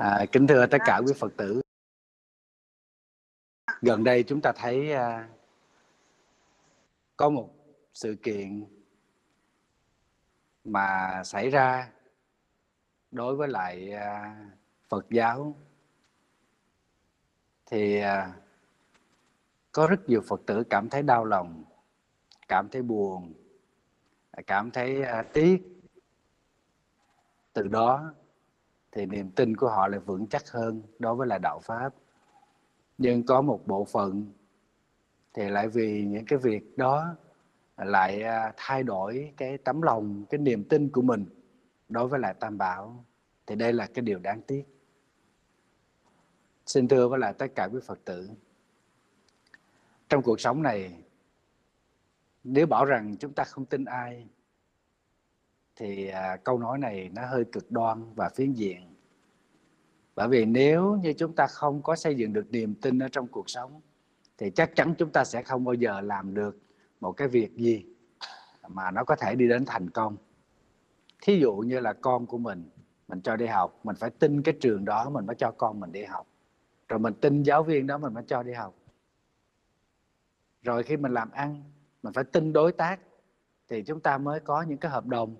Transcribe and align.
À, 0.00 0.26
kính 0.32 0.46
thưa 0.46 0.66
tất 0.66 0.78
cả 0.84 1.00
quý 1.06 1.12
Phật 1.16 1.32
tử. 1.36 1.62
Gần 3.80 4.04
đây 4.04 4.22
chúng 4.22 4.40
ta 4.40 4.52
thấy 4.56 4.92
à, 4.92 5.28
có 7.16 7.30
một 7.30 7.50
sự 7.94 8.16
kiện 8.22 8.64
mà 10.64 11.22
xảy 11.24 11.50
ra 11.50 11.92
đối 13.10 13.36
với 13.36 13.48
lại 13.48 13.92
à, 13.92 14.36
Phật 14.88 15.06
giáo 15.10 15.54
thì 17.66 18.00
à, 18.00 18.34
có 19.72 19.86
rất 19.86 20.08
nhiều 20.08 20.22
Phật 20.28 20.40
tử 20.46 20.62
cảm 20.70 20.88
thấy 20.88 21.02
đau 21.02 21.24
lòng, 21.24 21.64
cảm 22.48 22.68
thấy 22.68 22.82
buồn, 22.82 23.34
cảm 24.46 24.70
thấy 24.70 25.02
à, 25.02 25.22
tiếc. 25.32 25.62
Từ 27.52 27.68
đó 27.68 28.14
thì 28.92 29.06
niềm 29.06 29.30
tin 29.30 29.56
của 29.56 29.68
họ 29.68 29.88
lại 29.88 30.00
vững 30.00 30.26
chắc 30.26 30.50
hơn 30.50 30.82
đối 30.98 31.14
với 31.14 31.26
là 31.26 31.38
đạo 31.38 31.60
pháp. 31.60 31.94
Nhưng 32.98 33.22
có 33.26 33.42
một 33.42 33.66
bộ 33.66 33.84
phận 33.84 34.32
thì 35.34 35.48
lại 35.48 35.68
vì 35.68 36.04
những 36.04 36.24
cái 36.26 36.38
việc 36.38 36.78
đó 36.78 37.16
lại 37.76 38.22
à, 38.22 38.52
thay 38.56 38.82
đổi 38.82 39.32
cái 39.36 39.58
tấm 39.58 39.82
lòng, 39.82 40.24
cái 40.30 40.38
niềm 40.38 40.64
tin 40.64 40.90
của 40.90 41.02
mình 41.02 41.26
đối 41.88 42.08
với 42.08 42.20
lại 42.20 42.34
tam 42.40 42.58
bảo. 42.58 43.04
Thì 43.46 43.54
đây 43.54 43.72
là 43.72 43.86
cái 43.86 44.02
điều 44.02 44.18
đáng 44.18 44.40
tiếc. 44.42 44.64
Xin 46.66 46.88
thưa 46.88 47.08
với 47.08 47.18
lại 47.18 47.32
tất 47.38 47.46
cả 47.54 47.68
quý 47.72 47.80
phật 47.86 47.98
tử, 48.04 48.30
trong 50.08 50.22
cuộc 50.22 50.40
sống 50.40 50.62
này, 50.62 51.02
nếu 52.44 52.66
bảo 52.66 52.84
rằng 52.84 53.16
chúng 53.16 53.32
ta 53.32 53.44
không 53.44 53.64
tin 53.64 53.84
ai 53.84 54.28
thì 55.80 56.08
à, 56.08 56.36
câu 56.36 56.58
nói 56.58 56.78
này 56.78 57.10
nó 57.14 57.26
hơi 57.26 57.44
cực 57.44 57.70
đoan 57.70 58.14
và 58.14 58.28
phiến 58.28 58.52
diện. 58.52 58.94
Bởi 60.14 60.28
vì 60.28 60.44
nếu 60.44 60.96
như 61.02 61.12
chúng 61.12 61.34
ta 61.34 61.46
không 61.46 61.82
có 61.82 61.96
xây 61.96 62.14
dựng 62.14 62.32
được 62.32 62.50
niềm 62.50 62.74
tin 62.74 62.98
ở 62.98 63.08
trong 63.12 63.26
cuộc 63.26 63.50
sống 63.50 63.80
thì 64.38 64.50
chắc 64.50 64.76
chắn 64.76 64.94
chúng 64.98 65.10
ta 65.10 65.24
sẽ 65.24 65.42
không 65.42 65.64
bao 65.64 65.74
giờ 65.74 66.00
làm 66.00 66.34
được 66.34 66.58
một 67.00 67.12
cái 67.12 67.28
việc 67.28 67.56
gì 67.56 67.84
mà 68.68 68.90
nó 68.90 69.04
có 69.04 69.16
thể 69.16 69.34
đi 69.34 69.48
đến 69.48 69.64
thành 69.66 69.90
công. 69.90 70.16
Thí 71.22 71.38
dụ 71.38 71.56
như 71.56 71.80
là 71.80 71.92
con 71.92 72.26
của 72.26 72.38
mình 72.38 72.70
mình 73.08 73.20
cho 73.20 73.36
đi 73.36 73.46
học 73.46 73.80
mình 73.84 73.96
phải 73.96 74.10
tin 74.10 74.42
cái 74.42 74.54
trường 74.60 74.84
đó 74.84 75.10
mình 75.10 75.26
mới 75.26 75.36
cho 75.36 75.50
con 75.50 75.80
mình 75.80 75.92
đi 75.92 76.04
học. 76.04 76.26
Rồi 76.88 76.98
mình 76.98 77.14
tin 77.20 77.42
giáo 77.42 77.62
viên 77.62 77.86
đó 77.86 77.98
mình 77.98 78.14
mới 78.14 78.24
cho 78.26 78.42
đi 78.42 78.52
học. 78.52 78.74
Rồi 80.62 80.82
khi 80.82 80.96
mình 80.96 81.12
làm 81.12 81.30
ăn 81.30 81.62
mình 82.02 82.12
phải 82.12 82.24
tin 82.24 82.52
đối 82.52 82.72
tác 82.72 83.00
thì 83.68 83.82
chúng 83.82 84.00
ta 84.00 84.18
mới 84.18 84.40
có 84.40 84.62
những 84.62 84.78
cái 84.78 84.90
hợp 84.90 85.06
đồng 85.06 85.36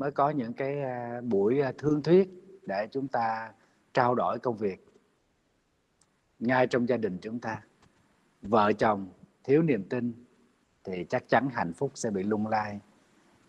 mới 0.00 0.10
có 0.10 0.30
những 0.30 0.52
cái 0.52 0.80
à, 0.80 1.20
buổi 1.20 1.60
à, 1.60 1.72
thương 1.78 2.02
thuyết 2.02 2.28
để 2.66 2.88
chúng 2.90 3.08
ta 3.08 3.52
trao 3.94 4.14
đổi 4.14 4.38
công 4.38 4.56
việc 4.56 4.86
ngay 6.38 6.66
trong 6.66 6.88
gia 6.88 6.96
đình 6.96 7.18
chúng 7.22 7.38
ta. 7.38 7.62
Vợ 8.42 8.72
chồng 8.72 9.08
thiếu 9.44 9.62
niềm 9.62 9.84
tin 9.88 10.24
thì 10.84 11.06
chắc 11.08 11.28
chắn 11.28 11.48
hạnh 11.52 11.72
phúc 11.72 11.92
sẽ 11.94 12.10
bị 12.10 12.22
lung 12.22 12.46
lay. 12.46 12.80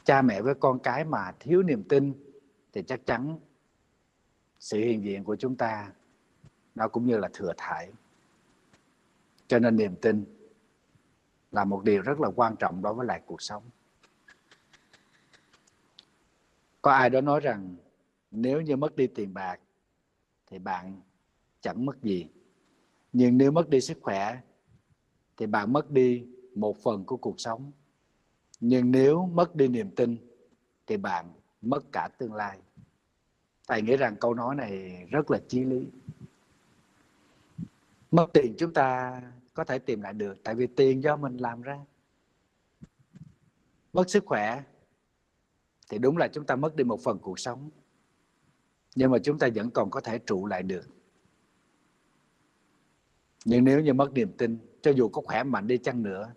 Cha 0.04 0.22
mẹ 0.22 0.42
với 0.42 0.54
con 0.54 0.80
cái 0.80 1.06
mà 1.06 1.32
thiếu 1.40 1.64
niềm 1.64 1.84
tin 1.84 2.14
thì 2.74 2.84
chắc 2.84 3.06
chắn 3.06 3.40
sự 4.60 4.78
hiện 4.80 5.04
diện 5.04 5.24
của 5.24 5.36
chúng 5.36 5.56
ta 5.56 5.92
nó 6.76 6.88
cũng 6.88 7.06
như 7.06 7.18
là 7.18 7.30
thừa 7.34 7.54
thải. 7.58 7.92
Cho 9.48 9.60
nên 9.60 9.76
niềm 9.76 9.96
tin 10.02 10.26
là 11.52 11.66
một 11.66 11.84
điều 11.84 12.02
rất 12.02 12.20
là 12.20 12.30
quan 12.36 12.56
trọng 12.56 12.82
đối 12.82 12.94
với 12.94 13.08
lại 13.08 13.22
cuộc 13.26 13.42
sống 13.42 13.64
có 16.82 16.92
ai 16.92 17.10
đó 17.10 17.22
nói 17.22 17.40
rằng, 17.40 17.76
nếu 18.32 18.62
như 18.62 18.76
mất 18.76 18.96
đi 18.96 19.08
tiền 19.08 19.34
bạc, 19.34 19.60
thì 20.48 20.60
bạn 20.60 21.02
chẳng 21.62 21.86
mất 21.86 22.02
gì. 22.04 22.28
Nhưng 23.14 23.38
nếu 23.38 23.52
mất 23.52 23.70
đi 23.70 23.82
sức 23.82 23.98
khỏe, 24.02 24.40
thì 25.38 25.46
bạn 25.46 25.74
mất 25.74 25.92
đi 25.92 26.26
một 26.56 26.78
phần 26.84 27.06
của 27.06 27.18
cuộc 27.18 27.40
sống. 27.40 27.72
Nhưng 28.60 28.92
nếu 28.92 29.26
mất 29.26 29.56
đi 29.56 29.68
niềm 29.68 29.92
tin, 29.96 30.18
thì 30.88 30.98
bạn 30.98 31.34
mất 31.62 31.84
cả 31.92 32.10
tương 32.18 32.34
lai. 32.34 32.60
Thầy 33.68 33.82
nghĩ 33.82 33.98
rằng 33.98 34.16
câu 34.16 34.34
nói 34.34 34.56
này 34.56 35.06
rất 35.12 35.32
là 35.32 35.40
chí 35.48 35.64
lý. 35.66 35.88
Mất 38.12 38.28
tiền 38.34 38.56
chúng 38.58 38.74
ta 38.74 39.22
có 39.54 39.64
thể 39.64 39.80
tìm 39.80 40.02
lại 40.02 40.14
được, 40.14 40.44
tại 40.44 40.56
vì 40.56 40.68
tiền 40.68 41.04
do 41.04 41.18
mình 41.18 41.38
làm 41.38 41.62
ra. 41.62 41.80
Mất 43.94 44.10
sức 44.10 44.24
khỏe 44.26 44.64
thì 45.92 45.98
đúng 45.98 46.18
là 46.18 46.28
chúng 46.28 46.46
ta 46.46 46.56
mất 46.56 46.76
đi 46.76 46.84
một 46.84 47.00
phần 47.04 47.20
cuộc 47.20 47.40
sống. 47.40 47.70
Nhưng 48.96 49.12
mà 49.12 49.18
chúng 49.24 49.40
ta 49.40 49.48
vẫn 49.56 49.72
còn 49.72 49.90
có 49.90 50.02
thể 50.02 50.20
trụ 50.20 50.46
lại 50.46 50.64
được. 50.64 50.88
Nhưng 53.46 53.64
nếu 53.64 53.82
như 53.82 53.94
mất 53.94 54.14
niềm 54.14 54.32
tin, 54.38 54.58
cho 54.82 54.92
dù 54.92 55.10
có 55.10 55.22
khỏe 55.26 55.44
mạnh 55.44 55.68
đi 55.68 55.78
chăng 55.78 56.04
nữa, 56.04 56.34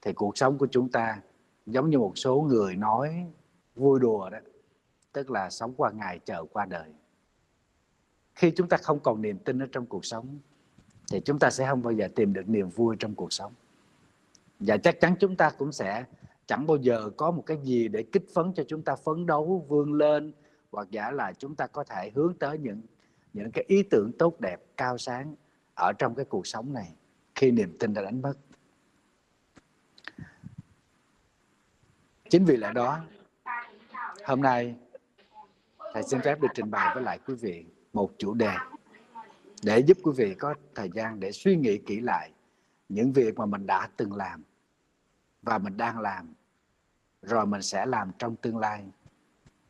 thì 0.00 0.12
cuộc 0.12 0.38
sống 0.38 0.58
của 0.58 0.66
chúng 0.66 0.88
ta 0.88 1.20
giống 1.66 1.90
như 1.90 1.98
một 1.98 2.18
số 2.18 2.40
người 2.40 2.76
nói 2.76 3.26
vui 3.74 4.00
đùa 4.00 4.30
đó, 4.30 4.38
tức 5.12 5.30
là 5.30 5.50
sống 5.50 5.74
qua 5.76 5.90
ngày 5.90 6.18
chờ 6.18 6.44
qua 6.52 6.66
đời. 6.66 6.88
Khi 8.34 8.52
chúng 8.56 8.68
ta 8.68 8.76
không 8.76 9.00
còn 9.00 9.22
niềm 9.22 9.38
tin 9.38 9.62
ở 9.62 9.66
trong 9.72 9.86
cuộc 9.86 10.04
sống, 10.04 10.38
thì 11.12 11.20
chúng 11.24 11.38
ta 11.38 11.50
sẽ 11.50 11.66
không 11.68 11.82
bao 11.82 11.92
giờ 11.92 12.08
tìm 12.14 12.32
được 12.32 12.48
niềm 12.48 12.68
vui 12.68 12.96
trong 12.98 13.14
cuộc 13.14 13.32
sống. 13.32 13.52
Và 14.58 14.76
chắc 14.76 15.00
chắn 15.00 15.14
chúng 15.20 15.36
ta 15.36 15.50
cũng 15.58 15.72
sẽ 15.72 16.04
chẳng 16.46 16.66
bao 16.66 16.76
giờ 16.76 17.10
có 17.16 17.30
một 17.30 17.42
cái 17.46 17.58
gì 17.62 17.88
để 17.88 18.02
kích 18.12 18.24
phấn 18.34 18.52
cho 18.54 18.64
chúng 18.68 18.82
ta 18.82 18.96
phấn 18.96 19.26
đấu 19.26 19.66
vươn 19.68 19.92
lên, 19.92 20.32
hoặc 20.70 20.88
giả 20.90 21.10
là 21.10 21.32
chúng 21.32 21.56
ta 21.56 21.66
có 21.66 21.84
thể 21.84 22.10
hướng 22.14 22.34
tới 22.38 22.58
những 22.58 22.82
những 23.32 23.50
cái 23.50 23.64
ý 23.68 23.82
tưởng 23.82 24.12
tốt 24.18 24.40
đẹp, 24.40 24.60
cao 24.76 24.98
sáng 24.98 25.34
ở 25.74 25.92
trong 25.98 26.14
cái 26.14 26.24
cuộc 26.24 26.46
sống 26.46 26.72
này 26.72 26.94
khi 27.34 27.50
niềm 27.50 27.76
tin 27.78 27.94
đã 27.94 28.02
đánh 28.02 28.22
mất. 28.22 28.34
Chính 32.28 32.44
vì 32.44 32.56
lẽ 32.56 32.72
đó, 32.72 33.00
hôm 34.24 34.42
nay 34.42 34.76
thầy 35.94 36.02
xin 36.02 36.20
phép 36.20 36.40
được 36.40 36.48
trình 36.54 36.70
bày 36.70 36.94
với 36.94 37.02
lại 37.04 37.18
quý 37.26 37.34
vị 37.34 37.64
một 37.92 38.10
chủ 38.18 38.34
đề 38.34 38.52
để 39.62 39.78
giúp 39.78 39.98
quý 40.02 40.12
vị 40.16 40.34
có 40.34 40.54
thời 40.74 40.90
gian 40.94 41.20
để 41.20 41.32
suy 41.32 41.56
nghĩ 41.56 41.78
kỹ 41.78 42.00
lại 42.00 42.32
những 42.88 43.12
việc 43.12 43.36
mà 43.36 43.46
mình 43.46 43.66
đã 43.66 43.88
từng 43.96 44.12
làm 44.12 44.42
và 45.44 45.58
mình 45.58 45.76
đang 45.76 46.00
làm, 46.00 46.34
rồi 47.22 47.46
mình 47.46 47.62
sẽ 47.62 47.86
làm 47.86 48.10
trong 48.18 48.36
tương 48.36 48.58
lai. 48.58 48.84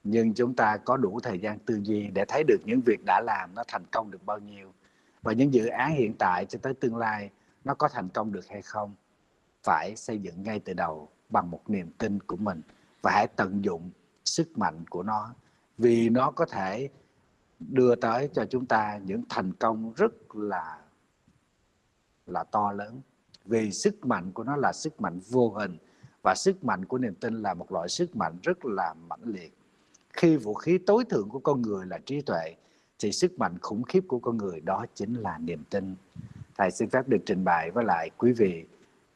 Nhưng 0.05 0.35
chúng 0.35 0.55
ta 0.55 0.77
có 0.77 0.97
đủ 0.97 1.21
thời 1.23 1.39
gian 1.39 1.59
tư 1.59 1.81
duy 1.83 2.09
để 2.09 2.25
thấy 2.29 2.45
được 2.49 2.59
những 2.65 2.81
việc 2.87 3.05
đã 3.05 3.21
làm 3.21 3.55
nó 3.55 3.63
thành 3.69 3.85
công 3.93 4.11
được 4.11 4.27
bao 4.27 4.39
nhiêu 4.39 4.73
và 5.23 5.33
những 5.33 5.55
dự 5.55 5.67
án 5.67 5.95
hiện 5.95 6.15
tại 6.19 6.47
cho 6.47 6.59
tới 6.63 6.75
tương 6.75 6.97
lai 6.97 7.31
nó 7.65 7.75
có 7.75 7.89
thành 7.89 8.09
công 8.09 8.33
được 8.33 8.49
hay 8.49 8.63
không, 8.63 8.95
phải 9.63 9.97
xây 9.97 10.19
dựng 10.19 10.43
ngay 10.43 10.61
từ 10.61 10.73
đầu 10.73 11.09
bằng 11.29 11.51
một 11.51 11.71
niềm 11.71 11.91
tin 11.99 12.21
của 12.21 12.37
mình 12.37 12.63
và 13.03 13.11
hãy 13.15 13.27
tận 13.37 13.65
dụng 13.65 13.91
sức 14.25 14.59
mạnh 14.59 14.85
của 14.91 15.03
nó 15.03 15.35
vì 15.79 16.09
nó 16.09 16.31
có 16.31 16.47
thể 16.47 16.89
đưa 17.59 17.95
tới 17.95 18.29
cho 18.33 18.45
chúng 18.51 18.67
ta 18.67 19.01
những 19.05 19.23
thành 19.29 19.53
công 19.53 19.93
rất 19.97 20.35
là 20.35 20.79
là 22.27 22.45
to 22.45 22.73
lớn 22.73 23.01
vì 23.45 23.73
sức 23.73 24.07
mạnh 24.07 24.33
của 24.33 24.45
nó 24.45 24.57
là 24.57 24.73
sức 24.73 25.01
mạnh 25.01 25.21
vô 25.31 25.51
hình 25.51 25.77
và 26.23 26.35
sức 26.35 26.65
mạnh 26.65 26.85
của 26.85 26.99
niềm 26.99 27.15
tin 27.15 27.43
là 27.43 27.55
một 27.55 27.73
loại 27.73 27.89
sức 27.89 28.17
mạnh 28.17 28.39
rất 28.43 28.65
là 28.65 28.95
mãnh 29.09 29.23
liệt. 29.25 29.53
Khi 30.13 30.37
vũ 30.37 30.55
khí 30.55 30.79
tối 30.79 31.05
thượng 31.05 31.29
của 31.29 31.39
con 31.39 31.63
người 31.63 31.87
là 31.87 31.99
trí 31.99 32.21
tuệ, 32.21 32.55
thì 32.99 33.13
sức 33.13 33.39
mạnh 33.39 33.59
khủng 33.63 33.83
khiếp 33.83 34.05
của 34.09 34.19
con 34.19 34.37
người 34.37 34.61
đó 34.61 34.87
chính 34.95 35.15
là 35.15 35.39
niềm 35.39 35.65
tin. 35.71 35.97
Thầy 36.57 36.71
xin 36.71 36.91
phép 36.91 37.09
được 37.09 37.19
trình 37.27 37.45
bày 37.45 37.71
với 37.71 37.85
lại 37.85 38.11
quý 38.19 38.33
vị 38.33 38.65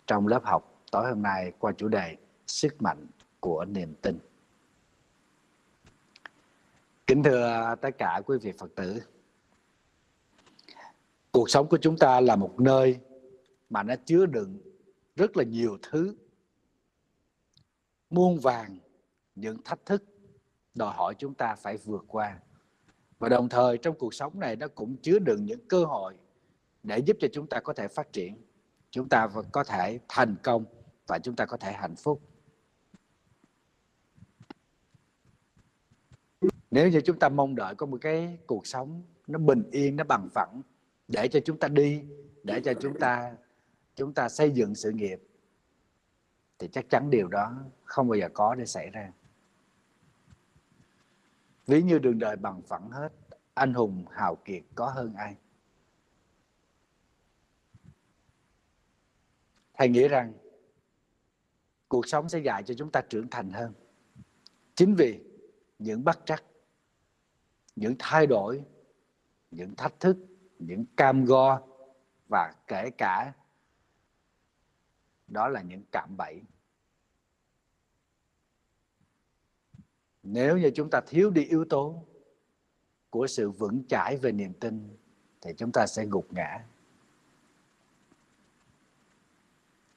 trong 0.06 0.26
lớp 0.26 0.44
học 0.44 0.74
tối 0.92 1.08
hôm 1.08 1.22
nay 1.22 1.52
qua 1.58 1.72
chủ 1.72 1.88
đề 1.88 2.16
sức 2.46 2.82
mạnh 2.82 3.06
của 3.40 3.64
niềm 3.64 3.94
tin. 4.02 4.18
Kính 7.06 7.22
thưa 7.22 7.74
tất 7.80 7.90
cả 7.98 8.20
quý 8.26 8.38
vị 8.42 8.52
phật 8.58 8.74
tử, 8.74 9.02
cuộc 11.32 11.50
sống 11.50 11.68
của 11.68 11.78
chúng 11.80 11.96
ta 11.98 12.20
là 12.20 12.36
một 12.36 12.60
nơi 12.60 12.98
mà 13.70 13.82
nó 13.82 13.94
chứa 14.04 14.26
đựng 14.26 14.58
rất 15.16 15.36
là 15.36 15.44
nhiều 15.44 15.78
thứ. 15.82 16.16
Muôn 18.10 18.38
vàng, 18.38 18.78
những 19.34 19.62
thách 19.64 19.86
thức, 19.86 20.04
đòi 20.74 20.94
hỏi 20.94 21.14
chúng 21.18 21.34
ta 21.34 21.54
phải 21.54 21.76
vượt 21.76 22.04
qua. 22.08 22.40
Và 23.18 23.28
đồng 23.28 23.48
thời 23.48 23.78
trong 23.78 23.98
cuộc 23.98 24.14
sống 24.14 24.40
này 24.40 24.56
nó 24.56 24.68
cũng 24.68 24.96
chứa 24.96 25.18
đựng 25.18 25.44
những 25.44 25.68
cơ 25.68 25.84
hội 25.84 26.18
để 26.82 26.98
giúp 26.98 27.16
cho 27.20 27.28
chúng 27.32 27.46
ta 27.46 27.60
có 27.60 27.72
thể 27.72 27.88
phát 27.88 28.12
triển. 28.12 28.42
Chúng 28.90 29.08
ta 29.08 29.28
có 29.52 29.64
thể 29.64 30.00
thành 30.08 30.36
công 30.42 30.64
và 31.06 31.18
chúng 31.18 31.36
ta 31.36 31.46
có 31.46 31.56
thể 31.56 31.72
hạnh 31.72 31.96
phúc. 31.96 32.22
Nếu 36.70 36.88
như 36.88 37.00
chúng 37.00 37.18
ta 37.18 37.28
mong 37.28 37.54
đợi 37.54 37.74
có 37.74 37.86
một 37.86 37.98
cái 38.00 38.38
cuộc 38.46 38.66
sống 38.66 39.02
nó 39.26 39.38
bình 39.38 39.62
yên, 39.70 39.96
nó 39.96 40.04
bằng 40.04 40.28
phẳng 40.34 40.62
để 41.08 41.28
cho 41.28 41.40
chúng 41.44 41.58
ta 41.58 41.68
đi, 41.68 42.02
để 42.42 42.60
cho 42.60 42.74
chúng 42.74 42.98
ta 42.98 43.36
chúng 43.98 44.14
ta 44.14 44.28
xây 44.28 44.50
dựng 44.50 44.74
sự 44.74 44.90
nghiệp, 44.90 45.20
thì 46.58 46.68
chắc 46.72 46.90
chắn 46.90 47.10
điều 47.10 47.28
đó 47.28 47.64
không 47.84 48.08
bao 48.08 48.18
giờ 48.18 48.28
có 48.34 48.54
để 48.54 48.66
xảy 48.66 48.90
ra. 48.90 49.12
Ví 51.66 51.82
như 51.82 51.98
đường 51.98 52.18
đời 52.18 52.36
bằng 52.36 52.62
phẳng 52.62 52.90
hết, 52.90 53.08
anh 53.54 53.74
hùng 53.74 54.04
hào 54.10 54.36
kiệt 54.36 54.62
có 54.74 54.90
hơn 54.90 55.14
ai? 55.14 55.36
Thầy 59.74 59.88
nghĩ 59.88 60.08
rằng 60.08 60.32
cuộc 61.88 62.08
sống 62.08 62.28
sẽ 62.28 62.38
dạy 62.38 62.62
cho 62.62 62.74
chúng 62.74 62.90
ta 62.90 63.00
trưởng 63.08 63.30
thành 63.30 63.50
hơn. 63.50 63.72
Chính 64.74 64.94
vì 64.94 65.20
những 65.78 66.04
bất 66.04 66.26
trắc, 66.26 66.44
những 67.76 67.94
thay 67.98 68.26
đổi, 68.26 68.62
những 69.50 69.74
thách 69.76 70.00
thức, 70.00 70.16
những 70.58 70.84
cam 70.96 71.24
go 71.24 71.62
và 72.28 72.54
kể 72.66 72.90
cả 72.98 73.32
đó 75.28 75.48
là 75.48 75.62
những 75.62 75.82
cạm 75.92 76.16
bẫy. 76.16 76.42
Nếu 80.22 80.58
như 80.58 80.70
chúng 80.74 80.90
ta 80.90 81.00
thiếu 81.06 81.30
đi 81.30 81.44
yếu 81.44 81.64
tố 81.64 82.04
của 83.10 83.26
sự 83.26 83.50
vững 83.50 83.86
chãi 83.88 84.16
về 84.16 84.32
niềm 84.32 84.52
tin, 84.60 84.96
thì 85.40 85.50
chúng 85.56 85.72
ta 85.72 85.86
sẽ 85.86 86.06
gục 86.06 86.32
ngã. 86.32 86.64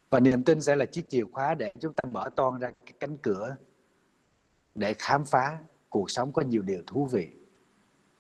Và 0.10 0.20
niềm 0.20 0.44
tin 0.44 0.62
sẽ 0.62 0.76
là 0.76 0.86
chiếc 0.86 1.10
chìa 1.10 1.24
khóa 1.32 1.56
để 1.56 1.74
chúng 1.80 1.94
ta 1.94 2.10
mở 2.12 2.30
toan 2.36 2.60
ra 2.60 2.72
cái 2.86 2.94
cánh 3.00 3.18
cửa 3.18 3.56
để 4.76 4.94
khám 5.00 5.26
phá 5.26 5.64
cuộc 5.90 6.12
sống 6.12 6.34
có 6.34 6.42
nhiều 6.42 6.62
điều 6.62 6.84
thú 6.88 7.06
vị, 7.06 7.36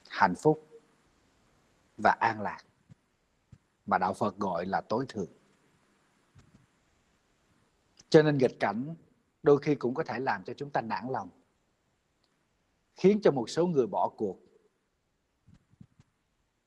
hạnh 0.10 0.36
phúc 0.36 0.70
và 1.98 2.12
an 2.12 2.42
lạc. 2.42 2.62
Mà 3.86 3.98
đạo 3.98 4.14
Phật 4.14 4.38
gọi 4.38 4.66
là 4.66 4.82
tối 4.82 5.06
thượng. 5.10 5.41
Cho 8.12 8.24
nên 8.24 8.38
nghịch 8.38 8.60
cảnh 8.60 8.96
đôi 9.44 9.60
khi 9.62 9.76
cũng 9.76 9.94
có 9.94 10.04
thể 10.04 10.20
làm 10.20 10.44
cho 10.44 10.54
chúng 10.54 10.70
ta 10.70 10.82
nản 10.82 11.08
lòng. 11.10 11.30
Khiến 12.96 13.20
cho 13.24 13.32
một 13.32 13.50
số 13.50 13.68
người 13.68 13.88
bỏ 13.88 14.10
cuộc. 14.18 14.40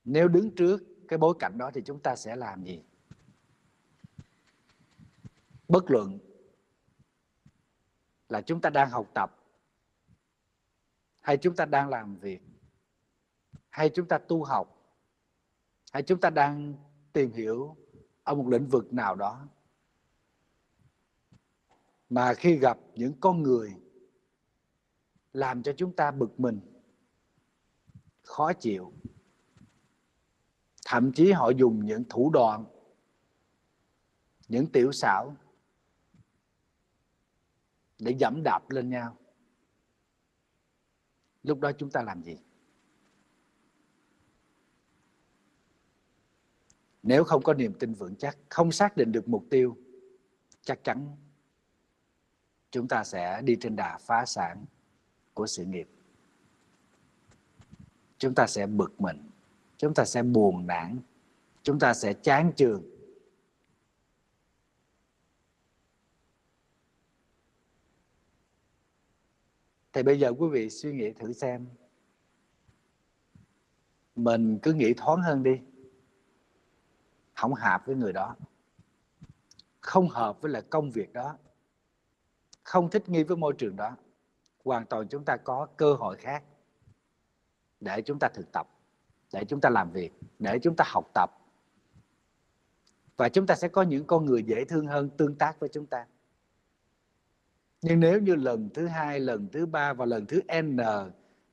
Nếu 0.04 0.28
đứng 0.28 0.54
trước 0.54 0.82
cái 1.08 1.18
bối 1.18 1.34
cảnh 1.38 1.58
đó 1.58 1.70
thì 1.74 1.82
chúng 1.86 2.00
ta 2.00 2.16
sẽ 2.16 2.36
làm 2.36 2.64
gì? 2.64 2.82
Bất 5.68 5.90
luận 5.90 6.18
là 8.28 8.40
chúng 8.40 8.60
ta 8.60 8.70
đang 8.70 8.90
học 8.90 9.10
tập, 9.14 9.36
hay 11.20 11.36
chúng 11.36 11.56
ta 11.56 11.64
đang 11.64 11.88
làm 11.88 12.16
việc, 12.16 12.42
hay 13.68 13.90
chúng 13.94 14.08
ta 14.08 14.18
tu 14.18 14.44
học, 14.44 14.96
hay 15.92 16.02
chúng 16.02 16.20
ta 16.20 16.30
đang 16.30 16.74
tìm 17.12 17.32
hiểu 17.32 17.76
ở 18.22 18.34
một 18.34 18.48
lĩnh 18.48 18.66
vực 18.66 18.92
nào 18.92 19.14
đó 19.14 19.48
mà 22.08 22.34
khi 22.34 22.56
gặp 22.56 22.78
những 22.94 23.12
con 23.20 23.42
người 23.42 23.76
làm 25.32 25.62
cho 25.62 25.72
chúng 25.76 25.96
ta 25.96 26.10
bực 26.10 26.40
mình, 26.40 26.60
khó 28.22 28.52
chịu, 28.52 28.92
thậm 30.86 31.12
chí 31.12 31.32
họ 31.32 31.50
dùng 31.50 31.86
những 31.86 32.04
thủ 32.08 32.30
đoạn, 32.30 32.64
những 34.48 34.66
tiểu 34.66 34.92
xảo 34.92 35.36
để 37.98 38.14
dẫm 38.18 38.42
đạp 38.42 38.70
lên 38.70 38.90
nhau. 38.90 39.16
Lúc 41.42 41.60
đó 41.60 41.72
chúng 41.72 41.90
ta 41.90 42.02
làm 42.02 42.22
gì? 42.22 42.36
Nếu 47.02 47.24
không 47.24 47.42
có 47.42 47.54
niềm 47.54 47.74
tin 47.78 47.94
vững 47.94 48.16
chắc, 48.16 48.38
không 48.48 48.72
xác 48.72 48.96
định 48.96 49.12
được 49.12 49.28
mục 49.28 49.44
tiêu, 49.50 49.76
chắc 50.62 50.84
chắn 50.84 51.16
chúng 52.74 52.88
ta 52.88 53.04
sẽ 53.04 53.42
đi 53.42 53.56
trên 53.60 53.76
đà 53.76 53.98
phá 53.98 54.24
sản 54.26 54.64
của 55.34 55.46
sự 55.46 55.64
nghiệp. 55.64 55.88
Chúng 58.18 58.34
ta 58.34 58.46
sẽ 58.46 58.66
bực 58.66 59.00
mình, 59.00 59.30
chúng 59.76 59.94
ta 59.94 60.04
sẽ 60.04 60.22
buồn 60.22 60.66
nản, 60.66 61.00
chúng 61.62 61.78
ta 61.78 61.94
sẽ 61.94 62.14
chán 62.14 62.52
chường. 62.56 62.82
Thì 69.92 70.02
bây 70.02 70.20
giờ 70.20 70.32
quý 70.38 70.48
vị 70.48 70.70
suy 70.70 70.92
nghĩ 70.92 71.12
thử 71.12 71.32
xem. 71.32 71.66
Mình 74.16 74.58
cứ 74.62 74.72
nghĩ 74.72 74.94
thoáng 74.96 75.22
hơn 75.22 75.42
đi. 75.42 75.60
Không 77.34 77.54
hợp 77.54 77.86
với 77.86 77.96
người 77.96 78.12
đó. 78.12 78.36
Không 79.80 80.08
hợp 80.08 80.40
với 80.40 80.52
là 80.52 80.60
công 80.60 80.90
việc 80.90 81.12
đó 81.12 81.38
không 82.64 82.90
thích 82.90 83.08
nghi 83.08 83.22
với 83.22 83.36
môi 83.36 83.54
trường 83.58 83.76
đó. 83.76 83.96
Hoàn 84.64 84.86
toàn 84.86 85.08
chúng 85.08 85.24
ta 85.24 85.36
có 85.36 85.66
cơ 85.76 85.94
hội 85.94 86.16
khác 86.16 86.42
để 87.80 88.02
chúng 88.02 88.18
ta 88.18 88.28
thực 88.34 88.52
tập, 88.52 88.68
để 89.32 89.44
chúng 89.44 89.60
ta 89.60 89.70
làm 89.70 89.90
việc, 89.90 90.12
để 90.38 90.58
chúng 90.58 90.76
ta 90.76 90.84
học 90.88 91.10
tập. 91.14 91.30
Và 93.16 93.28
chúng 93.28 93.46
ta 93.46 93.54
sẽ 93.54 93.68
có 93.68 93.82
những 93.82 94.06
con 94.06 94.24
người 94.24 94.42
dễ 94.42 94.64
thương 94.64 94.86
hơn 94.86 95.10
tương 95.16 95.34
tác 95.34 95.60
với 95.60 95.68
chúng 95.68 95.86
ta. 95.86 96.06
Nhưng 97.82 98.00
nếu 98.00 98.20
như 98.20 98.34
lần 98.34 98.68
thứ 98.74 98.86
hai, 98.86 99.20
lần 99.20 99.48
thứ 99.52 99.66
ba 99.66 99.92
và 99.92 100.06
lần 100.06 100.26
thứ 100.26 100.40
n, 100.62 100.78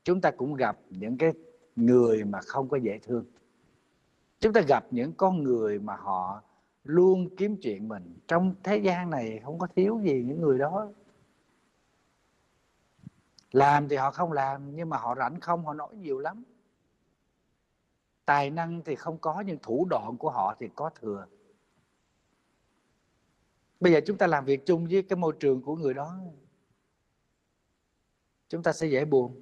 chúng 0.04 0.22
ta 0.22 0.32
cũng 0.32 0.56
gặp 0.56 0.78
những 0.90 1.18
cái 1.18 1.34
người 1.76 2.24
mà 2.24 2.42
không 2.42 2.70
có 2.70 2.78
dễ 2.78 3.00
thương. 3.00 3.26
Chúng 4.40 4.54
ta 4.54 4.62
gặp 4.62 4.86
những 4.92 5.14
con 5.14 5.44
người 5.44 5.80
mà 5.80 5.96
họ 5.96 6.44
luôn 6.84 7.36
kiếm 7.36 7.58
chuyện 7.62 7.88
mình. 7.88 8.20
Trong 8.28 8.56
thế 8.64 8.78
gian 8.78 9.10
này 9.10 9.40
không 9.44 9.60
có 9.60 9.68
thiếu 9.76 10.00
gì 10.04 10.24
những 10.28 10.42
người 10.42 10.60
đó 10.60 10.92
làm 13.52 13.90
thì 13.90 13.96
họ 13.96 14.12
không 14.12 14.32
làm, 14.32 14.76
nhưng 14.76 14.90
mà 14.90 14.98
họ 14.98 15.16
rảnh 15.16 15.40
không, 15.40 15.66
họ 15.66 15.74
nói 15.74 15.96
nhiều 15.96 16.20
lắm. 16.20 16.44
Tài 18.26 18.50
năng 18.50 18.82
thì 18.86 18.96
không 18.96 19.18
có, 19.18 19.44
nhưng 19.46 19.58
thủ 19.62 19.88
đoạn 19.90 20.18
của 20.18 20.30
họ 20.30 20.56
thì 20.60 20.70
có 20.76 20.90
thừa. 20.90 21.26
Bây 23.80 23.94
giờ 23.94 24.00
chúng 24.06 24.18
ta 24.18 24.28
làm 24.28 24.46
việc 24.46 24.66
chung 24.66 24.88
với 24.92 25.02
cái 25.02 25.18
môi 25.18 25.34
trường 25.40 25.62
của 25.62 25.76
người 25.76 25.94
đó, 25.94 26.18
chúng 28.50 28.64
ta 28.64 28.74
sẽ 28.74 28.88
dễ 28.88 29.06
buồn. 29.06 29.42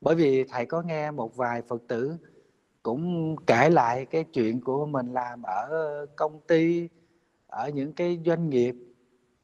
Bởi 0.00 0.14
vì 0.14 0.44
thầy 0.44 0.66
có 0.66 0.82
nghe 0.82 1.10
một 1.10 1.36
vài 1.36 1.62
phật 1.62 1.82
tử 1.88 2.16
cũng 2.82 3.36
kể 3.46 3.70
lại 3.70 4.06
cái 4.06 4.24
chuyện 4.24 4.60
của 4.60 4.86
mình 4.86 5.12
làm 5.12 5.42
ở 5.42 6.06
công 6.16 6.40
ty, 6.40 6.88
ở 7.46 7.68
những 7.68 7.92
cái 7.92 8.20
doanh 8.26 8.50
nghiệp 8.50 8.74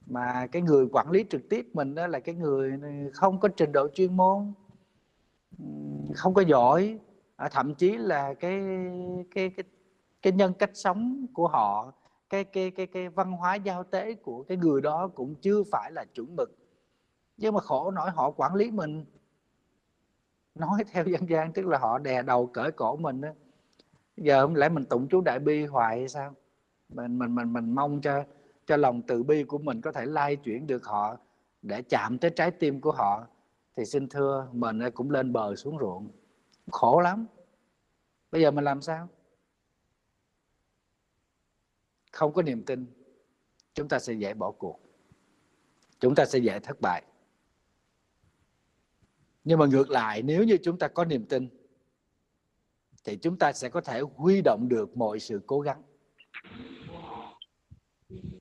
mà 0.07 0.47
cái 0.47 0.63
người 0.63 0.87
quản 0.93 1.11
lý 1.11 1.25
trực 1.31 1.49
tiếp 1.49 1.67
mình 1.73 1.95
đó 1.95 2.07
là 2.07 2.21
cái 2.21 2.35
người 2.35 2.81
không 3.15 3.41
có 3.41 3.49
trình 3.49 3.73
độ 3.73 3.89
chuyên 3.95 4.17
môn 4.17 4.53
không 6.15 6.35
có 6.35 6.43
giỏi. 6.43 6.99
À, 7.37 7.49
thậm 7.49 7.75
chí 7.75 7.97
là 7.97 8.35
cái 8.35 8.61
cái 9.35 9.51
cái 9.56 9.65
cái 10.23 10.32
nhân 10.32 10.53
cách 10.59 10.71
sống 10.75 11.27
của 11.35 11.49
họ 11.49 11.93
cái 12.31 12.44
cái 12.44 12.71
cái 12.71 12.87
cái 12.87 13.09
văn 13.09 13.32
hóa 13.32 13.55
giao 13.55 13.85
tế 13.85 14.15
của 14.15 14.43
cái 14.43 14.56
người 14.56 14.81
đó 14.81 15.09
cũng 15.15 15.35
chưa 15.35 15.63
phải 15.73 15.93
là 15.93 16.05
chuẩn 16.15 16.37
mực. 16.37 16.51
Nhưng 17.37 17.55
mà 17.55 17.61
khổ 17.61 17.91
nổi 17.91 18.11
họ 18.11 18.31
quản 18.31 18.55
lý 18.55 18.71
mình. 18.71 19.05
Nói 20.55 20.85
theo 20.93 21.05
dân 21.05 21.29
gian 21.29 21.53
tức 21.53 21.67
là 21.67 21.79
họ 21.79 21.99
đè 21.99 22.23
đầu 22.23 22.47
cởi 22.47 22.73
cổ 22.73 22.97
mình 22.97 23.21
đó 23.21 23.29
giờ 24.17 24.47
không 24.47 24.55
lẽ 24.55 24.69
mình 24.69 24.85
tụng 24.85 25.09
chú 25.11 25.21
đại 25.21 25.39
bi 25.39 25.65
hoài 25.65 25.99
hay 25.99 26.09
sao? 26.09 26.35
Mình 26.89 27.19
mình 27.19 27.35
mình 27.35 27.53
mình 27.53 27.75
mong 27.75 28.01
cho 28.01 28.25
cho 28.67 28.77
lòng 28.77 29.03
từ 29.07 29.23
bi 29.23 29.45
của 29.45 29.59
mình 29.59 29.81
có 29.81 29.93
thể 29.93 30.07
lai 30.07 30.37
chuyển 30.37 30.67
được 30.67 30.85
họ, 30.85 31.17
để 31.63 31.83
chạm 31.83 32.19
tới 32.19 32.31
trái 32.37 32.51
tim 32.51 32.81
của 32.81 32.93
họ, 32.93 33.27
thì 33.77 33.85
xin 33.85 34.09
thưa, 34.09 34.49
mình 34.53 34.81
cũng 34.95 35.11
lên 35.11 35.33
bờ 35.33 35.57
xuống 35.57 35.79
ruộng. 35.79 36.11
Khổ 36.71 37.01
lắm. 37.01 37.27
Bây 38.31 38.43
giờ 38.43 38.51
mình 38.51 38.65
làm 38.65 38.83
sao? 38.83 39.09
Không 42.13 42.33
có 42.33 42.43
niềm 42.43 42.65
tin, 42.65 42.87
chúng 43.75 43.89
ta 43.89 43.99
sẽ 43.99 44.13
dễ 44.13 44.35
bỏ 44.35 44.51
cuộc. 44.51 44.81
Chúng 46.01 46.15
ta 46.15 46.25
sẽ 46.25 46.39
dễ 46.39 46.59
thất 46.59 46.81
bại. 46.81 47.03
Nhưng 49.45 49.59
mà 49.59 49.67
ngược 49.67 49.91
lại, 49.91 50.23
nếu 50.23 50.45
như 50.45 50.57
chúng 50.63 50.79
ta 50.79 50.89
có 50.89 51.05
niềm 51.05 51.27
tin, 51.27 51.49
thì 53.05 53.17
chúng 53.17 53.39
ta 53.39 53.53
sẽ 53.53 53.69
có 53.69 53.81
thể 53.81 54.01
huy 54.01 54.43
động 54.43 54.69
được 54.69 54.97
mọi 54.97 55.21
sự 55.21 55.41
cố 55.47 55.61
gắng 55.61 55.83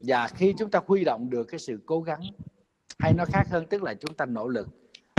và 0.01 0.27
khi 0.27 0.53
chúng 0.57 0.71
ta 0.71 0.79
huy 0.87 1.03
động 1.03 1.29
được 1.29 1.43
cái 1.43 1.59
sự 1.59 1.79
cố 1.85 2.01
gắng, 2.01 2.21
hay 2.99 3.13
nó 3.13 3.25
khác 3.25 3.47
hơn, 3.49 3.65
tức 3.69 3.83
là 3.83 3.93
chúng 3.93 4.15
ta 4.15 4.25
nỗ 4.25 4.47
lực, 4.47 4.67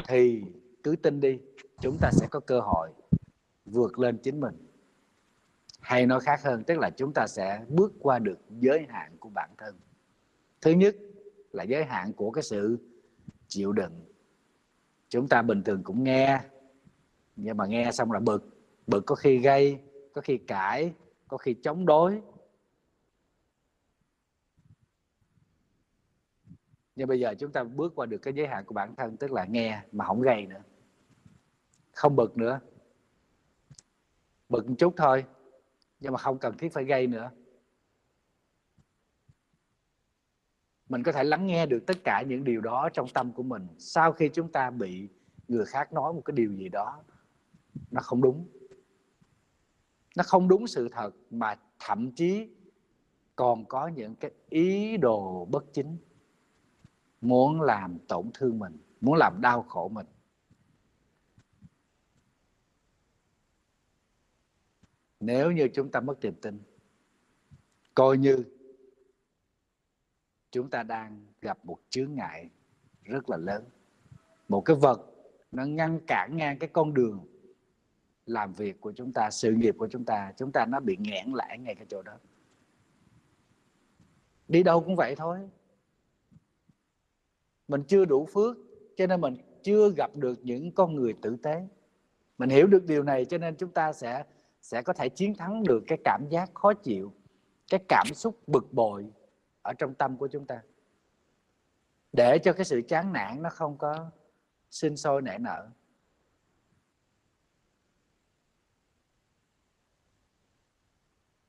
thì 0.09 0.43
cứ 0.83 0.97
tin 0.97 1.21
đi, 1.21 1.39
chúng 1.81 1.99
ta 2.01 2.11
sẽ 2.12 2.27
có 2.31 2.41
cơ 2.41 2.61
hội 2.61 2.91
vượt 3.65 3.99
lên 3.99 4.19
chính 4.19 4.41
mình. 4.41 4.55
Hay 5.81 6.07
nói 6.07 6.21
khác 6.21 6.43
hơn, 6.43 6.65
tức 6.65 6.79
là 6.79 6.91
chúng 6.91 7.12
ta 7.15 7.27
sẽ 7.27 7.65
bước 7.69 7.93
qua 8.01 8.19
được 8.19 8.39
giới 8.51 8.87
hạn 8.89 9.17
của 9.21 9.29
bản 9.29 9.51
thân. 9.59 9.77
Thứ 10.61 10.71
nhất 10.71 10.97
là 11.53 11.65
giới 11.65 11.85
hạn 11.85 12.12
của 12.12 12.31
cái 12.31 12.43
sự 12.43 12.79
chịu 13.49 13.73
đựng. 13.73 14.05
Chúng 15.09 15.29
ta 15.29 15.43
bình 15.43 15.62
thường 15.62 15.83
cũng 15.85 16.05
nghe, 16.05 16.41
nhưng 17.37 17.57
mà 17.57 17.67
nghe 17.67 17.93
xong 17.93 18.12
là 18.12 18.21
bực. 18.21 18.49
Bực 18.87 19.07
có 19.07 19.15
khi 19.15 19.39
gây 19.39 19.79
có 20.15 20.21
khi 20.21 20.39
cãi, 20.39 20.93
có 21.29 21.37
khi 21.37 21.55
chống 21.55 21.87
đối. 21.87 22.23
Nhưng 26.97 27.09
bây 27.09 27.21
giờ 27.21 27.35
chúng 27.39 27.53
ta 27.53 27.65
bước 27.65 27.93
qua 27.95 28.07
được 28.07 28.19
cái 28.19 28.35
giới 28.35 28.47
hạn 28.47 28.65
của 28.65 28.75
bản 28.75 28.97
thân, 28.97 29.17
tức 29.17 29.33
là 29.33 29.45
nghe 29.45 29.83
mà 29.93 30.05
không 30.05 30.23
gây 30.23 30.47
nữa. 30.47 30.63
Không 31.93 32.17
bực 32.17 32.37
nữa. 32.37 32.61
Bực 34.49 34.69
một 34.69 34.75
chút 34.79 34.95
thôi, 34.97 35.25
nhưng 36.01 36.13
mà 36.13 36.19
không 36.19 36.39
cần 36.39 36.57
thiết 36.59 36.73
phải 36.73 36.85
gây 36.85 37.07
nữa. 37.07 37.31
Mình 40.89 41.03
có 41.03 41.13
thể 41.13 41.25
lắng 41.25 41.47
nghe 41.47 41.67
được 41.67 41.83
tất 41.87 41.97
cả 42.05 42.23
những 42.23 42.45
điều 42.45 42.61
đó 42.61 42.89
trong 42.93 43.09
tâm 43.15 43.33
của 43.33 43.43
mình. 43.43 43.67
Sau 43.79 44.13
khi 44.13 44.29
chúng 44.29 44.53
ta 44.53 44.71
bị 44.71 45.09
người 45.49 45.65
khác 45.65 45.93
nói 45.93 46.13
một 46.13 46.23
cái 46.25 46.35
điều 46.37 46.53
gì 46.53 46.69
đó, 46.69 47.03
nó 47.91 48.01
không 48.01 48.23
đúng. 48.23 48.49
Nó 50.17 50.23
không 50.27 50.49
đúng 50.49 50.67
sự 50.67 50.89
thật 50.93 51.11
mà 51.31 51.59
thậm 51.79 52.13
chí 52.13 52.49
còn 53.37 53.65
có 53.65 53.89
những 53.89 54.15
cái 54.15 54.31
ý 54.49 54.97
đồ 54.97 55.45
bất 55.45 55.65
chính 55.73 55.99
muốn 57.23 57.61
làm 57.61 57.99
tổn 58.09 58.31
thương 58.35 58.59
mình, 58.59 58.79
muốn 59.00 59.14
làm 59.14 59.41
đau 59.41 59.62
khổ 59.62 59.88
mình. 59.88 60.07
Nếu 65.21 65.52
như 65.52 65.69
chúng 65.75 65.91
ta 65.91 66.00
mất 66.00 66.21
niềm 66.21 66.35
tin, 66.43 66.62
coi 67.95 68.19
như 68.19 68.45
chúng 70.50 70.71
ta 70.71 70.83
đang 70.83 71.26
gặp 71.41 71.64
một 71.64 71.79
chướng 71.88 72.14
ngại 72.14 72.50
rất 73.02 73.31
là 73.31 73.37
lớn. 73.37 73.64
Một 74.49 74.61
cái 74.61 74.76
vật 74.76 75.00
nó 75.52 75.64
ngăn 75.64 76.00
cản 76.07 76.37
ngang 76.37 76.59
cái 76.59 76.71
con 76.73 76.95
đường 76.95 77.26
làm 78.26 78.52
việc 78.52 78.81
của 78.81 78.93
chúng 78.93 79.12
ta, 79.12 79.31
sự 79.31 79.52
nghiệp 79.52 79.75
của 79.79 79.88
chúng 79.88 80.05
ta 80.05 80.33
chúng 80.37 80.52
ta 80.52 80.67
nó 80.67 80.81
bị 80.81 80.97
nghẽn 81.00 81.33
lại 81.33 81.59
ngay 81.59 81.75
cái 81.75 81.87
chỗ 81.88 82.02
đó. 82.02 82.19
Đi 84.49 84.62
đâu 84.62 84.85
cũng 84.85 84.97
vậy 84.97 85.14
thôi 85.17 85.38
mình 87.73 87.83
chưa 87.88 88.05
đủ 88.05 88.26
phước, 88.26 88.57
cho 88.97 89.07
nên 89.07 89.21
mình 89.21 89.37
chưa 89.62 89.91
gặp 89.97 90.17
được 90.17 90.38
những 90.43 90.73
con 90.73 90.95
người 90.95 91.14
tử 91.23 91.37
tế. 91.43 91.69
Mình 92.38 92.50
hiểu 92.50 92.67
được 92.67 92.85
điều 92.85 93.02
này, 93.02 93.25
cho 93.25 93.38
nên 93.38 93.57
chúng 93.57 93.71
ta 93.71 93.93
sẽ 93.93 94.25
sẽ 94.62 94.83
có 94.83 94.93
thể 94.93 95.09
chiến 95.09 95.35
thắng 95.35 95.64
được 95.64 95.83
cái 95.87 95.99
cảm 96.05 96.29
giác 96.29 96.50
khó 96.55 96.73
chịu, 96.75 97.12
cái 97.71 97.85
cảm 97.88 98.07
xúc 98.14 98.49
bực 98.49 98.73
bội 98.73 99.07
ở 99.62 99.73
trong 99.79 99.95
tâm 99.95 100.17
của 100.17 100.29
chúng 100.29 100.47
ta. 100.47 100.62
Để 102.12 102.38
cho 102.38 102.52
cái 102.52 102.64
sự 102.64 102.83
chán 102.88 103.12
nản 103.12 103.43
nó 103.43 103.50
không 103.50 103.79
có 103.79 104.11
sinh 104.71 104.97
sôi 104.97 105.23
nảy 105.23 105.38
nở. 105.38 105.69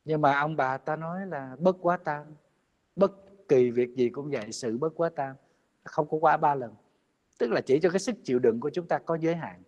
Nhưng 0.06 0.22
mà 0.22 0.40
ông 0.40 0.56
bà 0.56 0.78
ta 0.78 0.96
nói 0.96 1.28
là, 1.28 1.56
bất 1.60 1.76
quá 1.82 1.98
tam. 1.98 2.26
Bất 2.96 3.12
kỳ 3.48 3.72
việc 3.72 3.96
gì 3.96 4.10
cũng 4.10 4.30
vậy, 4.30 4.52
sự 4.52 4.78
bất 4.78 4.94
quá 4.96 5.10
tam 5.16 5.36
không 5.84 6.08
có 6.10 6.18
quá 6.18 6.38
ba 6.38 6.56
lần. 6.56 6.76
Tức 7.38 7.52
là 7.52 7.62
chỉ 7.62 7.80
cho 7.80 7.90
cái 7.90 8.00
sức 8.00 8.16
chịu 8.24 8.40
đựng 8.40 8.60
của 8.60 8.70
chúng 8.70 8.88
ta 8.88 9.00
có 9.00 9.16
giới 9.16 9.36
hạn. 9.36 9.64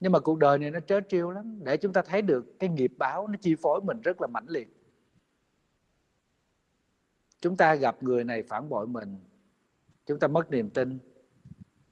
Nhưng 0.00 0.12
mà 0.12 0.20
cuộc 0.20 0.38
đời 0.38 0.58
này 0.58 0.70
nó 0.70 0.80
trớ 0.80 1.00
trêu 1.08 1.30
lắm. 1.30 1.64
Để 1.64 1.76
chúng 1.76 1.92
ta 1.92 2.02
thấy 2.02 2.22
được 2.22 2.58
cái 2.58 2.70
nghiệp 2.70 2.92
báo 2.96 3.28
nó 3.28 3.34
chi 3.40 3.56
phối 3.62 3.80
mình 3.80 4.00
rất 4.00 4.20
là 4.20 4.26
mãnh 4.26 4.46
liệt. 4.48 4.76
Chúng 7.40 7.56
ta 7.56 7.74
gặp 7.74 8.02
người 8.02 8.24
này 8.24 8.42
phản 8.42 8.68
bội 8.68 8.86
mình, 8.86 9.18
chúng 10.06 10.18
ta 10.18 10.28
mất 10.28 10.50
niềm 10.50 10.70
tin. 10.70 10.98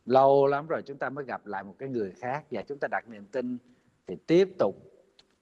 Lâu 0.04 0.46
lắm 0.46 0.66
rồi 0.66 0.82
chúng 0.82 0.98
ta 0.98 1.10
mới 1.10 1.24
gặp 1.24 1.46
lại 1.46 1.64
một 1.64 1.74
cái 1.78 1.88
người 1.88 2.12
khác 2.12 2.46
và 2.50 2.62
chúng 2.62 2.78
ta 2.78 2.88
đặt 2.90 3.08
niềm 3.08 3.24
tin 3.32 3.58
thì 4.06 4.16
tiếp 4.26 4.48
tục 4.58 4.92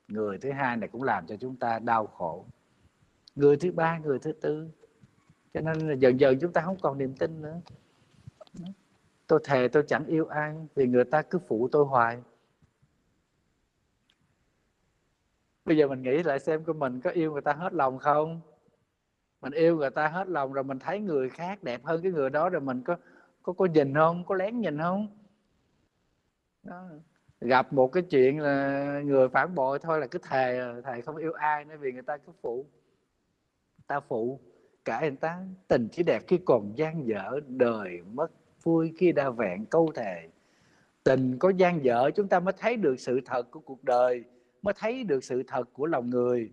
người 0.09 0.39
thứ 0.39 0.53
hai 0.53 0.77
này 0.77 0.89
cũng 0.89 1.03
làm 1.03 1.27
cho 1.27 1.37
chúng 1.37 1.57
ta 1.57 1.79
đau 1.79 2.07
khổ. 2.07 2.47
Người 3.35 3.57
thứ 3.57 3.73
ba, 3.73 3.99
người 3.99 4.19
thứ 4.19 4.33
tư 4.33 4.71
cho 5.55 5.61
nên 5.61 5.89
là 5.89 5.95
dần 5.95 6.21
dần 6.21 6.39
chúng 6.41 6.53
ta 6.53 6.61
không 6.61 6.77
còn 6.81 6.99
niềm 6.99 7.15
tin 7.17 7.43
nữa. 7.43 7.61
Tôi 9.27 9.41
thề 9.45 9.69
tôi 9.69 9.85
chẳng 9.89 10.07
yêu 10.07 10.27
ai, 10.27 10.55
vì 10.75 10.87
người 10.87 11.05
ta 11.05 11.23
cứ 11.23 11.39
phụ 11.49 11.69
tôi 11.73 11.85
hoài. 11.85 12.23
Bây 15.65 15.77
giờ 15.77 15.89
mình 15.89 16.03
nghĩ 16.03 16.23
lại 16.23 16.41
xem 16.41 16.65
của 16.65 16.73
mình 16.73 17.01
có 17.01 17.11
yêu 17.11 17.33
người 17.33 17.41
ta 17.41 17.53
hết 17.53 17.73
lòng 17.75 17.99
không? 17.99 18.41
Mình 19.41 19.53
yêu 19.53 19.77
người 19.77 19.91
ta 19.91 20.09
hết 20.09 20.29
lòng 20.29 20.53
rồi 20.53 20.65
mình 20.65 20.79
thấy 20.79 21.01
người 21.01 21.31
khác 21.31 21.63
đẹp 21.63 21.85
hơn 21.85 22.03
cái 22.03 22.13
người 22.13 22.31
đó 22.31 22.49
rồi 22.49 22.61
mình 22.61 22.83
có 22.83 22.97
có 23.43 23.53
có 23.53 23.67
nhìn 23.67 23.95
không? 23.95 24.25
Có 24.25 24.35
lén 24.35 24.61
nhìn 24.61 24.79
không? 24.79 25.19
Đó. 26.63 26.89
gặp 27.41 27.73
một 27.73 27.89
cái 27.89 28.03
chuyện 28.03 28.41
là 28.41 29.01
người 29.05 29.29
phản 29.29 29.55
bội 29.55 29.79
thôi 29.79 30.01
là 30.01 30.07
cứ 30.07 30.19
thề 30.19 30.61
thề 30.85 31.01
không 31.01 31.17
yêu 31.17 31.33
ai 31.33 31.65
nữa 31.65 31.77
vì 31.81 31.93
người 31.93 32.03
ta 32.03 32.17
cứ 32.17 32.33
phụ 32.43 32.67
ta 33.87 34.01
phụ 34.01 34.41
cả 34.85 34.97
anh 34.97 35.17
ta. 35.17 35.39
Tình 35.69 35.89
chỉ 35.93 36.03
đẹp 36.03 36.23
khi 36.29 36.39
còn 36.39 36.79
gian 36.79 37.07
dở, 37.07 37.41
đời 37.47 38.03
mất 38.13 38.31
vui 38.63 38.95
khi 38.99 39.13
đã 39.13 39.31
vẹn 39.31 39.67
câu 39.67 39.93
thề. 39.95 40.29
Tình 41.05 41.39
có 41.39 41.49
gian 41.49 41.85
dở, 41.85 42.11
chúng 42.11 42.29
ta 42.29 42.41
mới 42.41 42.55
thấy 42.59 42.77
được 42.77 43.01
sự 43.01 43.21
thật 43.25 43.51
của 43.51 43.61
cuộc 43.61 43.85
đời, 43.85 44.25
mới 44.63 44.75
thấy 44.79 45.05
được 45.05 45.25
sự 45.25 45.43
thật 45.47 45.69
của 45.73 45.87
lòng 45.87 46.11
người. 46.11 46.51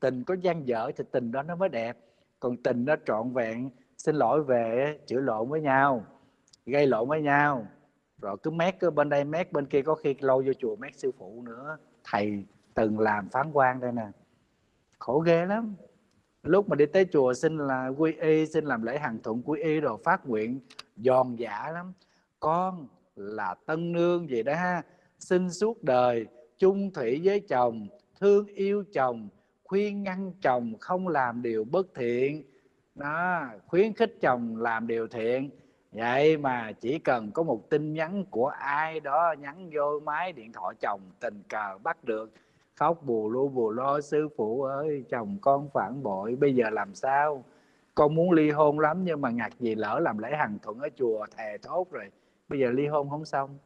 Tình 0.00 0.24
có 0.24 0.34
gian 0.34 0.68
dở 0.68 0.90
thì 0.96 1.04
tình 1.10 1.32
đó 1.32 1.42
nó 1.42 1.56
mới 1.56 1.68
đẹp. 1.68 1.98
Còn 2.40 2.56
tình 2.56 2.84
nó 2.84 2.96
trọn 3.06 3.32
vẹn, 3.32 3.70
xin 3.98 4.16
lỗi 4.16 4.44
về, 4.44 4.98
chữa 5.06 5.20
lộn 5.20 5.48
với 5.48 5.60
nhau, 5.60 6.04
gây 6.66 6.86
lộn 6.86 7.08
với 7.08 7.22
nhau. 7.22 7.66
Rồi 8.22 8.36
cứ 8.42 8.50
mét 8.50 8.80
cứ 8.80 8.90
bên 8.90 9.08
đây, 9.08 9.24
mét 9.24 9.52
bên 9.52 9.66
kia, 9.66 9.82
có 9.82 9.94
khi 9.94 10.14
lâu 10.20 10.42
vô 10.46 10.52
chùa 10.58 10.76
mét 10.76 10.98
sư 10.98 11.12
phụ 11.18 11.42
nữa. 11.42 11.76
Thầy 12.04 12.44
từng 12.74 12.98
làm 12.98 13.28
phán 13.28 13.52
quan 13.52 13.80
đây 13.80 13.92
nè. 13.92 14.06
Khổ 14.98 15.18
ghê 15.18 15.46
lắm 15.46 15.74
lúc 16.42 16.68
mà 16.68 16.76
đi 16.76 16.86
tới 16.86 17.06
chùa 17.12 17.34
xin 17.34 17.58
là 17.58 17.88
quy 17.88 18.12
y, 18.12 18.46
xin 18.46 18.64
làm 18.64 18.82
lễ 18.82 18.98
hàng 18.98 19.18
thuận 19.22 19.42
quy 19.42 19.60
y 19.60 19.80
rồi 19.80 19.98
phát 20.04 20.26
nguyện. 20.26 20.60
Giòn 20.96 21.36
giả 21.36 21.70
lắm. 21.74 21.92
Con 22.40 22.88
là 23.16 23.54
tân 23.66 23.92
nương 23.92 24.28
gì 24.28 24.42
đó 24.42 24.54
ha. 24.54 24.82
Xin 25.18 25.50
suốt 25.50 25.82
đời 25.84 26.26
chung 26.58 26.90
thủy 26.92 27.20
với 27.24 27.40
chồng, 27.40 27.88
thương 28.20 28.46
yêu 28.46 28.84
chồng, 28.92 29.28
khuyên 29.64 30.02
ngăn 30.02 30.32
chồng 30.42 30.74
không 30.80 31.08
làm 31.08 31.42
điều 31.42 31.64
bất 31.64 31.86
thiện. 31.94 32.42
Đó, 32.94 33.44
khuyến 33.66 33.92
khích 33.92 34.18
chồng 34.20 34.56
làm 34.56 34.86
điều 34.86 35.08
thiện. 35.08 35.50
Vậy 35.92 36.36
mà 36.36 36.72
chỉ 36.72 36.98
cần 36.98 37.30
có 37.30 37.42
một 37.42 37.70
tin 37.70 37.92
nhắn 37.92 38.24
của 38.30 38.46
ai 38.46 39.00
đó, 39.00 39.34
nhắn 39.38 39.70
vô 39.72 40.00
máy, 40.00 40.32
điện 40.32 40.52
thoại 40.52 40.74
chồng 40.80 41.00
tình 41.20 41.42
cờ 41.48 41.78
bắt 41.82 42.04
được 42.04 42.30
khóc, 42.82 43.02
bù 43.02 43.30
lu, 43.30 43.48
bù 43.48 43.70
lo, 43.70 44.00
sư 44.00 44.28
phụ 44.36 44.62
ơi, 44.62 45.04
chồng 45.08 45.38
con 45.40 45.68
phản 45.74 46.02
bội, 46.02 46.36
bây 46.36 46.54
giờ 46.54 46.70
làm 46.70 46.94
sao? 46.94 47.44
Con 47.94 48.14
muốn 48.14 48.32
ly 48.32 48.50
hôn 48.50 48.78
lắm 48.78 49.04
nhưng 49.04 49.20
mà 49.20 49.30
ngặt 49.30 49.52
gì 49.58 49.74
lỡ 49.74 49.98
làm 50.02 50.18
lễ 50.18 50.36
hằng 50.36 50.58
thuận 50.62 50.78
ở 50.78 50.88
chùa 50.96 51.26
thề 51.36 51.58
thốt 51.62 51.90
rồi, 51.90 52.10
bây 52.48 52.60
giờ 52.60 52.70
ly 52.70 52.86
hôn 52.86 53.10
không 53.10 53.24
xong. 53.24 53.58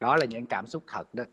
Đó 0.00 0.16
là 0.16 0.26
những 0.26 0.46
cảm 0.46 0.66
xúc 0.66 0.82
thật 0.86 1.14
đó. 1.14 1.24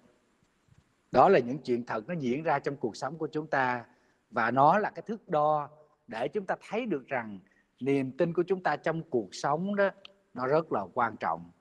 Đó 1.11 1.29
là 1.29 1.39
những 1.39 1.57
chuyện 1.57 1.85
thật 1.85 2.07
nó 2.07 2.13
diễn 2.13 2.43
ra 2.43 2.59
trong 2.59 2.75
cuộc 2.75 2.95
sống 2.95 3.17
của 3.17 3.27
chúng 3.27 3.47
ta 3.47 3.85
và 4.31 4.51
nó 4.51 4.79
là 4.79 4.89
cái 4.89 5.03
thước 5.07 5.29
đo 5.29 5.69
để 6.07 6.27
chúng 6.27 6.45
ta 6.45 6.55
thấy 6.69 6.85
được 6.85 7.07
rằng 7.07 7.39
niềm 7.79 8.11
tin 8.17 8.33
của 8.33 8.43
chúng 8.47 8.63
ta 8.63 8.75
trong 8.75 9.01
cuộc 9.09 9.35
sống 9.35 9.75
đó, 9.75 9.89
nó 10.33 10.47
rất 10.47 10.71
là 10.71 10.85
quan 10.93 11.15
trọng 11.17 11.51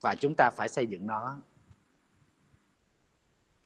và 0.00 0.14
chúng 0.20 0.34
ta 0.36 0.50
phải 0.56 0.68
xây 0.68 0.86
dựng 0.86 1.06
nó. 1.06 1.38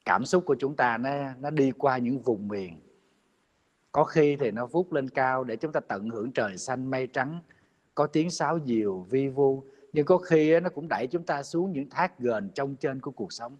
Cảm 0.04 0.24
xúc 0.24 0.44
của 0.46 0.56
chúng 0.58 0.76
ta 0.76 0.98
nó 0.98 1.34
nó 1.40 1.50
đi 1.50 1.70
qua 1.70 1.98
những 1.98 2.22
vùng 2.22 2.48
miền. 2.48 2.80
Có 3.92 4.04
khi 4.04 4.36
thì 4.36 4.50
nó 4.50 4.66
vút 4.66 4.92
lên 4.92 5.10
cao 5.10 5.44
để 5.44 5.56
chúng 5.56 5.72
ta 5.72 5.80
tận 5.80 6.08
hưởng 6.08 6.32
trời 6.32 6.58
xanh 6.58 6.90
mây 6.90 7.06
trắng. 7.06 7.40
Có 7.94 8.06
tiếng 8.06 8.30
sáo 8.30 8.58
diều 8.66 9.00
vi 9.00 9.28
vu. 9.28 9.64
Nhưng 9.92 10.06
có 10.06 10.18
khi 10.18 10.60
nó 10.60 10.68
cũng 10.70 10.88
đẩy 10.88 11.06
chúng 11.06 11.26
ta 11.26 11.42
xuống 11.42 11.72
những 11.72 11.90
thác 11.90 12.18
gờn 12.18 12.50
trong 12.54 12.76
trên 12.76 13.00
của 13.00 13.10
cuộc 13.10 13.32
sống. 13.32 13.56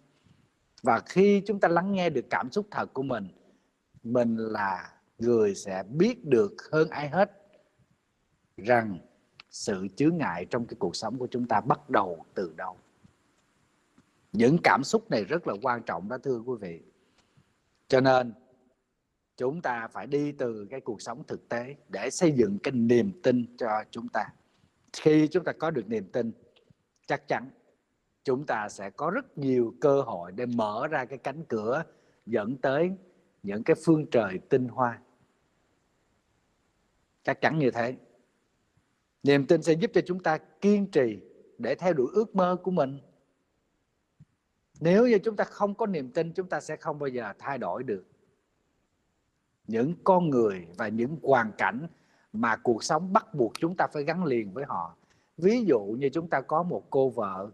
Và 0.83 0.99
khi 0.99 1.41
chúng 1.45 1.59
ta 1.59 1.67
lắng 1.67 1.91
nghe 1.91 2.09
được 2.09 2.25
cảm 2.29 2.51
xúc 2.51 2.67
thật 2.71 2.93
của 2.93 3.03
mình 3.03 3.27
mình 4.03 4.37
là 4.37 4.93
người 5.17 5.55
sẽ 5.55 5.83
biết 5.83 6.25
được 6.25 6.53
hơn 6.71 6.89
ai 6.89 7.09
hết 7.09 7.31
rằng 8.57 8.99
sự 9.53 9.87
chướng 9.95 10.17
ngại 10.17 10.45
trong 10.45 10.65
cái 10.65 10.75
cuộc 10.79 10.95
sống 10.95 11.17
của 11.17 11.27
chúng 11.31 11.47
ta 11.47 11.61
bắt 11.61 11.89
đầu 11.89 12.25
từ 12.33 12.53
đâu. 12.57 12.77
Những 14.31 14.57
cảm 14.63 14.83
xúc 14.83 15.11
này 15.11 15.23
rất 15.23 15.47
là 15.47 15.53
quan 15.61 15.83
trọng 15.83 16.09
đó, 16.09 16.17
thưa 16.17 16.39
quý 16.39 16.53
vị. 16.61 16.81
Cho 17.87 18.01
nên, 18.01 18.33
chúng 19.37 19.61
ta 19.61 19.87
phải 19.87 20.07
đi 20.07 20.31
từ 20.31 20.67
cái 20.69 20.81
cuộc 20.81 21.01
sống 21.01 21.23
thực 21.27 21.49
tế 21.49 21.75
để 21.89 22.09
xây 22.09 22.31
dựng 22.31 22.57
cái 22.63 22.71
niềm 22.71 23.11
tin 23.23 23.57
cho 23.57 23.83
chúng 23.91 24.07
ta. 24.07 24.25
Khi 24.93 25.27
chúng 25.27 25.43
ta 25.43 25.51
có 25.51 25.71
được 25.71 25.87
niềm 25.87 26.09
tin, 26.11 26.31
chắc 27.07 27.27
chắn 27.27 27.49
chúng 28.23 28.45
ta 28.45 28.69
sẽ 28.69 28.89
có 28.89 29.09
rất 29.09 29.37
nhiều 29.37 29.75
cơ 29.81 30.01
hội 30.01 30.31
để 30.31 30.45
mở 30.45 30.87
ra 30.87 31.05
cái 31.05 31.17
cánh 31.17 31.43
cửa 31.45 31.83
dẫn 32.25 32.57
tới 32.57 32.91
những 33.43 33.63
cái 33.63 33.75
phương 33.85 34.05
trời 34.11 34.39
tinh 34.49 34.67
hoa. 34.67 34.99
Chắc 37.23 37.41
chắn 37.41 37.59
như 37.59 37.71
thế 37.71 37.95
niềm 39.23 39.47
tin 39.47 39.63
sẽ 39.63 39.73
giúp 39.73 39.91
cho 39.93 40.01
chúng 40.05 40.23
ta 40.23 40.37
kiên 40.37 40.91
trì 40.91 41.19
để 41.57 41.75
theo 41.75 41.93
đuổi 41.93 42.07
ước 42.13 42.35
mơ 42.35 42.57
của 42.63 42.71
mình. 42.71 42.99
Nếu 44.79 45.07
như 45.07 45.19
chúng 45.19 45.35
ta 45.35 45.43
không 45.43 45.75
có 45.75 45.85
niềm 45.85 46.11
tin, 46.11 46.33
chúng 46.33 46.49
ta 46.49 46.61
sẽ 46.61 46.75
không 46.75 46.99
bao 46.99 47.07
giờ 47.07 47.33
thay 47.39 47.57
đổi 47.57 47.83
được. 47.83 48.05
Những 49.67 49.93
con 50.03 50.29
người 50.29 50.67
và 50.77 50.87
những 50.87 51.17
hoàn 51.23 51.51
cảnh 51.57 51.87
mà 52.33 52.55
cuộc 52.55 52.83
sống 52.83 53.13
bắt 53.13 53.33
buộc 53.33 53.53
chúng 53.59 53.75
ta 53.77 53.87
phải 53.93 54.03
gắn 54.03 54.25
liền 54.25 54.53
với 54.53 54.65
họ. 54.67 54.95
Ví 55.37 55.65
dụ 55.65 55.79
như 55.79 56.09
chúng 56.09 56.29
ta 56.29 56.41
có 56.41 56.63
một 56.63 56.83
cô 56.89 57.09
vợ 57.09 57.51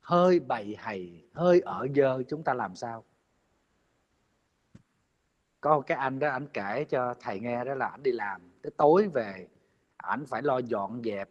hơi 0.00 0.40
bầy 0.40 0.76
hầy, 0.78 1.28
hơi 1.32 1.60
ở 1.60 1.86
dơ, 1.96 2.22
chúng 2.28 2.42
ta 2.42 2.54
làm 2.54 2.76
sao? 2.76 3.04
Có 5.60 5.76
một 5.76 5.82
cái 5.86 5.98
anh 5.98 6.18
đó, 6.18 6.30
anh 6.30 6.46
kể 6.52 6.84
cho 6.88 7.14
thầy 7.20 7.40
nghe 7.40 7.64
đó 7.64 7.74
là 7.74 7.86
anh 7.86 8.02
đi 8.02 8.12
làm, 8.12 8.40
tới 8.62 8.70
tối 8.76 9.08
về 9.08 9.46
ảnh 10.06 10.26
phải 10.26 10.42
lo 10.42 10.58
dọn 10.58 11.02
dẹp. 11.04 11.28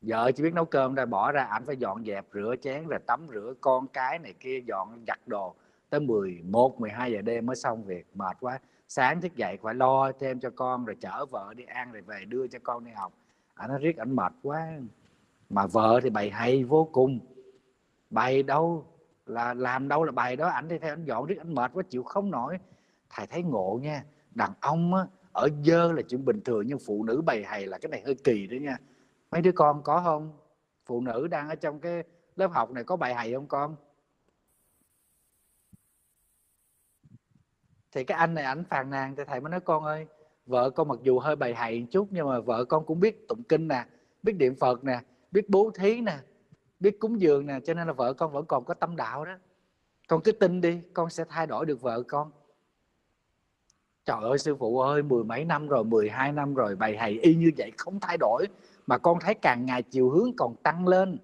Vợ 0.00 0.32
chỉ 0.32 0.42
biết 0.42 0.54
nấu 0.54 0.64
cơm 0.64 0.94
ra 0.94 1.06
bỏ 1.06 1.32
ra 1.32 1.44
ảnh 1.44 1.66
phải 1.66 1.76
dọn 1.76 2.04
dẹp 2.04 2.26
rửa 2.34 2.54
chén 2.62 2.86
rồi 2.88 2.98
tắm 3.06 3.26
rửa 3.30 3.54
con 3.60 3.88
cái 3.88 4.18
này 4.18 4.34
kia 4.40 4.60
dọn 4.66 5.04
giặt 5.06 5.18
đồ. 5.26 5.54
Tới 5.90 6.00
11, 6.00 6.80
12 6.80 7.12
giờ 7.12 7.22
đêm 7.22 7.46
mới 7.46 7.56
xong 7.56 7.84
việc 7.84 8.06
mệt 8.14 8.36
quá. 8.40 8.58
Sáng 8.88 9.20
thức 9.20 9.36
dậy 9.36 9.58
phải 9.62 9.74
lo 9.74 10.12
thêm 10.12 10.40
cho 10.40 10.50
con 10.50 10.84
rồi 10.84 10.96
chở 11.00 11.26
vợ 11.26 11.54
đi 11.56 11.64
ăn 11.64 11.92
rồi 11.92 12.02
về 12.02 12.24
đưa 12.24 12.46
cho 12.46 12.58
con 12.62 12.84
đi 12.84 12.90
học. 12.90 13.12
Ảnh 13.54 13.68
nói 13.68 13.78
riết 13.78 13.96
ảnh 13.96 14.16
mệt 14.16 14.32
quá. 14.42 14.68
Mà 15.50 15.66
vợ 15.66 16.00
thì 16.02 16.10
bày 16.10 16.30
hay 16.30 16.64
vô 16.64 16.88
cùng. 16.92 17.18
Bày 18.10 18.42
đâu 18.42 18.86
là 19.26 19.54
làm 19.54 19.88
đâu 19.88 20.04
là 20.04 20.12
bày 20.12 20.36
đó. 20.36 20.48
Ảnh 20.48 20.68
đi 20.68 20.78
theo 20.78 20.92
ảnh 20.92 21.04
dọn 21.04 21.26
riết 21.26 21.38
ảnh 21.38 21.54
mệt 21.54 21.70
quá 21.74 21.82
chịu 21.90 22.02
không 22.02 22.30
nổi. 22.30 22.58
Thầy 23.10 23.26
thấy 23.26 23.42
ngộ 23.42 23.78
nha. 23.82 24.04
Đàn 24.34 24.52
ông 24.60 24.94
á, 24.94 25.06
ở 25.32 25.48
dơ 25.64 25.92
là 25.92 26.02
chuyện 26.02 26.24
bình 26.24 26.40
thường, 26.44 26.66
nhưng 26.66 26.78
phụ 26.86 27.04
nữ 27.04 27.22
bày 27.26 27.44
hay 27.44 27.66
là 27.66 27.78
cái 27.78 27.90
này 27.90 28.02
hơi 28.04 28.14
kỳ 28.14 28.46
đó 28.46 28.56
nha. 28.60 28.76
Mấy 29.30 29.42
đứa 29.42 29.52
con 29.52 29.82
có 29.82 30.00
không? 30.04 30.32
Phụ 30.86 31.00
nữ 31.00 31.28
đang 31.28 31.48
ở 31.48 31.54
trong 31.54 31.80
cái 31.80 32.02
lớp 32.36 32.50
học 32.52 32.70
này 32.70 32.84
có 32.84 32.96
bài 32.96 33.14
hầy 33.14 33.34
không 33.34 33.46
con? 33.46 33.76
Thì 37.92 38.04
cái 38.04 38.18
anh 38.18 38.34
này, 38.34 38.44
ảnh 38.44 38.64
phàn 38.64 38.90
nàn 38.90 39.16
thì 39.16 39.22
thầy 39.26 39.40
mới 39.40 39.50
nói, 39.50 39.60
con 39.60 39.84
ơi, 39.84 40.06
vợ 40.46 40.70
con 40.70 40.88
mặc 40.88 40.98
dù 41.02 41.18
hơi 41.18 41.36
bày 41.36 41.54
hầy 41.54 41.86
chút, 41.90 42.08
nhưng 42.10 42.28
mà 42.28 42.40
vợ 42.40 42.64
con 42.64 42.86
cũng 42.86 43.00
biết 43.00 43.28
tụng 43.28 43.42
kinh 43.42 43.68
nè, 43.68 43.84
biết 44.22 44.32
niệm 44.32 44.54
phật 44.60 44.84
nè, 44.84 45.00
biết 45.30 45.48
bố 45.48 45.70
thí 45.74 46.00
nè, 46.00 46.18
biết 46.80 46.98
cúng 47.00 47.20
dường 47.20 47.46
nè, 47.46 47.60
cho 47.64 47.74
nên 47.74 47.86
là 47.86 47.92
vợ 47.92 48.12
con 48.12 48.32
vẫn 48.32 48.46
còn 48.46 48.64
có 48.64 48.74
tâm 48.74 48.96
đạo 48.96 49.24
đó. 49.24 49.38
Con 50.08 50.20
cứ 50.24 50.32
tin 50.32 50.60
đi, 50.60 50.80
con 50.94 51.10
sẽ 51.10 51.24
thay 51.28 51.46
đổi 51.46 51.66
được 51.66 51.80
vợ 51.80 52.02
con 52.02 52.30
trời 54.08 54.18
ơi, 54.22 54.38
sư 54.38 54.56
phụ 54.56 54.80
ơi, 54.80 55.02
mười 55.02 55.24
mấy 55.24 55.44
năm 55.44 55.68
rồi 55.68 55.84
12 55.84 56.32
năm 56.32 56.54
rồi, 56.54 56.76
bài 56.76 56.96
thầy 56.98 57.18
y 57.22 57.34
như 57.34 57.50
vậy 57.56 57.72
không 57.76 58.00
thay 58.00 58.16
đổi. 58.20 58.46
Mà 58.86 58.98
con 58.98 59.18
thấy 59.20 59.34
càng 59.34 59.66
ngày 59.66 59.82
chiều 59.82 60.10
hướng 60.10 60.36
còn 60.36 60.54
tăng 60.54 60.88
lên. 60.88 61.18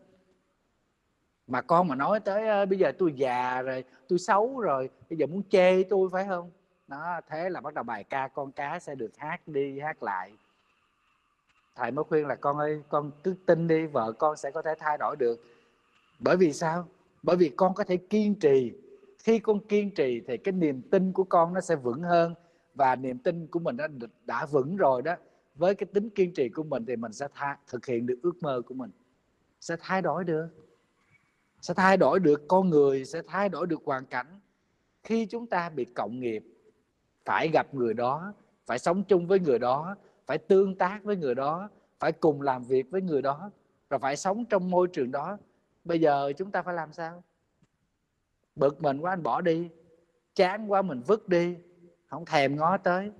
Mà 1.47 1.62
con 1.62 1.88
mà 1.88 1.95
nói 1.95 2.21
tới 2.21 2.67
bây 2.67 2.79
giờ 2.79 2.93
tôi 2.99 3.12
già 3.12 3.62
rồi, 3.62 3.85
tôi 4.09 4.19
xấu 4.19 4.61
rồi, 4.61 4.91
bây 5.11 5.19
giờ 5.19 5.26
muốn 5.26 5.43
chê 5.50 5.83
tôi 5.83 6.09
phải 6.12 6.26
không? 6.29 6.50
Đó, 6.88 7.21
thế 7.29 7.50
là 7.50 7.61
bắt 7.61 7.75
đầu 7.75 7.85
bài 7.85 8.05
ca 8.05 8.29
con 8.29 8.53
cá 8.53 8.79
sẽ 8.79 8.95
được 8.95 9.11
hát 9.17 9.49
đi, 9.49 9.81
hát 9.81 10.03
lại. 10.03 10.33
Thầy 11.76 11.91
mới 11.91 12.05
khuyên 12.05 12.26
là 12.26 12.35
con 12.35 12.59
ơi, 12.59 12.83
con 12.88 13.11
cứ 13.23 13.35
tin 13.47 13.69
đi, 13.69 13.87
vợ 13.87 14.12
con 14.12 14.37
sẽ 14.37 14.50
có 14.50 14.62
thể 14.62 14.75
thay 14.79 14.99
đổi 14.99 15.17
được. 15.17 15.45
Bởi 16.19 16.37
vì 16.37 16.53
sao? 16.53 16.88
Bởi 17.23 17.37
vì 17.37 17.49
con 17.57 17.75
có 17.75 17.85
thể 17.85 17.97
kiên 17.97 18.35
trì. 18.35 18.73
Khi 19.19 19.38
con 19.38 19.61
kiên 19.61 19.91
trì 19.91 20.21
thì 20.26 20.37
cái 20.37 20.53
niềm 20.53 20.83
tin 20.91 21.12
của 21.12 21.25
con 21.25 21.55
nó 21.55 21.61
sẽ 21.61 21.76
vững 21.76 22.03
hơn 22.03 22.35
và 22.75 22.97
niềm 22.97 23.19
tin 23.19 23.47
của 23.47 23.59
mình 23.59 23.76
đã 23.76 23.88
đã 24.25 24.47
vững 24.47 24.76
rồi 24.76 25.02
đó 25.02 25.14
với 25.54 25.75
cái 25.75 25.87
tính 25.93 26.11
kiên 26.11 26.35
trì 26.35 26.49
của 26.49 26.62
mình 26.62 26.85
thì 26.87 26.97
mình 26.97 27.12
sẽ 27.12 27.28
tha, 27.35 27.59
thực 27.66 27.87
hiện 27.87 28.07
được 28.07 28.19
ước 28.23 28.43
mơ 28.43 28.62
của 28.66 28.75
mình. 28.75 28.90
Sẽ 29.61 29.76
thay 29.81 30.02
đổi 30.02 30.25
được. 30.25 30.49
Sẽ 31.61 31.75
thay 31.75 31.97
đổi 31.97 32.21
được 32.21 32.49
con 32.49 32.71
người 32.71 33.04
sẽ 33.04 33.23
thay 33.26 33.49
đổi 33.49 33.66
được 33.66 33.81
hoàn 33.85 34.07
cảnh. 34.07 34.40
Khi 35.02 35.26
chúng 35.26 35.47
ta 35.47 35.71
bị 35.71 35.85
cộng 35.85 36.21
nghiệp 36.21 36.45
phải 37.25 37.49
gặp 37.49 37.75
người 37.75 37.95
đó 37.95 38.33
phải 38.66 38.78
sống 38.78 39.04
chung 39.04 39.26
với 39.26 39.40
người 39.40 39.59
đó 39.59 39.97
phải 40.26 40.38
tương 40.38 40.78
tác 40.78 41.04
với 41.04 41.16
người 41.16 41.35
đó 41.35 41.69
phải 41.99 42.12
cùng 42.12 42.43
làm 42.43 42.64
việc 42.64 42.90
với 42.90 43.02
người 43.02 43.23
đó 43.23 43.50
và 43.88 43.99
phải 43.99 44.16
sống 44.16 44.45
trong 44.45 44.71
môi 44.71 44.88
trường 44.88 45.11
đó 45.11 45.38
bây 45.85 46.00
giờ 46.00 46.33
chúng 46.37 46.50
ta 46.50 46.62
phải 46.62 46.75
làm 46.75 46.93
sao? 46.93 47.23
Bực 48.57 48.83
mình 48.83 48.99
quá 48.99 49.12
anh 49.12 49.22
bỏ 49.22 49.40
đi. 49.40 49.68
Chán 50.35 50.72
quá 50.72 50.83
mình 50.83 51.03
vứt 51.07 51.29
đi 51.29 51.57
không 52.07 52.25
thèm 52.25 52.57
ngó 52.57 52.77
tới. 52.77 53.11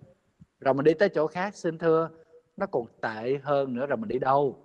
Rồi 0.61 0.75
mình 0.75 0.85
đi 0.85 0.95
tới 0.95 1.09
chỗ 1.09 1.27
khác, 1.27 1.57
xin 1.57 1.79
thưa, 1.79 2.11
nó 2.57 2.67
còn 2.67 2.87
tệ 3.01 3.39
hơn 3.43 3.75
nữa 3.75 3.87
rồi 3.87 3.97
mình 3.97 4.09
đi 4.09 4.19
đâu? 4.19 4.59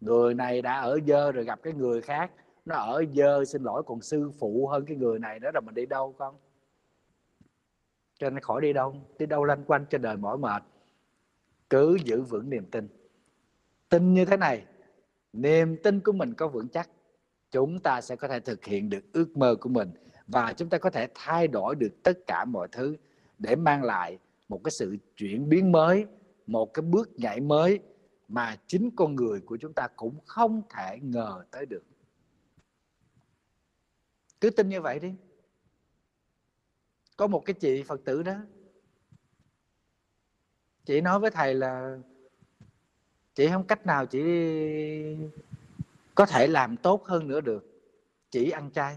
Người 0.00 0.34
này 0.34 0.62
đã 0.62 0.80
ở 0.80 0.98
dơ 1.06 1.32
rồi 1.32 1.44
gặp 1.44 1.60
cái 1.62 1.72
người 1.72 2.02
khác. 2.02 2.32
Nó 2.64 2.76
ở 2.76 3.04
dơ, 3.14 3.44
xin 3.44 3.62
lỗi, 3.62 3.82
còn 3.86 4.00
sư 4.00 4.30
phụ 4.38 4.66
hơn 4.66 4.84
cái 4.86 4.96
người 4.96 5.18
này 5.18 5.40
nữa 5.40 5.50
rồi 5.54 5.62
mình 5.62 5.74
đi 5.74 5.86
đâu 5.86 6.14
con 6.18 6.34
cho 8.20 8.30
nên 8.30 8.40
khỏi 8.40 8.60
đi 8.60 8.72
đâu. 8.72 8.94
Đi 9.18 9.26
đâu 9.26 9.44
lanh 9.44 9.64
quanh 9.64 9.86
trên 9.90 10.02
đời 10.02 10.16
mỏi 10.16 10.38
mệt. 10.38 10.62
Cứ 11.70 11.98
giữ 12.04 12.22
vững 12.22 12.50
niềm 12.50 12.64
tin. 12.70 12.88
Tin 13.88 14.14
như 14.14 14.24
thế 14.24 14.36
này, 14.36 14.64
niềm 15.32 15.76
tin 15.82 16.00
của 16.00 16.12
mình 16.12 16.34
có 16.34 16.48
vững 16.48 16.68
chắc. 16.68 16.90
Chúng 17.50 17.80
ta 17.80 18.00
sẽ 18.00 18.16
có 18.16 18.28
thể 18.28 18.40
thực 18.40 18.64
hiện 18.64 18.90
được 18.90 19.04
ước 19.12 19.36
mơ 19.36 19.54
của 19.60 19.68
mình 19.68 19.90
và 20.32 20.52
chúng 20.52 20.68
ta 20.68 20.78
có 20.78 20.90
thể 20.90 21.08
thay 21.14 21.48
đổi 21.48 21.74
được 21.74 22.02
tất 22.02 22.18
cả 22.26 22.44
mọi 22.44 22.68
thứ 22.72 22.96
để 23.38 23.56
mang 23.56 23.82
lại 23.82 24.18
một 24.48 24.60
cái 24.64 24.70
sự 24.70 24.96
chuyển 25.16 25.48
biến 25.48 25.72
mới, 25.72 26.06
một 26.46 26.74
cái 26.74 26.82
bước 26.82 27.10
nhảy 27.16 27.40
mới 27.40 27.80
mà 28.28 28.56
chính 28.66 28.90
con 28.96 29.14
người 29.14 29.40
của 29.40 29.56
chúng 29.56 29.72
ta 29.72 29.88
cũng 29.96 30.18
không 30.26 30.62
thể 30.70 30.98
ngờ 31.02 31.44
tới 31.50 31.66
được. 31.66 31.82
Cứ 34.40 34.50
tin 34.50 34.68
như 34.68 34.80
vậy 34.80 34.98
đi. 34.98 35.14
Có 37.16 37.26
một 37.26 37.42
cái 37.46 37.54
chị 37.54 37.82
phật 37.82 38.00
tử 38.04 38.22
đó. 38.22 38.34
Chị 40.84 41.00
nói 41.00 41.20
với 41.20 41.30
thầy 41.30 41.54
là, 41.54 41.98
chị 43.34 43.48
không 43.48 43.66
cách 43.66 43.86
nào 43.86 44.06
chị 44.06 44.22
có 46.14 46.26
thể 46.26 46.46
làm 46.46 46.76
tốt 46.76 47.04
hơn 47.04 47.28
nữa 47.28 47.40
được. 47.40 47.66
Chỉ 48.30 48.50
ăn 48.50 48.70
chay 48.70 48.96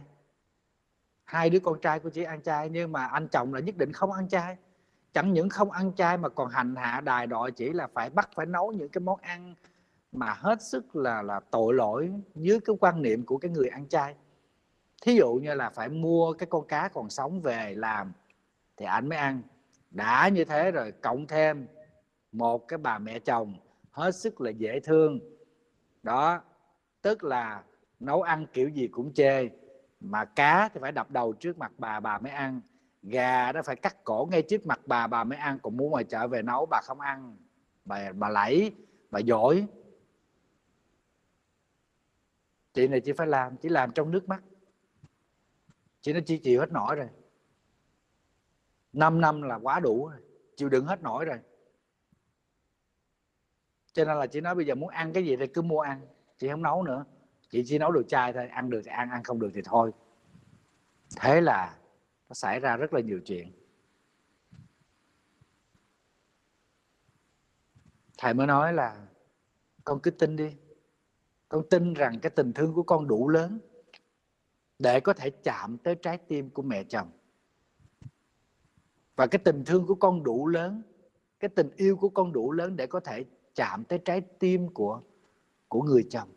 hai 1.34 1.50
đứa 1.50 1.60
con 1.60 1.80
trai 1.82 2.00
của 2.00 2.10
chị 2.10 2.24
ăn 2.24 2.42
chay, 2.42 2.70
nhưng 2.70 2.92
mà 2.92 3.06
anh 3.06 3.28
chồng 3.28 3.54
là 3.54 3.60
nhất 3.60 3.78
định 3.78 3.92
không 3.94 4.12
ăn 4.12 4.30
chay. 4.30 4.58
Chẳng 5.14 5.34
những 5.34 5.50
không 5.50 5.72
ăn 5.72 5.92
chay 5.96 6.18
mà 6.18 6.30
còn 6.30 6.50
hành 6.50 6.76
hạ, 6.76 7.02
đài 7.02 7.28
đội 7.28 7.52
chỉ 7.52 7.74
là 7.74 7.88
phải 7.94 8.10
bắt, 8.10 8.30
phải 8.36 8.46
nấu 8.46 8.72
những 8.72 8.90
cái 8.90 9.02
món 9.02 9.20
ăn 9.22 9.56
mà 10.12 10.34
hết 10.34 10.62
sức 10.62 10.96
là 10.96 11.22
là 11.22 11.40
tội 11.52 11.74
lỗi 11.74 12.14
dưới 12.36 12.60
cái 12.60 12.76
quan 12.80 13.02
niệm 13.02 13.26
của 13.26 13.38
cái 13.38 13.52
người 13.52 13.68
ăn 13.68 13.88
chay. 13.88 14.16
Thí 15.02 15.16
dụ 15.16 15.34
như 15.34 15.54
là 15.54 15.70
phải 15.70 15.90
mua 15.90 16.34
cái 16.34 16.48
con 16.50 16.68
cá 16.68 16.90
còn 16.94 17.10
sống 17.10 17.42
về 17.42 17.74
làm 17.76 18.12
thì 18.78 18.86
anh 18.86 19.10
mới 19.10 19.18
ăn. 19.18 19.42
Đã 19.92 20.28
như 20.28 20.46
thế 20.46 20.72
rồi, 20.72 20.92
cộng 20.92 21.28
thêm 21.28 21.68
một 22.32 22.68
cái 22.68 22.78
bà 22.78 23.00
mẹ 23.00 23.20
chồng 23.20 23.56
hết 23.92 24.16
sức 24.16 24.42
là 24.42 24.52
dễ 24.52 24.80
thương. 24.80 25.20
Đó, 26.04 26.42
tức 27.02 27.24
là 27.24 27.64
nấu 28.00 28.22
ăn 28.22 28.46
kiểu 28.54 28.70
gì 28.70 28.88
cũng 28.88 29.14
chê 29.14 29.50
mà 30.04 30.26
cá 30.26 30.70
thì 30.70 30.80
phải 30.82 30.92
đập 30.92 31.12
đầu 31.12 31.34
trước 31.34 31.58
mặt 31.58 31.72
bà 31.78 32.00
bà 32.00 32.18
mới 32.20 32.32
ăn. 32.32 32.62
Gà 33.04 33.52
nó 33.52 33.62
phải 33.62 33.76
cắt 33.76 34.04
cổ 34.04 34.28
ngay 34.32 34.42
trước 34.42 34.66
mặt 34.66 34.80
bà 34.86 35.08
bà 35.08 35.24
mới 35.24 35.38
ăn. 35.38 35.60
Còn 35.64 35.78
muốn 35.78 35.92
ngoài 35.92 36.04
chợ 36.04 36.28
về 36.28 36.42
nấu, 36.42 36.66
bà 36.66 36.82
không 36.84 37.00
ăn. 37.00 37.38
Bà 37.86 38.12
bà 38.12 38.30
lẫy, 38.30 38.76
bà 39.12 39.20
dỗi. 39.22 39.68
Chị 42.74 42.88
này 42.88 43.02
chỉ 43.02 43.12
phải 43.14 43.28
làm 43.28 43.58
chỉ 43.58 43.70
làm 43.70 43.92
trong 43.92 44.12
nước 44.12 44.30
mắt. 44.30 44.44
Chị 46.02 46.14
nó 46.14 46.20
chỉ 46.26 46.38
chịu 46.38 46.60
hết 46.60 46.72
nổi 46.72 46.96
rồi. 46.96 47.10
5 48.94 49.22
năm 49.22 49.42
là 49.42 49.56
quá 49.56 49.80
đủ 49.80 50.08
rồi. 50.08 50.20
Chịu 50.56 50.70
đựng 50.70 50.86
hết 50.86 51.02
nổi 51.02 51.26
rồi. 51.26 51.40
Cho 53.94 54.06
nên 54.06 54.18
là 54.18 54.28
chị 54.28 54.42
nói 54.42 54.56
bây 54.56 54.66
giờ 54.66 54.76
muốn 54.76 54.90
ăn 54.90 55.14
cái 55.14 55.26
gì 55.26 55.36
thì 55.36 55.48
cứ 55.48 55.62
mua 55.62 55.80
ăn. 55.80 56.02
Chị 56.38 56.50
không 56.50 56.64
nấu 56.64 56.84
nữa 56.84 57.06
chị 57.54 57.64
chỉ 57.66 57.78
nấu 57.78 57.92
đồ 57.92 58.04
chay 58.04 58.34
thôi, 58.34 58.48
ăn 58.48 58.70
được 58.70 58.82
thì 58.86 58.92
ăn 58.92 59.10
ăn 59.10 59.24
không 59.24 59.40
được 59.40 59.52
thì 59.54 59.62
thôi. 59.66 59.92
Thế 61.20 61.42
là 61.42 61.78
nó 62.30 62.34
xảy 62.34 62.60
ra 62.60 62.78
rất 62.78 62.94
là 62.94 63.02
nhiều 63.02 63.20
chuyện. 63.26 63.52
Thầy 68.18 68.34
mới 68.34 68.48
nói 68.48 68.74
là, 68.74 69.08
con 69.84 70.00
cứ 70.00 70.12
tin 70.12 70.36
đi. 70.36 70.56
Con 71.50 71.70
tin 71.70 71.94
rằng 71.94 72.20
cái 72.20 72.30
tình 72.30 72.54
thương 72.54 72.74
của 72.74 72.84
con 72.84 73.08
đủ 73.08 73.30
lớn 73.30 73.60
để 74.80 75.00
có 75.00 75.14
thể 75.14 75.30
chạm 75.30 75.78
tới 75.78 75.96
trái 76.02 76.18
tim 76.18 76.50
của 76.50 76.62
mẹ 76.62 76.84
chồng. 76.84 77.12
Và 79.16 79.28
cái 79.28 79.40
tình 79.46 79.64
thương 79.66 79.86
của 79.86 79.96
con 79.96 80.24
đủ 80.24 80.48
lớn, 80.48 80.82
cái 81.40 81.50
tình 81.50 81.70
yêu 81.76 81.98
của 81.98 82.10
con 82.10 82.34
đủ 82.34 82.52
lớn 82.52 82.76
để 82.76 82.88
có 82.88 83.00
thể 83.00 83.26
chạm 83.56 83.84
tới 83.84 84.00
trái 84.06 84.22
tim 84.22 84.74
của 84.74 85.02
của 85.68 85.82
người 85.82 86.08
chồng 86.10 86.30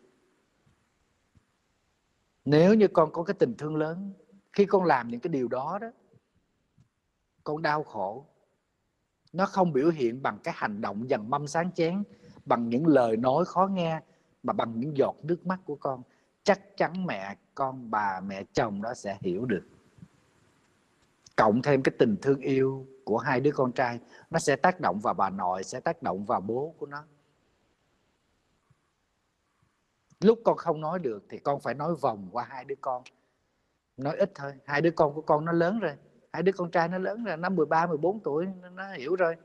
nếu 2.49 2.73
như 2.73 2.87
con 2.87 3.11
có 3.11 3.23
cái 3.23 3.33
tình 3.33 3.55
thương 3.57 3.75
lớn, 3.75 4.13
khi 4.53 4.65
con 4.65 4.83
làm 4.83 5.07
những 5.07 5.19
cái 5.19 5.29
điều 5.29 5.47
đó 5.47 5.79
đó, 5.81 5.87
con 7.43 7.61
đau 7.61 7.83
khổ. 7.83 8.25
Nó 9.33 9.45
không 9.45 9.73
biểu 9.73 9.89
hiện 9.89 10.21
bằng 10.21 10.39
cái 10.43 10.53
hành 10.57 10.81
động 10.81 11.09
dằn 11.09 11.29
mâm 11.29 11.47
sáng 11.47 11.71
chén 11.71 12.03
bằng 12.45 12.69
những 12.69 12.87
lời 12.87 13.17
nói 13.17 13.45
khó 13.45 13.67
nghe, 13.67 14.01
mà 14.43 14.53
bằng 14.53 14.79
những 14.79 14.97
giọt 14.97 15.15
nước 15.23 15.45
mắt 15.45 15.59
của 15.65 15.75
con. 15.75 16.01
Chắc 16.43 16.77
chắn 16.77 17.05
mẹ 17.05 17.35
con, 17.55 17.91
bà, 17.91 18.19
mẹ 18.19 18.43
chồng 18.53 18.81
đó 18.81 18.93
sẽ 18.93 19.17
hiểu 19.21 19.45
được. 19.45 19.63
Cộng 21.35 21.61
thêm 21.61 21.83
cái 21.83 21.95
tình 21.99 22.15
thương 22.21 22.39
yêu 22.39 22.87
của 23.03 23.17
hai 23.17 23.39
đứa 23.39 23.51
con 23.51 23.71
trai, 23.71 23.99
nó 24.29 24.39
sẽ 24.39 24.55
tác 24.55 24.79
động 24.79 24.99
vào 24.99 25.13
bà 25.13 25.29
nội, 25.29 25.63
sẽ 25.63 25.79
tác 25.79 26.03
động 26.03 26.25
vào 26.25 26.41
bố 26.41 26.75
của 26.77 26.85
nó 26.85 27.03
lúc 30.19 30.39
con 30.45 30.57
không 30.57 30.81
nói 30.81 30.99
được 30.99 31.25
thì 31.29 31.39
con 31.39 31.59
phải 31.59 31.73
nói 31.73 31.95
vòng 31.95 32.29
qua 32.31 32.43
hai 32.49 32.65
đứa 32.65 32.75
con. 32.81 33.03
Nói 33.97 34.17
ít 34.17 34.31
thôi, 34.35 34.53
hai 34.65 34.81
đứa 34.81 34.91
con 34.91 35.13
của 35.13 35.21
con 35.21 35.45
nó 35.45 35.51
lớn 35.51 35.79
rồi, 35.79 35.93
hai 36.33 36.43
đứa 36.43 36.51
con 36.51 36.71
trai 36.71 36.87
nó 36.87 36.97
lớn 36.97 37.23
rồi, 37.23 37.37
nó 37.37 37.49
13 37.49 37.87
14 37.87 38.19
tuổi 38.23 38.45
nó 38.71 38.93
hiểu 38.93 39.15
rồi. 39.15 39.35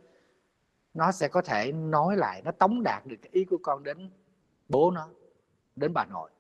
Nó 0.95 1.13
sẽ 1.13 1.29
có 1.29 1.43
thể 1.43 1.73
nói 1.73 2.17
lại, 2.17 2.43
nó 2.43 2.51
tống 2.53 2.83
đạt 2.83 3.07
được 3.07 3.17
cái 3.23 3.31
ý 3.33 3.45
của 3.45 3.59
con 3.63 3.83
đến 3.83 4.11
bố 4.69 4.91
nó, 4.91 5.09
đến 5.77 5.93
bà 5.95 6.05
nội, 6.05 6.31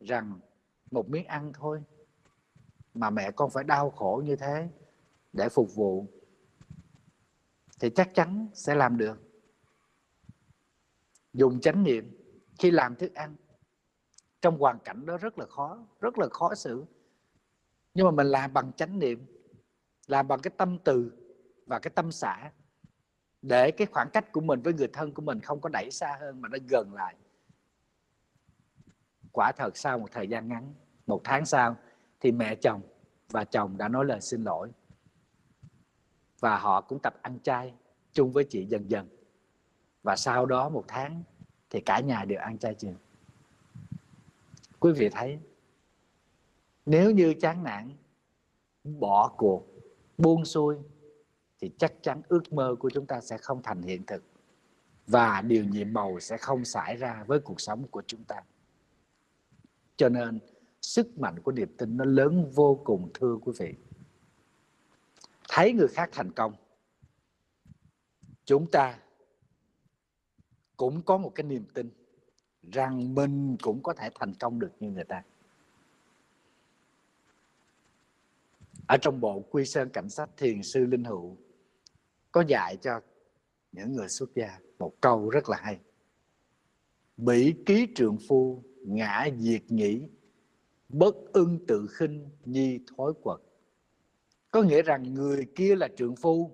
rằng 0.00 0.40
một 0.90 1.08
miếng 1.08 1.26
ăn 1.26 1.52
thôi 1.54 1.82
mà 2.94 3.10
mẹ 3.10 3.30
con 3.30 3.50
phải 3.50 3.64
đau 3.64 3.90
khổ 3.90 4.22
như 4.24 4.36
thế 4.36 4.68
để 5.32 5.48
phục 5.48 5.74
vụ 5.74 6.06
thì 7.80 7.90
chắc 7.90 8.14
chắn 8.14 8.48
sẽ 8.54 8.74
làm 8.74 8.98
được. 8.98 9.20
Dùng 11.32 11.60
chánh 11.60 11.82
niệm 11.82 12.23
khi 12.64 12.70
làm 12.70 12.96
thức 12.96 13.14
ăn, 13.14 13.36
trong 14.42 14.58
hoàn 14.58 14.78
cảnh 14.78 15.06
đó 15.06 15.16
rất 15.16 15.38
là 15.38 15.46
khó, 15.46 15.86
rất 16.00 16.18
là 16.18 16.28
khó 16.28 16.54
xử. 16.54 16.84
Nhưng 17.94 18.06
mà 18.06 18.10
mình 18.10 18.26
làm 18.26 18.52
bằng 18.52 18.72
chánh 18.72 18.98
niệm, 18.98 19.26
làm 20.06 20.28
bằng 20.28 20.40
cái 20.40 20.52
tâm 20.56 20.78
từ 20.84 21.12
và 21.66 21.78
cái 21.78 21.90
tâm 21.94 22.12
xả, 22.12 22.52
để 23.42 23.70
cái 23.70 23.86
khoảng 23.86 24.10
cách 24.12 24.32
của 24.32 24.40
mình 24.40 24.62
với 24.62 24.74
người 24.74 24.88
thân 24.92 25.14
của 25.14 25.22
mình 25.22 25.40
không 25.40 25.60
có 25.60 25.68
đẩy 25.72 25.90
xa 25.90 26.16
hơn 26.20 26.40
mà 26.40 26.48
nó 26.48 26.58
gần 26.68 26.94
lại. 26.94 27.14
Quả 29.32 29.52
thật 29.56 29.76
sau 29.76 29.98
một 29.98 30.08
thời 30.12 30.28
gian 30.28 30.48
ngắn, 30.48 30.74
một 31.06 31.20
tháng 31.24 31.46
sau, 31.46 31.76
thì 32.20 32.32
mẹ 32.32 32.54
chồng 32.54 32.80
và 33.30 33.44
chồng 33.44 33.76
đã 33.76 33.88
nói 33.88 34.04
lời 34.04 34.20
xin 34.20 34.44
lỗi. 34.44 34.70
Và 36.40 36.58
họ 36.58 36.80
cũng 36.80 36.98
tập 37.02 37.14
ăn 37.22 37.38
chay 37.40 37.74
chung 38.12 38.32
với 38.32 38.44
chị 38.44 38.64
dần 38.64 38.90
dần. 38.90 39.08
Và 40.02 40.16
sau 40.16 40.46
đó 40.46 40.68
một 40.68 40.84
tháng 40.88 41.22
thì 41.74 41.80
cả 41.80 42.00
nhà 42.00 42.24
đều 42.24 42.38
ăn 42.40 42.58
chay 42.58 42.74
trường 42.74 42.94
quý 44.80 44.92
vị 44.92 45.08
thấy, 45.08 45.38
nếu 46.86 47.10
như 47.10 47.34
chán 47.40 47.62
nản, 47.62 47.90
bỏ 48.84 49.34
cuộc, 49.36 49.66
buông 50.18 50.44
xuôi, 50.44 50.76
thì 51.60 51.70
chắc 51.78 51.92
chắn 52.02 52.22
ước 52.28 52.52
mơ 52.52 52.76
của 52.78 52.90
chúng 52.90 53.06
ta 53.06 53.20
sẽ 53.20 53.38
không 53.38 53.62
thành 53.62 53.82
hiện 53.82 54.06
thực. 54.06 54.24
Và 55.06 55.40
điều 55.40 55.64
nhiệm 55.64 55.92
màu 55.92 56.20
sẽ 56.20 56.36
không 56.36 56.64
xảy 56.64 56.96
ra 56.96 57.24
với 57.26 57.40
cuộc 57.40 57.60
sống 57.60 57.86
của 57.88 58.02
chúng 58.06 58.24
ta. 58.24 58.36
Cho 59.96 60.08
nên, 60.08 60.38
sức 60.80 61.18
mạnh 61.18 61.42
của 61.42 61.52
niềm 61.52 61.76
tin 61.78 61.96
nó 61.96 62.04
lớn 62.04 62.50
vô 62.54 62.80
cùng, 62.84 63.10
thưa 63.14 63.36
quý 63.36 63.52
vị. 63.58 63.74
Thấy 65.48 65.72
người 65.72 65.88
khác 65.88 66.10
thành 66.12 66.32
công, 66.32 66.54
chúng 68.44 68.70
ta 68.70 68.98
cũng 70.76 71.02
có 71.02 71.16
một 71.18 71.32
cái 71.34 71.44
niềm 71.44 71.64
tin 71.74 71.90
rằng 72.72 73.14
mình 73.14 73.56
cũng 73.62 73.82
có 73.82 73.92
thể 73.92 74.10
thành 74.14 74.34
công 74.34 74.58
được 74.58 74.70
như 74.80 74.90
người 74.90 75.04
ta. 75.04 75.22
Ở 78.88 78.96
trong 78.96 79.20
bộ 79.20 79.40
quy 79.50 79.64
sơn 79.64 79.88
cảnh 79.92 80.08
sát 80.08 80.30
thiền 80.36 80.62
sư 80.62 80.86
linh 80.86 81.04
hữu 81.04 81.36
có 82.32 82.44
dạy 82.48 82.76
cho 82.76 83.00
những 83.72 83.92
người 83.92 84.08
xuất 84.08 84.34
gia 84.34 84.58
một 84.78 84.92
câu 85.00 85.28
rất 85.28 85.48
là 85.48 85.56
hay. 85.60 85.78
Bỉ 87.16 87.54
ký 87.66 87.86
trường 87.94 88.18
phu, 88.28 88.62
ngã 88.86 89.28
diệt 89.38 89.62
nhĩ, 89.68 90.02
bất 90.88 91.14
ưng 91.32 91.66
tự 91.66 91.86
khinh, 91.90 92.30
nhi 92.44 92.80
thối 92.96 93.14
quật. 93.22 93.40
Có 94.50 94.62
nghĩa 94.62 94.82
rằng 94.82 95.14
người 95.14 95.46
kia 95.54 95.76
là 95.76 95.88
trượng 95.96 96.16
phu, 96.16 96.50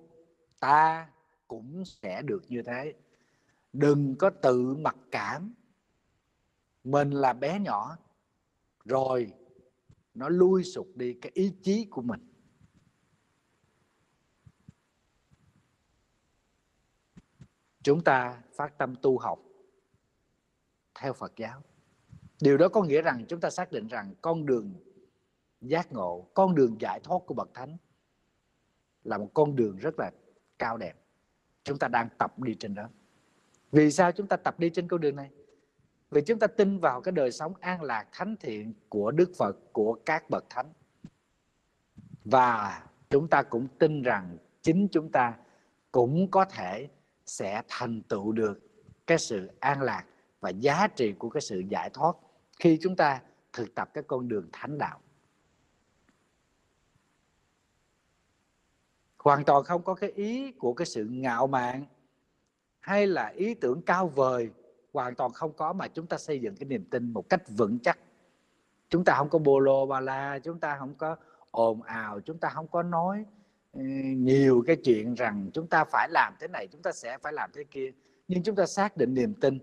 ta 0.60 1.10
cũng 1.48 1.84
sẽ 1.84 2.22
được 2.22 2.42
như 2.48 2.62
thế 2.62 2.94
đừng 3.72 4.16
có 4.18 4.30
tự 4.30 4.74
mặc 4.74 4.96
cảm. 5.10 5.54
Mình 6.84 7.10
là 7.10 7.32
bé 7.32 7.60
nhỏ, 7.60 7.96
rồi 8.84 9.32
nó 10.14 10.28
lui 10.28 10.64
sụt 10.64 10.86
đi 10.94 11.14
cái 11.22 11.32
ý 11.34 11.52
chí 11.62 11.86
của 11.90 12.02
mình. 12.02 12.26
Chúng 17.82 18.04
ta 18.04 18.42
phát 18.54 18.78
tâm 18.78 18.94
tu 19.02 19.18
học 19.18 19.38
theo 20.94 21.12
Phật 21.12 21.32
giáo. 21.36 21.62
Điều 22.40 22.58
đó 22.58 22.68
có 22.68 22.82
nghĩa 22.82 23.02
rằng 23.02 23.24
chúng 23.28 23.40
ta 23.40 23.50
xác 23.50 23.72
định 23.72 23.86
rằng 23.86 24.14
con 24.22 24.46
đường 24.46 24.74
giác 25.60 25.92
ngộ, 25.92 26.30
con 26.34 26.54
đường 26.54 26.76
giải 26.80 27.00
thoát 27.00 27.18
của 27.26 27.34
bậc 27.34 27.50
thánh 27.54 27.76
là 29.04 29.18
một 29.18 29.30
con 29.34 29.56
đường 29.56 29.76
rất 29.76 29.94
là 29.98 30.10
cao 30.58 30.76
đẹp. 30.76 30.94
Chúng 31.64 31.78
ta 31.78 31.88
đang 31.88 32.08
tập 32.18 32.38
đi 32.38 32.56
trên 32.60 32.74
đó 32.74 32.88
vì 33.72 33.90
sao 33.90 34.12
chúng 34.12 34.26
ta 34.26 34.36
tập 34.36 34.58
đi 34.58 34.70
trên 34.70 34.88
con 34.88 35.00
đường 35.00 35.16
này? 35.16 35.30
Vì 36.10 36.22
chúng 36.26 36.38
ta 36.38 36.46
tin 36.46 36.78
vào 36.78 37.00
cái 37.00 37.12
đời 37.12 37.32
sống 37.32 37.54
an 37.60 37.82
lạc 37.82 38.06
thánh 38.12 38.36
thiện 38.40 38.74
của 38.88 39.10
đức 39.10 39.32
phật, 39.38 39.56
của 39.72 39.98
các 40.06 40.30
bậc 40.30 40.44
thánh. 40.50 40.72
Và 42.24 42.82
chúng 43.10 43.28
ta 43.28 43.42
cũng 43.42 43.68
tin 43.78 44.02
rằng 44.02 44.38
chính 44.62 44.88
chúng 44.92 45.10
ta 45.12 45.34
cũng 45.92 46.30
có 46.30 46.44
thể 46.44 46.88
sẽ 47.26 47.62
thành 47.68 48.02
tựu 48.02 48.32
được 48.32 48.60
cái 49.06 49.18
sự 49.18 49.50
an 49.60 49.82
lạc 49.82 50.04
và 50.40 50.50
giá 50.50 50.86
trị 50.86 51.12
của 51.12 51.30
cái 51.30 51.40
sự 51.40 51.62
giải 51.68 51.90
thoát 51.90 52.16
khi 52.58 52.78
chúng 52.82 52.96
ta 52.96 53.22
thực 53.52 53.74
tập 53.74 53.90
cái 53.94 54.04
con 54.06 54.28
đường 54.28 54.48
thánh 54.52 54.78
đạo. 54.78 55.00
Hoàn 59.18 59.44
toàn 59.44 59.64
không 59.64 59.82
có 59.82 59.94
cái 59.94 60.10
ý 60.10 60.52
của 60.52 60.74
cái 60.74 60.86
sự 60.86 61.04
ngạo 61.04 61.46
mạn 61.46 61.84
hay 62.80 63.06
là 63.06 63.26
ý 63.26 63.54
tưởng 63.54 63.82
cao 63.82 64.08
vời, 64.08 64.50
hoàn 64.92 65.14
toàn 65.14 65.32
không 65.32 65.52
có 65.52 65.72
mà 65.72 65.88
chúng 65.88 66.06
ta 66.06 66.18
xây 66.18 66.40
dựng 66.40 66.56
cái 66.56 66.68
niềm 66.68 66.84
tin 66.90 67.12
một 67.12 67.28
cách 67.28 67.42
vững 67.48 67.78
chắc. 67.78 67.98
Chúng 68.88 69.04
ta 69.04 69.14
không 69.14 69.28
có 69.28 69.38
bô 69.38 69.58
lô 69.58 69.86
ba 69.86 70.00
la, 70.00 70.38
chúng 70.38 70.60
ta 70.60 70.76
không 70.78 70.94
có 70.94 71.16
ồn 71.50 71.82
ào, 71.82 72.20
chúng 72.20 72.38
ta 72.38 72.48
không 72.48 72.68
có 72.68 72.82
nói 72.82 73.24
ừ, 73.72 73.80
nhiều 74.16 74.64
cái 74.66 74.76
chuyện 74.76 75.14
rằng 75.14 75.50
chúng 75.54 75.66
ta 75.66 75.84
phải 75.84 76.08
làm 76.10 76.34
thế 76.40 76.48
này, 76.48 76.68
chúng 76.72 76.82
ta 76.82 76.92
sẽ 76.92 77.18
phải 77.18 77.32
làm 77.32 77.50
thế 77.54 77.64
kia. 77.70 77.92
Nhưng 78.28 78.42
chúng 78.42 78.56
ta 78.56 78.66
xác 78.66 78.96
định 78.96 79.14
niềm 79.14 79.34
tin, 79.34 79.58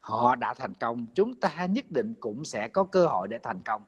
họ 0.00 0.36
đã 0.36 0.54
thành 0.54 0.74
công, 0.74 1.06
chúng 1.14 1.34
ta 1.34 1.66
nhất 1.66 1.84
định 1.90 2.14
cũng 2.20 2.44
sẽ 2.44 2.68
có 2.68 2.84
cơ 2.84 3.06
hội 3.06 3.28
để 3.28 3.38
thành 3.38 3.60
công. 3.64 3.82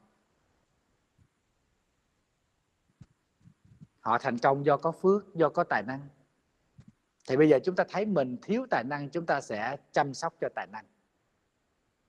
Họ 3.99 4.17
thành 4.17 4.37
công 4.37 4.65
do 4.65 4.77
có 4.77 4.91
phước, 4.91 5.35
do 5.35 5.49
có 5.49 5.63
tài 5.63 5.83
năng 5.83 5.99
thì 7.27 7.37
bây 7.37 7.49
giờ 7.49 7.59
chúng 7.63 7.75
ta 7.75 7.83
thấy 7.89 8.05
mình 8.05 8.37
thiếu 8.41 8.65
tài 8.69 8.83
năng, 8.83 9.09
chúng 9.09 9.25
ta 9.25 9.41
sẽ 9.41 9.77
chăm 9.91 10.13
sóc 10.13 10.35
cho 10.41 10.49
tài 10.55 10.67
năng. 10.67 10.85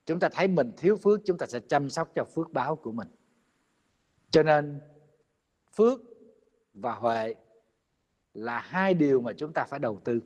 Chúng 0.06 0.20
ta 0.20 0.28
thấy 0.28 0.48
mình 0.48 0.72
thiếu 0.76 0.96
phước, 0.96 1.20
chúng 1.24 1.38
ta 1.38 1.46
sẽ 1.46 1.60
chăm 1.68 1.90
sóc 1.90 2.10
cho 2.14 2.24
phước 2.24 2.52
báo 2.52 2.76
của 2.76 2.92
mình. 2.92 3.08
Cho 4.30 4.42
nên, 4.42 4.80
phước 5.72 6.00
và 6.74 6.94
huệ 6.94 7.34
là 8.34 8.58
hai 8.58 8.94
điều 8.94 9.20
mà 9.20 9.32
chúng 9.32 9.52
ta 9.52 9.64
phải 9.64 9.78
đầu 9.78 10.00
tư. 10.04 10.20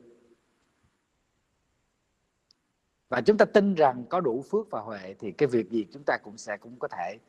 Và 3.09 3.21
chúng 3.21 3.37
ta 3.37 3.45
tin 3.45 3.75
rằng 3.75 4.05
có 4.09 4.21
đủ 4.21 4.41
phước 4.41 4.67
và 4.71 4.81
huệ 4.81 5.15
thì 5.19 5.31
cái 5.31 5.47
việc 5.47 5.69
gì 5.69 5.87
chúng 5.91 6.03
ta 6.05 6.17
cũng 6.23 6.37
sẽ 6.37 6.57
cũng 6.57 6.79
có 6.79 6.87
thể 6.87 7.19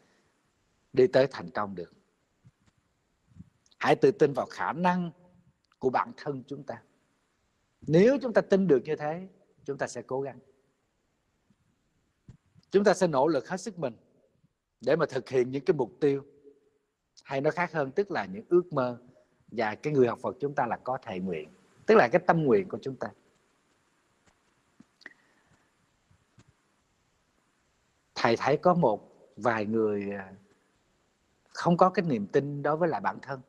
đi 0.93 1.07
tới 1.07 1.27
thành 1.31 1.51
công 1.51 1.75
được. 1.75 1.93
Hãy 3.79 3.97
tự 3.97 4.11
tin 4.11 4.33
vào 4.33 4.47
khả 4.47 4.73
năng 4.73 5.11
của 5.79 5.91
bản 5.91 6.13
thân 6.17 6.43
chúng 6.47 6.63
ta 6.63 6.83
nếu 7.87 8.19
chúng 8.23 8.33
ta 8.33 8.41
tin 8.41 8.67
được 8.67 8.83
như 8.85 8.97
thế, 8.97 9.29
chúng 9.65 9.79
ta 9.79 9.87
sẽ 9.87 10.03
cố 10.03 10.21
gắng. 10.21 10.39
Chúng 12.71 12.85
ta 12.85 12.95
sẽ 12.95 13.07
nỗ 13.07 13.29
lực 13.29 13.49
hết 13.49 13.61
sức 13.61 13.79
mình 13.79 13.97
để 14.81 14.97
mà 14.97 15.07
thực 15.07 15.29
hiện 15.29 15.51
những 15.51 15.65
cái 15.65 15.75
mục 15.75 15.93
tiêu. 16.01 16.25
Hay 17.23 17.41
nó 17.41 17.51
khác 17.51 17.73
hơn, 17.73 17.91
tức 17.91 18.11
là 18.11 18.25
những 18.25 18.45
ước 18.49 18.73
mơ 18.73 18.99
và 19.49 19.75
cái 19.75 19.93
người 19.93 20.09
học 20.09 20.19
Phật 20.23 20.37
chúng 20.41 20.55
ta 20.55 20.67
là 20.67 20.77
có 20.77 20.99
thệ 21.03 21.19
nguyện, 21.19 21.49
tức 21.87 21.95
là 21.95 22.09
cái 22.13 22.23
tâm 22.27 22.43
nguyện 22.43 22.69
của 22.69 22.79
chúng 22.83 22.97
ta. 22.97 23.09
Thầy 28.15 28.37
thấy 28.37 28.57
có 28.57 28.75
một 28.75 29.11
vài 29.37 29.67
người 29.67 30.11
à, 30.11 30.35
không 31.49 31.77
có 31.77 31.91
cái 31.91 32.05
niềm 32.05 32.27
tin 32.27 32.63
đối 32.63 32.77
với 32.77 32.89
lại 32.89 33.01
bản 33.01 33.19
thân 33.23 33.41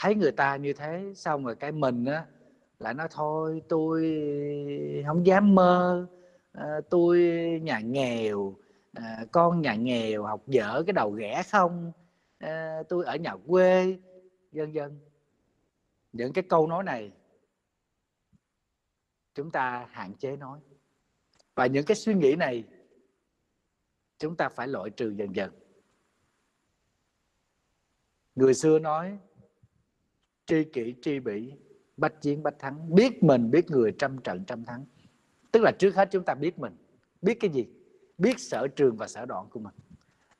thấy 0.00 0.14
người 0.14 0.32
ta 0.32 0.56
như 0.56 0.72
thế 0.72 1.12
xong 1.14 1.44
rồi 1.44 1.54
cái 1.54 1.72
mình 1.72 2.04
á 2.04 2.26
lại 2.78 2.94
nói 2.94 3.08
thôi 3.10 3.62
tôi 3.68 4.02
không 5.06 5.26
dám 5.26 5.54
mơ 5.54 6.06
à, 6.52 6.80
tôi 6.90 7.18
nhà 7.62 7.80
nghèo 7.80 8.56
à, 8.92 9.24
con 9.32 9.60
nhà 9.60 9.74
nghèo 9.74 10.22
học 10.24 10.42
dở 10.46 10.82
cái 10.86 10.92
đầu 10.92 11.10
ghẻ 11.10 11.42
không 11.50 11.92
à, 12.38 12.82
tôi 12.88 13.04
ở 13.04 13.16
nhà 13.16 13.36
quê 13.46 13.98
vân 14.52 14.72
vân. 14.72 15.00
Những 16.12 16.32
cái 16.32 16.44
câu 16.48 16.66
nói 16.66 16.84
này 16.84 17.12
chúng 19.34 19.50
ta 19.50 19.88
hạn 19.90 20.14
chế 20.14 20.36
nói. 20.36 20.60
Và 21.54 21.66
những 21.66 21.84
cái 21.84 21.96
suy 21.96 22.14
nghĩ 22.14 22.34
này 22.36 22.64
chúng 24.18 24.36
ta 24.36 24.48
phải 24.48 24.68
loại 24.68 24.90
trừ 24.90 25.14
dần 25.16 25.36
dần. 25.36 25.50
Người 28.34 28.54
xưa 28.54 28.78
nói 28.78 29.18
tri 30.48 30.64
kỷ, 30.64 30.94
tri 31.02 31.20
bỉ, 31.20 31.52
bách 31.96 32.20
chiến, 32.20 32.42
bách 32.42 32.58
thắng, 32.58 32.94
biết 32.94 33.22
mình, 33.22 33.50
biết 33.50 33.70
người 33.70 33.94
trăm 33.98 34.18
trận, 34.18 34.44
trăm 34.46 34.64
thắng. 34.64 34.84
Tức 35.52 35.62
là 35.62 35.72
trước 35.78 35.94
hết 35.94 36.08
chúng 36.10 36.24
ta 36.24 36.34
biết 36.34 36.58
mình, 36.58 36.76
biết 37.22 37.34
cái 37.40 37.50
gì? 37.50 37.68
Biết 38.18 38.38
sở 38.38 38.68
trường 38.68 38.96
và 38.96 39.08
sở 39.08 39.26
đoạn 39.26 39.46
của 39.50 39.60
mình. 39.60 39.74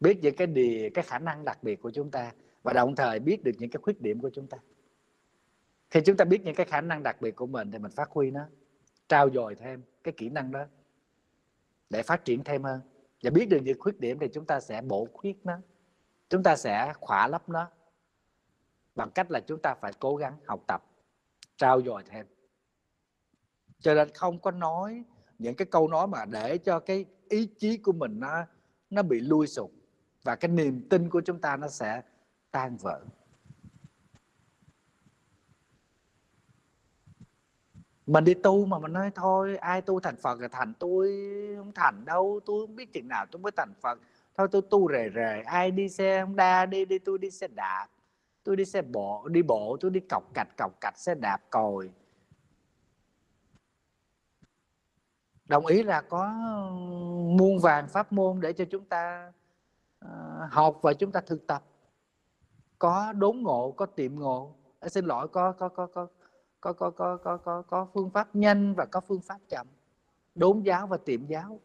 Biết 0.01 0.19
những 0.23 0.37
cái 0.37 0.47
điều 0.47 0.91
cái 0.95 1.05
khả 1.05 1.19
năng 1.19 1.45
đặc 1.45 1.63
biệt 1.63 1.83
của 1.83 1.91
chúng 1.91 2.11
ta 2.11 2.33
và 2.63 2.73
đồng 2.73 2.97
thời 2.97 3.21
biết 3.21 3.45
được 3.45 3.53
những 3.59 3.71
cái 3.71 3.81
khuyết 3.83 4.01
điểm 4.01 4.21
của 4.21 4.31
chúng 4.35 4.47
ta. 4.47 4.59
Khi 5.91 6.01
chúng 6.05 6.17
ta 6.17 6.25
biết 6.25 6.43
những 6.45 6.55
cái 6.55 6.67
khả 6.67 6.81
năng 6.81 7.03
đặc 7.03 7.21
biệt 7.21 7.37
của 7.37 7.47
mình 7.47 7.71
thì 7.71 7.79
mình 7.79 7.93
phát 7.93 8.11
huy 8.11 8.31
nó 8.31 8.41
trao 9.09 9.31
dồi 9.31 9.55
thêm 9.55 9.83
cái 10.05 10.15
kỹ 10.17 10.29
năng 10.29 10.53
đó 10.53 10.67
để 11.91 12.03
phát 12.03 12.25
triển 12.25 12.45
thêm 12.45 12.63
hơn. 12.63 12.81
Và 13.23 13.31
biết 13.31 13.49
được 13.49 13.59
những 13.63 13.81
khuyết 13.81 14.01
điểm 14.01 14.19
thì 14.19 14.29
chúng 14.33 14.45
ta 14.45 14.61
sẽ 14.61 14.83
bổ 14.83 15.09
khuyết 15.13 15.37
nó, 15.45 15.59
chúng 16.29 16.43
ta 16.43 16.57
sẽ 16.57 16.93
khỏa 17.01 17.29
lấp 17.29 17.49
nó 17.49 17.71
bằng 18.99 19.11
cách 19.11 19.31
là 19.31 19.41
chúng 19.41 19.59
ta 19.63 19.75
phải 19.75 19.93
cố 19.99 20.17
gắng 20.17 20.37
học 20.47 20.61
tập 20.67 20.83
trao 21.57 21.83
dồi 21.83 22.03
thêm. 22.07 22.27
Cho 23.81 23.95
nên 23.95 24.09
không 24.15 24.39
có 24.39 24.51
nói 24.51 25.05
những 25.39 25.55
cái 25.55 25.67
câu 25.71 25.89
nói 25.89 26.07
mà 26.07 26.25
để 26.25 26.59
cho 26.59 26.81
cái 26.81 27.05
ý 27.29 27.49
chí 27.59 27.77
của 27.77 27.93
mình 27.93 28.21
nó 28.21 28.45
nó 28.91 29.03
bị 29.03 29.21
lui 29.21 29.47
sụp 29.47 29.73
và 30.23 30.37
cái 30.37 30.49
niềm 30.49 30.89
tin 30.91 31.11
của 31.11 31.21
chúng 31.21 31.41
ta 31.41 31.57
nó 31.57 31.69
sẽ 31.69 32.03
tan 32.51 32.77
vỡ. 32.77 33.01
Mình 38.07 38.25
đi 38.25 38.35
tu 38.35 38.67
mà 38.67 38.79
mình 38.79 38.93
nói 38.93 39.11
thôi, 39.15 39.57
ai 39.57 39.83
tu 39.83 40.01
thành 40.01 40.17
phật 40.17 40.41
là 40.41 40.49
thành, 40.49 40.75
tôi 40.79 41.09
không 41.57 41.73
thành 41.73 42.05
đâu, 42.05 42.41
tôi 42.47 42.67
không 42.67 42.77
biết 42.77 42.93
chừng 42.93 43.09
nào 43.09 43.27
tôi 43.27 43.41
mới 43.41 43.53
thành 43.57 43.75
phật. 43.81 43.99
Thôi 44.35 44.49
tôi 44.51 44.63
tu 44.71 44.93
rề 44.93 45.11
rề, 45.15 45.43
ai 45.43 45.71
đi 45.71 45.89
xe 45.89 46.21
không 46.21 46.37
đa 46.37 46.67
đi 46.67 46.85
đi 46.85 46.99
tôi 46.99 47.19
đi 47.19 47.31
xe 47.31 47.49
đạp 47.49 47.87
tôi 48.49 48.57
đi 48.57 48.65
xe 48.65 48.83
bộ 48.83 49.29
đi 49.29 49.43
bộ 49.43 49.77
tôi 49.81 49.91
đi 49.91 50.01
cọc 50.01 50.35
cạch 50.35 50.57
cọc 50.57 50.81
cạch 50.81 50.99
xe 50.99 51.15
đạp 51.15 51.39
còi. 51.51 51.91
Đồng 55.45 55.67
ý 55.67 55.83
là 55.83 56.01
có 56.01 56.33
muôn 57.39 57.59
vàng 57.59 57.89
pháp 57.89 58.13
môn 58.13 58.41
để 58.41 58.53
cho 58.53 58.65
chúng 58.71 58.85
ta 58.85 59.33
à, 59.99 60.09
học 60.51 60.79
và 60.83 60.95
chúng 60.95 61.13
ta 61.13 61.21
thực 61.21 61.47
tập. 61.47 61.65
Có 62.79 63.13
đốn 63.13 63.37
ngộ 63.37 63.71
có 63.77 63.87
tiệm 63.87 64.15
ngộ. 64.15 64.55
À, 64.81 64.89
xin 64.89 65.05
lỗi 65.05 65.29
có 65.29 65.53
có 65.53 65.69
có 65.69 65.87
có 65.87 66.07
có 66.61 66.73
có 66.73 66.91
có 66.91 67.17
có 67.17 67.37
có 67.37 67.63
có 67.63 67.87
phương 67.95 68.11
pháp 68.11 68.37
nhanh 68.37 68.75
và 68.75 68.85
có 68.85 69.01
phương 69.01 69.21
pháp 69.21 69.39
chậm. 69.49 69.67
Đốn 70.35 70.63
giáo 70.63 70.87
và 70.87 70.97
tiệm 70.97 71.27
giáo. 71.27 71.61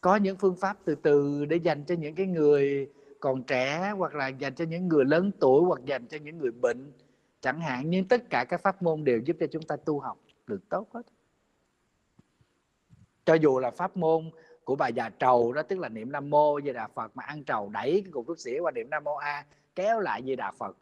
Có 0.00 0.16
những 0.16 0.36
phương 0.36 0.56
pháp 0.56 0.76
từ 0.84 0.94
từ 0.94 1.44
để 1.44 1.56
dành 1.56 1.84
cho 1.84 1.94
những 1.94 2.14
cái 2.14 2.26
người 2.26 2.90
còn 3.26 3.42
trẻ 3.42 3.92
hoặc 3.96 4.14
là 4.14 4.28
dành 4.28 4.54
cho 4.54 4.64
những 4.64 4.88
người 4.88 5.04
lớn 5.04 5.30
tuổi 5.40 5.62
hoặc 5.66 5.80
dành 5.84 6.06
cho 6.06 6.18
những 6.22 6.38
người 6.38 6.50
bệnh, 6.50 6.92
chẳng 7.40 7.60
hạn 7.60 7.90
nhưng 7.90 8.08
tất 8.08 8.30
cả 8.30 8.44
các 8.48 8.60
pháp 8.60 8.82
môn 8.82 9.04
đều 9.04 9.18
giúp 9.18 9.36
cho 9.40 9.46
chúng 9.46 9.62
ta 9.62 9.76
tu 9.76 10.00
học 10.00 10.18
được 10.46 10.68
tốt 10.68 10.88
hết. 10.94 11.02
Cho 13.24 13.34
dù 13.34 13.58
là 13.58 13.70
pháp 13.70 13.96
môn 13.96 14.30
của 14.64 14.76
bà 14.76 14.88
già 14.88 15.08
trầu 15.08 15.52
đó, 15.52 15.62
tức 15.62 15.78
là 15.78 15.88
niệm 15.88 16.12
nam 16.12 16.30
mô 16.30 16.60
về 16.60 16.72
đà 16.72 16.88
phật 16.88 17.16
mà 17.16 17.22
ăn 17.22 17.44
trầu 17.44 17.68
đẩy 17.68 18.00
cái 18.04 18.12
cục 18.12 18.26
thuốc 18.26 18.40
xỉa 18.40 18.58
qua 18.60 18.70
niệm 18.70 18.90
nam 18.90 19.04
mô 19.04 19.14
a, 19.14 19.46
kéo 19.74 20.00
lại 20.00 20.22
về 20.26 20.36
đà 20.36 20.52
phật 20.52 20.76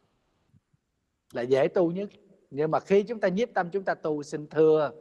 là 1.32 1.42
dễ 1.42 1.68
tu 1.68 1.92
nhất. 1.92 2.10
Nhưng 2.50 2.70
mà 2.70 2.80
khi 2.80 3.02
chúng 3.02 3.20
ta 3.20 3.28
nhiếp 3.28 3.48
tâm, 3.54 3.70
chúng 3.70 3.84
ta 3.84 3.94
tu 3.94 4.22
xin 4.22 4.46
thưa, 4.46 4.92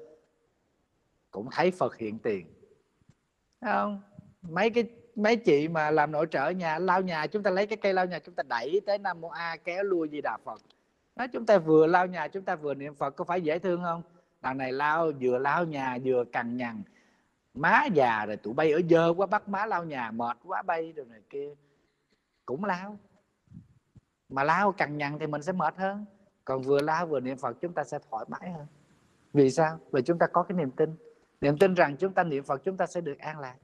cũng 1.31 1.47
thấy 1.51 1.71
phật 1.71 1.97
hiện 1.97 2.19
tiền. 2.19 2.47
Thấy 3.61 3.73
không? 3.73 4.01
Mấy 4.41 4.69
cái 4.69 4.83
mấy 5.15 5.35
chị 5.35 5.67
mà 5.67 5.91
làm 5.91 6.11
nội 6.11 6.27
trợ 6.31 6.49
nhà 6.49 6.79
lao 6.79 7.01
nhà, 7.01 7.27
chúng 7.27 7.43
ta 7.43 7.51
lấy 7.51 7.67
cái 7.67 7.77
cây 7.77 7.93
lao 7.93 8.05
nhà 8.05 8.19
chúng 8.19 8.35
ta 8.35 8.43
đẩy 8.43 8.81
tới 8.85 8.97
nam 8.97 9.21
mô 9.21 9.27
a 9.27 9.57
kéo 9.63 9.83
lui 9.83 10.09
di 10.09 10.21
đà 10.21 10.37
phật. 10.45 10.61
Nói 11.15 11.27
chúng 11.27 11.45
ta 11.45 11.57
vừa 11.57 11.87
lao 11.87 12.05
nhà, 12.05 12.27
chúng 12.27 12.43
ta 12.43 12.55
vừa 12.55 12.73
niệm 12.73 12.95
phật, 12.95 13.15
có 13.15 13.23
phải 13.23 13.41
dễ 13.41 13.59
thương 13.59 13.81
không? 13.83 14.01
Đằng 14.41 14.57
này 14.57 14.71
lao 14.71 15.11
vừa 15.21 15.37
lao 15.37 15.65
nhà, 15.65 15.97
vừa 16.03 16.23
cằn 16.31 16.57
nhằn. 16.57 16.83
Má 17.53 17.85
già 17.93 18.25
rồi 18.25 18.37
tụi 18.37 18.53
bay 18.53 18.71
ở 18.71 18.81
dơ 18.89 19.13
quá, 19.13 19.27
bắt 19.27 19.47
má 19.47 19.65
lao 19.65 19.83
nhà, 19.83 20.11
mệt 20.11 20.37
quá 20.43 20.61
bay 20.61 20.91
rồi 20.91 21.05
này 21.09 21.21
kia. 21.29 21.49
Cũng 22.45 22.65
lao 22.65 22.97
mà 24.29 24.43
lao 24.43 24.71
cằn 24.71 24.97
nhằn 24.97 25.19
thì 25.19 25.27
mình 25.27 25.43
sẽ 25.43 25.51
mệt 25.51 25.77
hơn. 25.77 26.05
Còn 26.45 26.61
vừa 26.61 26.81
lao 26.81 27.05
vừa 27.05 27.19
niệm 27.19 27.37
phật, 27.37 27.57
chúng 27.61 27.73
ta 27.73 27.83
sẽ 27.83 27.99
thoải 28.09 28.25
mái 28.27 28.51
hơn. 28.51 28.67
Vì 29.33 29.51
sao? 29.51 29.79
Vì 29.91 30.01
chúng 30.01 30.19
ta 30.19 30.27
có 30.33 30.43
cái 30.43 30.57
niềm 30.57 30.71
tin. 30.71 30.95
Niềm 31.41 31.57
tin 31.57 31.73
rằng 31.73 31.97
chúng 31.97 32.13
ta 32.13 32.23
niệm 32.23 32.43
phật, 32.43 32.61
chúng 32.63 32.77
ta 32.77 32.85
sẽ 32.85 33.01
được 33.01 33.19
an 33.19 33.39
lạc 33.39 33.55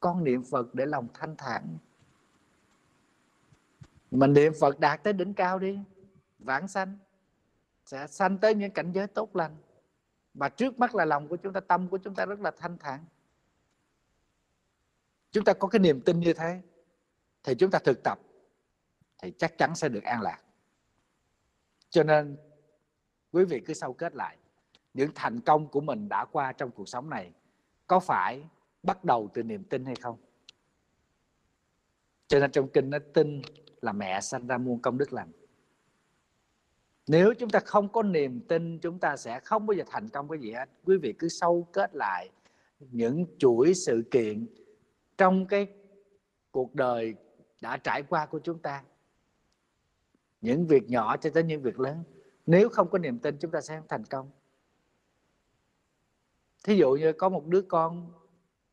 con 0.00 0.24
niệm 0.24 0.42
phật 0.50 0.74
để 0.74 0.86
lòng 0.86 1.08
thanh 1.14 1.36
thản. 1.36 1.78
Mình 4.10 4.32
niệm 4.32 4.52
phật 4.60 4.80
đạt 4.80 5.02
tới 5.02 5.12
đỉnh 5.12 5.34
cao 5.34 5.58
đi, 5.58 5.78
vãng 6.38 6.68
sanh, 6.68 6.98
sẽ 7.86 8.06
sanh 8.06 8.38
tới 8.38 8.54
những 8.54 8.70
cảnh 8.70 8.92
giới 8.92 9.06
tốt 9.06 9.36
lành. 9.36 9.56
Và 10.34 10.48
trước 10.48 10.78
mắt 10.78 10.94
là 10.94 11.04
lòng 11.04 11.28
của 11.28 11.36
chúng 11.36 11.52
ta, 11.52 11.60
tâm 11.60 11.88
của 11.88 11.98
chúng 11.98 12.14
ta 12.14 12.26
rất 12.26 12.40
là 12.40 12.50
thanh 12.50 12.78
thản. 12.78 13.04
Chúng 15.30 15.44
ta 15.44 15.52
có 15.52 15.68
cái 15.68 15.80
niềm 15.80 16.00
tin 16.00 16.20
như 16.20 16.32
thế, 16.32 16.60
thì 17.44 17.54
chúng 17.58 17.70
ta 17.70 17.78
thực 17.78 18.02
tập, 18.04 18.18
thì 19.18 19.32
chắc 19.38 19.58
chắn 19.58 19.74
sẽ 19.74 19.88
được 19.88 20.04
an 20.04 20.20
lạc. 20.20 20.42
Cho 21.90 22.02
nên, 22.02 22.36
quý 23.32 23.44
vị 23.44 23.62
cứ 23.66 23.74
sâu 23.74 23.92
kết 23.92 24.14
lại, 24.14 24.36
những 24.94 25.10
thành 25.14 25.40
công 25.40 25.68
của 25.68 25.80
mình 25.80 26.08
đã 26.08 26.24
qua 26.24 26.52
trong 26.52 26.70
cuộc 26.70 26.88
sống 26.88 27.10
này, 27.10 27.32
có 27.86 28.00
phải 28.00 28.44
bắt 28.82 29.04
đầu 29.04 29.30
từ 29.34 29.42
niềm 29.42 29.64
tin 29.64 29.84
hay 29.84 29.94
không? 29.94 30.16
Cho 32.28 32.40
nên 32.40 32.50
trong 32.50 32.68
kinh 32.68 32.90
nó 32.90 32.98
tin 33.14 33.42
là 33.80 33.92
mẹ 33.92 34.20
sanh 34.20 34.46
ra 34.46 34.58
muôn 34.58 34.82
công 34.82 34.98
đức 34.98 35.12
lành. 35.12 35.32
Nếu 37.06 37.34
chúng 37.34 37.50
ta 37.50 37.60
không 37.60 37.92
có 37.92 38.02
niềm 38.02 38.40
tin, 38.48 38.78
chúng 38.78 38.98
ta 38.98 39.16
sẽ 39.16 39.40
không 39.40 39.66
bao 39.66 39.74
giờ 39.74 39.84
thành 39.86 40.08
công 40.08 40.28
cái 40.28 40.38
gì 40.38 40.52
hết. 40.52 40.68
Quý 40.84 40.96
vị 41.02 41.14
cứ 41.18 41.28
sâu 41.28 41.68
kết 41.72 41.94
lại 41.94 42.30
những 42.80 43.24
chuỗi 43.38 43.74
sự 43.74 44.02
kiện 44.10 44.46
trong 45.18 45.46
cái 45.46 45.66
cuộc 46.50 46.74
đời 46.74 47.14
đã 47.60 47.76
trải 47.76 48.02
qua 48.02 48.26
của 48.26 48.38
chúng 48.38 48.58
ta. 48.58 48.84
Những 50.40 50.66
việc 50.66 50.88
nhỏ 50.88 51.16
cho 51.16 51.30
tới 51.30 51.42
những 51.42 51.62
việc 51.62 51.80
lớn. 51.80 52.02
Nếu 52.46 52.68
không 52.68 52.90
có 52.90 52.98
niềm 52.98 53.18
tin, 53.18 53.36
chúng 53.40 53.50
ta 53.50 53.60
sẽ 53.60 53.76
không 53.76 53.88
thành 53.88 54.04
công. 54.04 54.30
Thí 56.64 56.76
dụ 56.76 56.90
như 56.92 57.12
có 57.12 57.28
một 57.28 57.46
đứa 57.46 57.62
con 57.62 58.12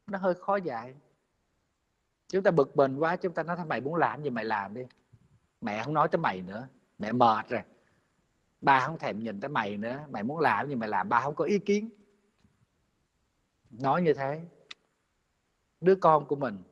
nó 0.08 0.18
hơi 0.18 0.34
khó 0.34 0.56
dạy. 0.56 0.96
Chúng 2.28 2.44
ta 2.44 2.52
bực 2.52 2.78
mình 2.78 2.98
quá, 2.98 3.16
chúng 3.16 3.34
ta 3.34 3.44
nói 3.44 3.58
mày 3.66 3.82
muốn 3.82 3.96
làm 3.96 4.24
gì 4.24 4.30
mày 4.30 4.46
làm 4.46 4.74
đi. 4.74 4.82
Mẹ 5.62 5.84
không 5.84 5.94
nói 5.94 6.08
tới 6.08 6.20
mày 6.20 6.42
nữa. 6.42 6.68
Mẹ 7.00 7.12
mệt 7.12 7.50
rồi. 7.50 7.62
Ba 8.62 8.80
không 8.86 8.98
thèm 9.00 9.20
nhìn 9.20 9.40
tới 9.40 9.50
mày 9.50 9.78
nữa. 9.78 10.06
Mày 10.10 10.24
muốn 10.24 10.40
làm 10.40 10.70
gì 10.70 10.76
mày 10.76 10.90
làm, 10.90 11.10
ba 11.10 11.22
không 11.22 11.36
có 11.36 11.46
ý 11.46 11.60
kiến. 11.60 11.90
Nói 13.70 14.02
như 14.02 14.14
thế. 14.14 14.42
Đứa 15.82 15.96
con 15.96 16.26
của 16.26 16.36
mình, 16.36 16.64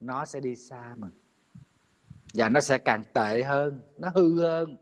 nó 0.00 0.24
sẽ 0.24 0.40
đi 0.40 0.56
xa 0.56 0.94
mình. 0.96 1.12
Và 2.34 2.48
nó 2.48 2.60
sẽ 2.60 2.78
càng 2.78 3.04
tệ 3.14 3.42
hơn. 3.42 3.80
Nó 3.98 4.08
hư 4.14 4.40
hơn. 4.40 4.76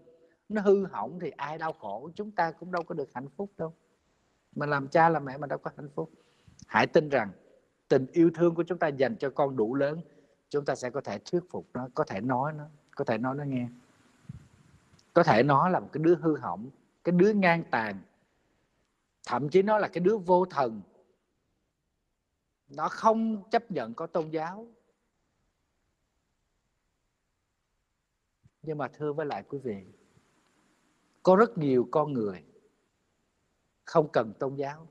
Nó 0.48 0.62
hư 0.62 0.86
hỏng 0.86 1.18
thì 1.20 1.30
ai 1.30 1.58
đau 1.58 1.72
khổ. 1.72 2.10
Chúng 2.14 2.30
ta 2.30 2.52
cũng 2.52 2.72
đâu 2.72 2.82
có 2.82 2.94
được 2.94 3.08
hạnh 3.14 3.28
phúc 3.36 3.52
đâu. 3.58 3.74
Mà 4.56 4.66
làm 4.66 4.88
cha 4.88 5.08
làm 5.08 5.24
mẹ 5.24 5.38
mà 5.38 5.46
đâu 5.46 5.58
có 5.58 5.70
hạnh 5.76 5.88
phúc 5.94 6.10
hãy 6.68 6.86
tin 6.86 7.08
rằng 7.08 7.30
tình 7.88 8.06
yêu 8.12 8.30
thương 8.34 8.54
của 8.54 8.62
chúng 8.62 8.78
ta 8.78 8.88
dành 8.88 9.16
cho 9.16 9.30
con 9.30 9.56
đủ 9.56 9.74
lớn, 9.74 10.00
chúng 10.48 10.64
ta 10.64 10.74
sẽ 10.74 10.90
có 10.90 11.00
thể 11.00 11.18
thuyết 11.18 11.40
phục 11.50 11.66
nó, 11.72 11.88
có 11.94 12.04
thể 12.04 12.20
nói 12.20 12.52
nó, 12.52 12.64
có 12.96 13.04
thể 13.04 13.18
nói 13.18 13.34
nó 13.34 13.44
nghe. 13.44 13.68
Có 15.12 15.22
thể 15.22 15.42
nó 15.42 15.68
là 15.68 15.80
một 15.80 15.88
cái 15.92 16.02
đứa 16.02 16.14
hư 16.14 16.36
hỏng, 16.36 16.70
cái 17.04 17.12
đứa 17.12 17.32
ngang 17.32 17.64
tàn. 17.70 18.00
Thậm 19.26 19.48
chí 19.48 19.62
nó 19.62 19.78
là 19.78 19.88
cái 19.88 20.00
đứa 20.00 20.16
vô 20.16 20.44
thần. 20.44 20.82
Nó 22.68 22.88
không 22.88 23.50
chấp 23.50 23.70
nhận 23.70 23.94
có 23.94 24.06
tôn 24.06 24.30
giáo. 24.30 24.66
Nhưng 28.62 28.78
mà 28.78 28.88
thưa 28.88 29.12
với 29.12 29.26
lại 29.26 29.42
quý 29.48 29.58
vị, 29.58 29.84
có 31.22 31.36
rất 31.36 31.58
nhiều 31.58 31.88
con 31.90 32.12
người 32.12 32.44
không 33.84 34.08
cần 34.12 34.32
tôn 34.38 34.54
giáo 34.54 34.86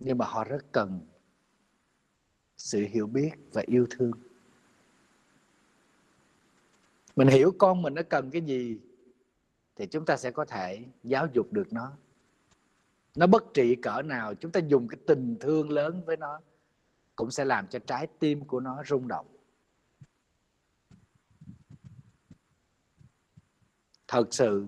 nhưng 0.00 0.18
mà 0.18 0.26
họ 0.26 0.44
rất 0.44 0.72
cần 0.72 1.00
sự 2.56 2.86
hiểu 2.90 3.06
biết 3.06 3.30
và 3.52 3.62
yêu 3.66 3.86
thương. 3.90 4.12
Mình 7.16 7.28
hiểu 7.28 7.54
con 7.58 7.82
mình 7.82 7.94
nó 7.94 8.02
cần 8.02 8.30
cái 8.30 8.42
gì 8.42 8.78
thì 9.76 9.86
chúng 9.86 10.04
ta 10.04 10.16
sẽ 10.16 10.30
có 10.30 10.44
thể 10.44 10.84
giáo 11.04 11.26
dục 11.32 11.52
được 11.52 11.72
nó. 11.72 11.92
Nó 13.16 13.26
bất 13.26 13.44
trị 13.54 13.76
cỡ 13.76 14.02
nào, 14.02 14.34
chúng 14.34 14.52
ta 14.52 14.60
dùng 14.60 14.88
cái 14.88 14.98
tình 15.06 15.36
thương 15.40 15.70
lớn 15.70 16.02
với 16.06 16.16
nó 16.16 16.40
cũng 17.16 17.30
sẽ 17.30 17.44
làm 17.44 17.66
cho 17.66 17.78
trái 17.78 18.06
tim 18.18 18.44
của 18.44 18.60
nó 18.60 18.82
rung 18.86 19.08
động. 19.08 19.26
Thật 24.08 24.28
sự, 24.30 24.66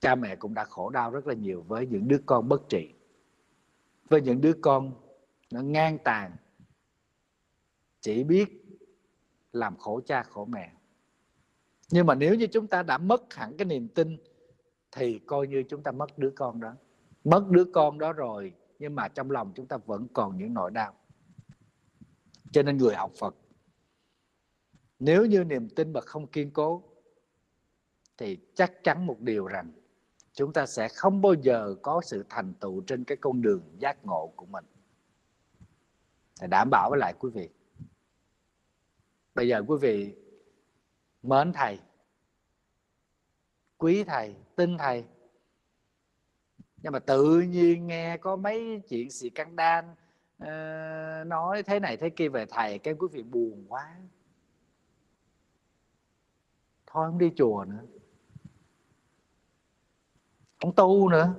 cha 0.00 0.14
mẹ 0.14 0.36
cũng 0.36 0.54
đã 0.54 0.64
khổ 0.64 0.90
đau 0.90 1.10
rất 1.10 1.26
là 1.26 1.34
nhiều 1.34 1.62
với 1.62 1.86
những 1.86 2.08
đứa 2.08 2.18
con 2.26 2.48
bất 2.48 2.62
trị 2.68 2.93
với 4.08 4.20
những 4.20 4.40
đứa 4.40 4.52
con 4.60 4.94
nó 5.52 5.60
ngang 5.60 5.98
tàn, 6.04 6.36
chỉ 8.00 8.24
biết 8.24 8.48
làm 9.52 9.76
khổ 9.76 10.00
cha 10.06 10.22
khổ 10.22 10.44
mẹ. 10.44 10.72
Nhưng 11.90 12.06
mà 12.06 12.14
nếu 12.14 12.34
như 12.34 12.46
chúng 12.46 12.66
ta 12.66 12.82
đã 12.82 12.98
mất 12.98 13.34
hẳn 13.34 13.56
cái 13.56 13.64
niềm 13.64 13.88
tin, 13.88 14.16
thì 14.92 15.18
coi 15.18 15.46
như 15.46 15.62
chúng 15.68 15.82
ta 15.82 15.92
mất 15.92 16.18
đứa 16.18 16.30
con 16.30 16.60
đó. 16.60 16.74
Mất 17.24 17.46
đứa 17.50 17.64
con 17.64 17.98
đó 17.98 18.12
rồi, 18.12 18.54
nhưng 18.78 18.94
mà 18.94 19.08
trong 19.08 19.30
lòng 19.30 19.52
chúng 19.54 19.66
ta 19.66 19.76
vẫn 19.76 20.06
còn 20.12 20.38
những 20.38 20.54
nỗi 20.54 20.70
đau. 20.70 20.94
Cho 22.52 22.62
nên 22.62 22.76
người 22.76 22.94
học 22.94 23.12
Phật, 23.18 23.36
nếu 24.98 25.26
như 25.26 25.44
niềm 25.44 25.68
tin 25.68 25.92
mà 25.92 26.00
không 26.00 26.26
kiên 26.26 26.50
cố, 26.50 26.82
thì 28.16 28.38
chắc 28.54 28.84
chắn 28.84 29.06
một 29.06 29.20
điều 29.20 29.46
rằng 29.46 29.72
chúng 30.34 30.52
ta 30.52 30.66
sẽ 30.66 30.88
không 30.88 31.22
bao 31.22 31.34
giờ 31.34 31.74
có 31.82 32.00
sự 32.04 32.24
thành 32.28 32.54
tựu 32.54 32.82
trên 32.86 33.04
cái 33.04 33.16
con 33.20 33.42
đường 33.42 33.62
giác 33.78 34.04
ngộ 34.04 34.32
của 34.36 34.46
mình. 34.46 34.64
Thầy 36.38 36.48
đảm 36.48 36.68
bảo 36.70 36.90
với 36.90 36.98
lại 36.98 37.14
quý 37.18 37.30
vị. 37.34 37.48
Bây 39.34 39.48
giờ 39.48 39.62
quý 39.66 39.76
vị 39.80 40.14
mến 41.22 41.52
thầy 41.52 41.78
quý 43.78 44.04
thầy 44.04 44.34
tin 44.56 44.78
thầy. 44.78 45.04
Nhưng 46.82 46.92
mà 46.92 46.98
tự 46.98 47.40
nhiên 47.40 47.86
nghe 47.86 48.16
có 48.16 48.36
mấy 48.36 48.82
chuyện 48.88 49.10
xì 49.10 49.30
căng 49.30 49.56
đan 49.56 49.90
uh, 50.42 51.26
nói 51.26 51.62
thế 51.62 51.80
này 51.80 51.96
thế 51.96 52.10
kia 52.10 52.28
về 52.28 52.46
thầy 52.46 52.78
cái 52.78 52.94
quý 52.94 53.06
vị 53.12 53.22
buồn 53.22 53.64
quá. 53.68 53.96
Thôi 56.86 57.06
không 57.06 57.18
đi 57.18 57.32
chùa 57.36 57.64
nữa 57.68 57.93
ông 60.64 60.74
tu 60.74 61.08
nữa. 61.08 61.34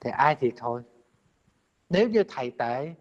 Thì 0.00 0.10
ai 0.10 0.34
thiệt 0.34 0.54
thôi. 0.56 0.82
Nếu 1.88 2.08
như 2.08 2.22
thầy 2.28 2.50
tệ, 2.50 2.94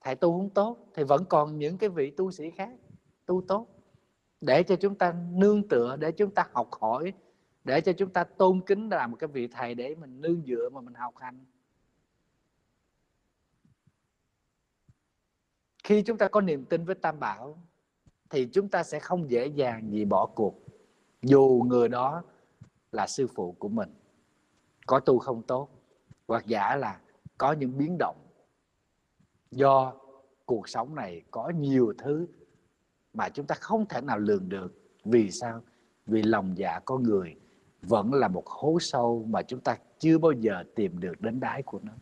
thầy 0.00 0.14
tu 0.14 0.38
không 0.38 0.50
tốt, 0.50 0.76
thì 0.94 1.04
vẫn 1.04 1.24
còn 1.24 1.58
những 1.58 1.78
cái 1.78 1.88
vị 1.88 2.10
tu 2.10 2.30
sĩ 2.30 2.50
khác 2.50 2.70
tu 3.26 3.42
tốt. 3.48 3.66
Để 4.40 4.62
cho 4.62 4.76
chúng 4.76 4.94
ta 4.94 5.14
nương 5.30 5.68
tựa, 5.68 5.96
để 5.96 6.12
chúng 6.12 6.34
ta 6.34 6.48
học 6.52 6.68
hỏi, 6.80 7.12
để 7.64 7.80
cho 7.80 7.92
chúng 7.92 8.12
ta 8.12 8.24
tôn 8.24 8.60
kính 8.66 8.88
là 8.88 9.06
một 9.06 9.16
cái 9.16 9.28
vị 9.28 9.48
thầy 9.48 9.74
để 9.74 9.94
mình 9.94 10.20
nương 10.20 10.42
dựa 10.46 10.68
mà 10.68 10.80
mình 10.80 10.94
học 10.94 11.14
hành. 11.16 11.44
Khi 15.84 16.02
chúng 16.02 16.18
ta 16.18 16.28
có 16.28 16.40
niềm 16.40 16.64
tin 16.64 16.84
với 16.84 16.94
tam 16.94 17.20
bảo, 17.20 17.62
thì 18.30 18.48
chúng 18.52 18.68
ta 18.68 18.82
sẽ 18.82 18.98
không 19.00 19.30
dễ 19.30 19.46
dàng 19.46 19.90
gì 19.90 20.04
bỏ 20.04 20.26
cuộc 20.34 20.65
dù 21.26 21.64
người 21.66 21.88
đó 21.88 22.22
là 22.92 23.06
sư 23.06 23.26
phụ 23.34 23.52
của 23.58 23.68
mình, 23.68 23.94
có 24.86 25.00
tu 25.00 25.18
không 25.18 25.42
tốt, 25.42 25.68
hoặc 26.28 26.46
giả 26.46 26.76
là 26.76 27.00
có 27.38 27.52
những 27.52 27.78
biến 27.78 27.96
động 27.98 28.16
do 29.50 29.92
cuộc 30.46 30.68
sống 30.68 30.94
này 30.94 31.22
có 31.30 31.52
nhiều 31.56 31.92
thứ 31.98 32.26
mà 33.12 33.28
chúng 33.28 33.46
ta 33.46 33.54
không 33.54 33.86
thể 33.86 34.00
nào 34.00 34.18
lường 34.18 34.48
được. 34.48 34.74
Vì 35.04 35.30
sao? 35.30 35.62
Vì 36.06 36.22
lòng 36.22 36.58
dạ 36.58 36.80
con 36.84 37.02
người 37.02 37.36
vẫn 37.82 38.14
là 38.14 38.28
một 38.28 38.46
hố 38.46 38.78
sâu 38.80 39.26
mà 39.28 39.42
chúng 39.42 39.60
ta 39.60 39.76
chưa 39.98 40.18
bao 40.18 40.32
giờ 40.32 40.64
tìm 40.74 41.00
được 41.00 41.20
đến 41.20 41.40
đáy 41.40 41.62
của 41.62 41.80
nó. 41.82 41.92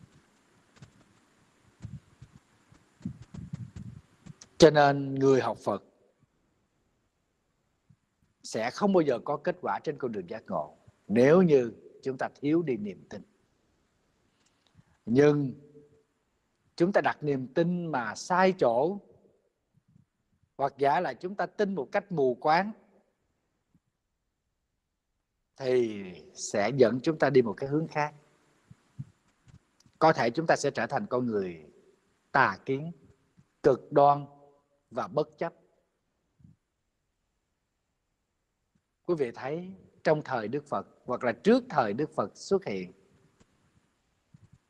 Cho 4.57 4.69
nên 4.71 5.15
người 5.15 5.41
học 5.41 5.57
phật 5.57 5.83
sẽ 8.45 8.71
không 8.71 8.93
bao 8.93 9.01
giờ 9.01 9.19
có 9.25 9.37
kết 9.37 9.57
quả 9.61 9.79
trên 9.83 9.97
con 9.97 10.11
đường 10.11 10.29
giác 10.29 10.43
ngộ 10.47 10.77
nếu 11.07 11.41
như 11.41 11.73
chúng 12.03 12.17
ta 12.17 12.29
thiếu 12.35 12.61
đi 12.61 12.77
niềm 12.77 13.03
tin. 13.09 13.21
Nhưng 15.05 15.53
chúng 16.75 16.91
ta 16.93 17.01
đặt 17.01 17.23
niềm 17.23 17.47
tin 17.47 17.85
mà 17.85 18.15
sai 18.15 18.53
chỗ, 18.59 18.97
hoặc 20.57 20.73
giả 20.77 20.99
là 20.99 21.13
chúng 21.13 21.35
ta 21.35 21.45
tin 21.45 21.75
một 21.75 21.87
cách 21.91 22.11
mù 22.11 22.35
quáng, 22.35 22.71
thì 25.57 26.03
sẽ 26.33 26.71
dẫn 26.77 26.99
chúng 27.03 27.19
ta 27.19 27.29
đi 27.29 27.41
một 27.41 27.53
cái 27.57 27.69
hướng 27.69 27.87
khác. 27.87 28.13
Có 29.99 30.13
thể 30.13 30.29
chúng 30.29 30.47
ta 30.47 30.55
sẽ 30.55 30.71
trở 30.71 30.87
thành 30.87 31.05
con 31.07 31.25
người 31.27 31.65
tà 32.31 32.57
kiến, 32.65 32.91
cực 33.63 33.91
đoan 33.91 34.25
và 34.91 35.07
bất 35.07 35.37
chấp. 35.37 35.53
Quý 39.05 39.15
vị 39.17 39.31
thấy 39.31 39.71
trong 40.03 40.21
thời 40.21 40.47
đức 40.47 40.65
phật 40.67 40.87
hoặc 41.05 41.23
là 41.23 41.31
trước 41.31 41.63
thời 41.69 41.93
đức 41.93 42.09
phật 42.09 42.37
xuất 42.37 42.65
hiện, 42.65 42.91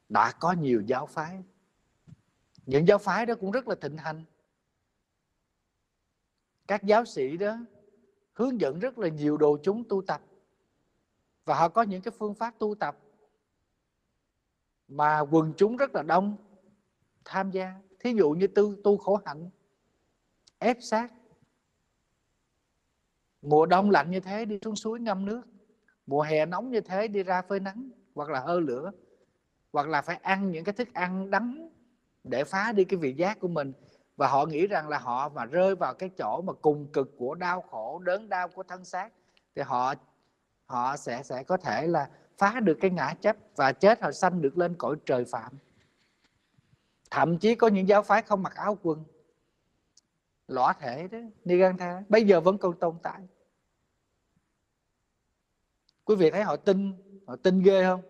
đã 0.09 0.31
có 0.39 0.51
nhiều 0.51 0.83
giáo 0.87 1.05
phái. 1.05 1.43
Những 2.65 2.87
giáo 2.87 2.97
phái 2.97 3.25
đó 3.25 3.35
cũng 3.39 3.51
rất 3.51 3.67
là 3.67 3.75
thịnh 3.81 3.97
hành. 3.97 4.23
Các 6.67 6.83
giáo 6.83 7.05
sĩ 7.05 7.37
đó 7.37 7.57
hướng 8.33 8.61
dẫn 8.61 8.79
rất 8.79 8.97
là 8.97 9.07
nhiều 9.07 9.37
đồ 9.37 9.57
chúng 9.63 9.83
tu 9.89 10.01
tập. 10.01 10.21
Và 11.45 11.55
họ 11.55 11.69
có 11.69 11.81
những 11.81 12.01
cái 12.01 12.11
phương 12.17 12.35
pháp 12.35 12.59
tu 12.59 12.75
tập 12.75 12.97
mà 14.87 15.19
quần 15.19 15.53
chúng 15.57 15.77
rất 15.77 15.95
là 15.95 16.03
đông 16.03 16.37
tham 17.25 17.51
gia. 17.51 17.81
Thí 17.99 18.13
dụ 18.13 18.31
như 18.31 18.47
tu 18.47 18.75
tu 18.83 18.97
khổ 18.97 19.21
hạnh, 19.25 19.49
ép 20.59 20.77
sát 20.81 21.13
mùa 23.45 23.65
đông 23.65 23.89
lạnh 23.89 24.11
như 24.11 24.19
thế 24.19 24.45
đi 24.45 24.59
xuống 24.63 24.75
suối 24.75 24.99
ngâm 24.99 25.25
nước. 25.25 25.41
Mùa 26.07 26.21
hè 26.21 26.45
nóng 26.45 26.71
như 26.71 26.81
thế 26.81 27.07
đi 27.07 27.23
ra 27.23 27.41
phơi 27.41 27.59
nắng 27.59 27.89
hoặc 28.15 28.29
là 28.29 28.39
hơ 28.39 28.59
lửa. 28.59 28.91
Hoặc 29.73 29.87
là 29.87 30.01
phải 30.01 30.15
ăn 30.15 30.51
những 30.51 30.63
cái 30.63 30.73
thức 30.73 30.93
ăn 30.93 31.31
đắng 31.31 31.69
để 32.23 32.43
phá 32.43 32.71
đi 32.71 32.83
cái 32.83 32.97
vị 32.97 33.13
giác 33.13 33.39
của 33.39 33.47
mình. 33.47 33.73
Và 34.17 34.27
họ 34.27 34.45
nghĩ 34.45 34.67
rằng 34.67 34.89
là 34.89 34.97
họ 34.97 35.29
mà 35.29 35.45
rơi 35.45 35.75
vào 35.75 35.93
cái 35.93 36.09
chỗ 36.09 36.41
mà 36.41 36.53
cùng 36.53 36.87
cực 36.93 37.17
của 37.17 37.35
đau 37.35 37.61
khổ, 37.61 37.99
đớn 37.99 38.29
đau 38.29 38.47
của 38.47 38.63
thân 38.63 38.85
xác, 38.85 39.09
thì 39.55 39.61
họ 39.61 39.93
họ 40.65 40.97
sẽ 40.97 41.23
sẽ 41.23 41.43
có 41.43 41.57
thể 41.57 41.87
là 41.87 42.09
phá 42.37 42.59
được 42.59 42.77
cái 42.81 42.91
ngã 42.91 43.13
chấp 43.21 43.35
và 43.55 43.71
chết 43.71 44.01
họ 44.01 44.11
sanh 44.11 44.41
được 44.41 44.57
lên 44.57 44.75
cõi 44.77 44.95
trời 45.05 45.25
phạm. 45.25 45.53
Thậm 47.11 47.37
chí 47.37 47.55
có 47.55 47.67
những 47.67 47.87
giáo 47.87 48.01
phái 48.01 48.21
không 48.21 48.43
mặc 48.43 48.55
áo 48.55 48.77
quần. 48.81 49.03
Lõa 50.47 50.73
thể 50.73 51.07
đó, 51.07 51.17
ni 51.45 51.57
gan 51.57 51.77
tha. 51.77 52.03
Bây 52.09 52.23
giờ 52.23 52.41
vẫn 52.41 52.57
còn 52.57 52.79
tồn 52.79 52.95
tại 53.03 53.19
quý 56.05 56.15
vị 56.15 56.29
thấy 56.31 56.43
họ 56.43 56.55
tin 56.55 56.93
họ 57.27 57.35
tin 57.35 57.61
ghê 57.61 57.83
không? 57.83 58.01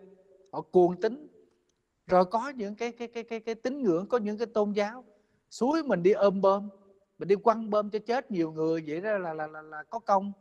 Họ 0.52 0.60
cuồng 0.60 1.00
tính 1.00 1.28
rồi 2.06 2.24
có 2.24 2.48
những 2.48 2.74
cái 2.74 2.92
cái 2.92 3.08
cái 3.08 3.24
cái 3.24 3.40
cái 3.40 3.54
tín 3.54 3.82
ngưỡng 3.82 4.06
có 4.06 4.18
những 4.18 4.38
cái 4.38 4.46
tôn 4.46 4.72
giáo 4.72 5.04
suối 5.50 5.82
mình 5.82 6.02
đi 6.02 6.12
ôm 6.12 6.40
bơm 6.40 6.68
mình 7.18 7.28
đi 7.28 7.36
quăng 7.36 7.70
bơm 7.70 7.90
cho 7.90 7.98
chết 7.98 8.30
nhiều 8.30 8.52
người 8.52 8.84
vậy 8.86 9.00
đó 9.00 9.18
là 9.18 9.34
là 9.34 9.46
là, 9.46 9.62
là 9.62 9.82
có 9.90 9.98
công. 9.98 10.32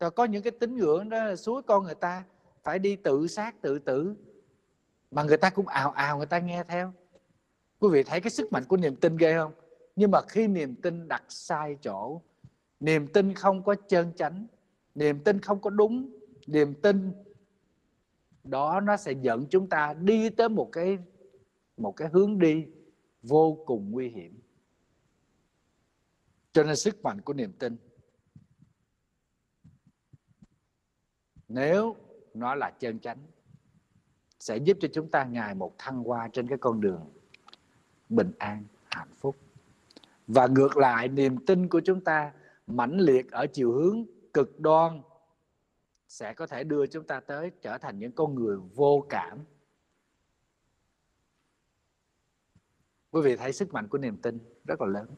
Rồi 0.00 0.10
có 0.10 0.24
những 0.24 0.42
cái 0.42 0.50
tín 0.50 0.76
ngưỡng 0.76 1.08
đó 1.08 1.24
là 1.24 1.36
suối 1.36 1.62
con 1.62 1.84
người 1.84 1.94
ta 1.94 2.24
phải 2.62 2.78
đi 2.78 2.96
tự 2.96 3.26
sát 3.26 3.62
tự 3.62 3.78
tử 3.78 4.14
mà 5.10 5.22
người 5.22 5.36
ta 5.36 5.50
cũng 5.50 5.66
ào 5.66 5.90
ào 5.90 6.16
người 6.16 6.26
ta 6.26 6.38
nghe 6.38 6.64
theo. 6.64 6.92
Quý 7.78 7.88
vị 7.92 8.02
thấy 8.02 8.20
cái 8.20 8.30
sức 8.30 8.52
mạnh 8.52 8.64
của 8.68 8.76
niềm 8.76 8.96
tin 8.96 9.16
ghê 9.16 9.34
không? 9.34 9.52
Nhưng 9.96 10.10
mà 10.10 10.20
khi 10.28 10.48
niềm 10.48 10.74
tin 10.82 11.08
đặt 11.08 11.22
sai 11.28 11.76
chỗ 11.82 12.20
niềm 12.84 13.06
tin 13.12 13.34
không 13.34 13.64
có 13.64 13.74
chân 13.88 14.12
chánh, 14.16 14.46
niềm 14.94 15.24
tin 15.24 15.40
không 15.40 15.60
có 15.60 15.70
đúng, 15.70 16.18
niềm 16.46 16.74
tin 16.82 17.12
đó 18.44 18.80
nó 18.80 18.96
sẽ 18.96 19.12
dẫn 19.12 19.46
chúng 19.50 19.68
ta 19.68 19.94
đi 19.94 20.30
tới 20.30 20.48
một 20.48 20.68
cái 20.72 20.98
một 21.76 21.92
cái 21.96 22.08
hướng 22.08 22.38
đi 22.38 22.66
vô 23.22 23.62
cùng 23.66 23.90
nguy 23.90 24.08
hiểm. 24.08 24.40
Cho 26.52 26.62
nên 26.62 26.76
sức 26.76 27.02
mạnh 27.02 27.20
của 27.20 27.32
niềm 27.32 27.52
tin. 27.52 27.76
Nếu 31.48 31.96
nó 32.34 32.54
là 32.54 32.70
chân 32.70 32.98
chánh, 33.00 33.18
sẽ 34.40 34.56
giúp 34.56 34.76
cho 34.80 34.88
chúng 34.92 35.10
ta 35.10 35.24
ngày 35.24 35.54
một 35.54 35.74
thăng 35.78 36.04
hoa 36.04 36.28
trên 36.32 36.48
cái 36.48 36.58
con 36.58 36.80
đường 36.80 37.12
bình 38.08 38.32
an, 38.38 38.64
hạnh 38.84 39.12
phúc. 39.12 39.36
Và 40.26 40.46
ngược 40.46 40.76
lại, 40.76 41.08
niềm 41.08 41.46
tin 41.46 41.68
của 41.68 41.80
chúng 41.84 42.04
ta 42.04 42.32
mãnh 42.66 42.96
liệt 42.98 43.30
ở 43.30 43.46
chiều 43.52 43.72
hướng 43.72 44.04
cực 44.34 44.60
đoan 44.60 45.02
sẽ 46.08 46.34
có 46.34 46.46
thể 46.46 46.64
đưa 46.64 46.86
chúng 46.86 47.06
ta 47.06 47.20
tới 47.20 47.50
trở 47.62 47.78
thành 47.78 47.98
những 47.98 48.12
con 48.12 48.34
người 48.34 48.56
vô 48.56 49.06
cảm. 49.08 49.44
Quý 53.10 53.22
vị 53.22 53.36
thấy 53.36 53.52
sức 53.52 53.72
mạnh 53.72 53.88
của 53.88 53.98
niềm 53.98 54.16
tin 54.22 54.38
rất 54.64 54.80
là 54.80 54.86
lớn. 54.86 55.14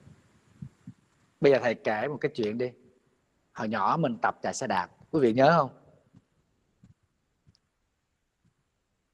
Bây 1.41 1.53
giờ 1.53 1.59
thầy 1.63 1.75
kể 1.75 2.09
một 2.09 2.19
cái 2.21 2.33
chuyện 2.35 2.59
đi. 2.59 2.73
Hồi 3.53 3.69
nhỏ 3.69 3.97
mình 4.01 4.19
tập 4.23 4.39
chạy 4.43 4.55
xe 4.55 4.67
đạp, 4.67 4.91
quý 5.11 5.21
vị 5.21 5.33
nhớ 5.33 5.55
không? 5.57 5.71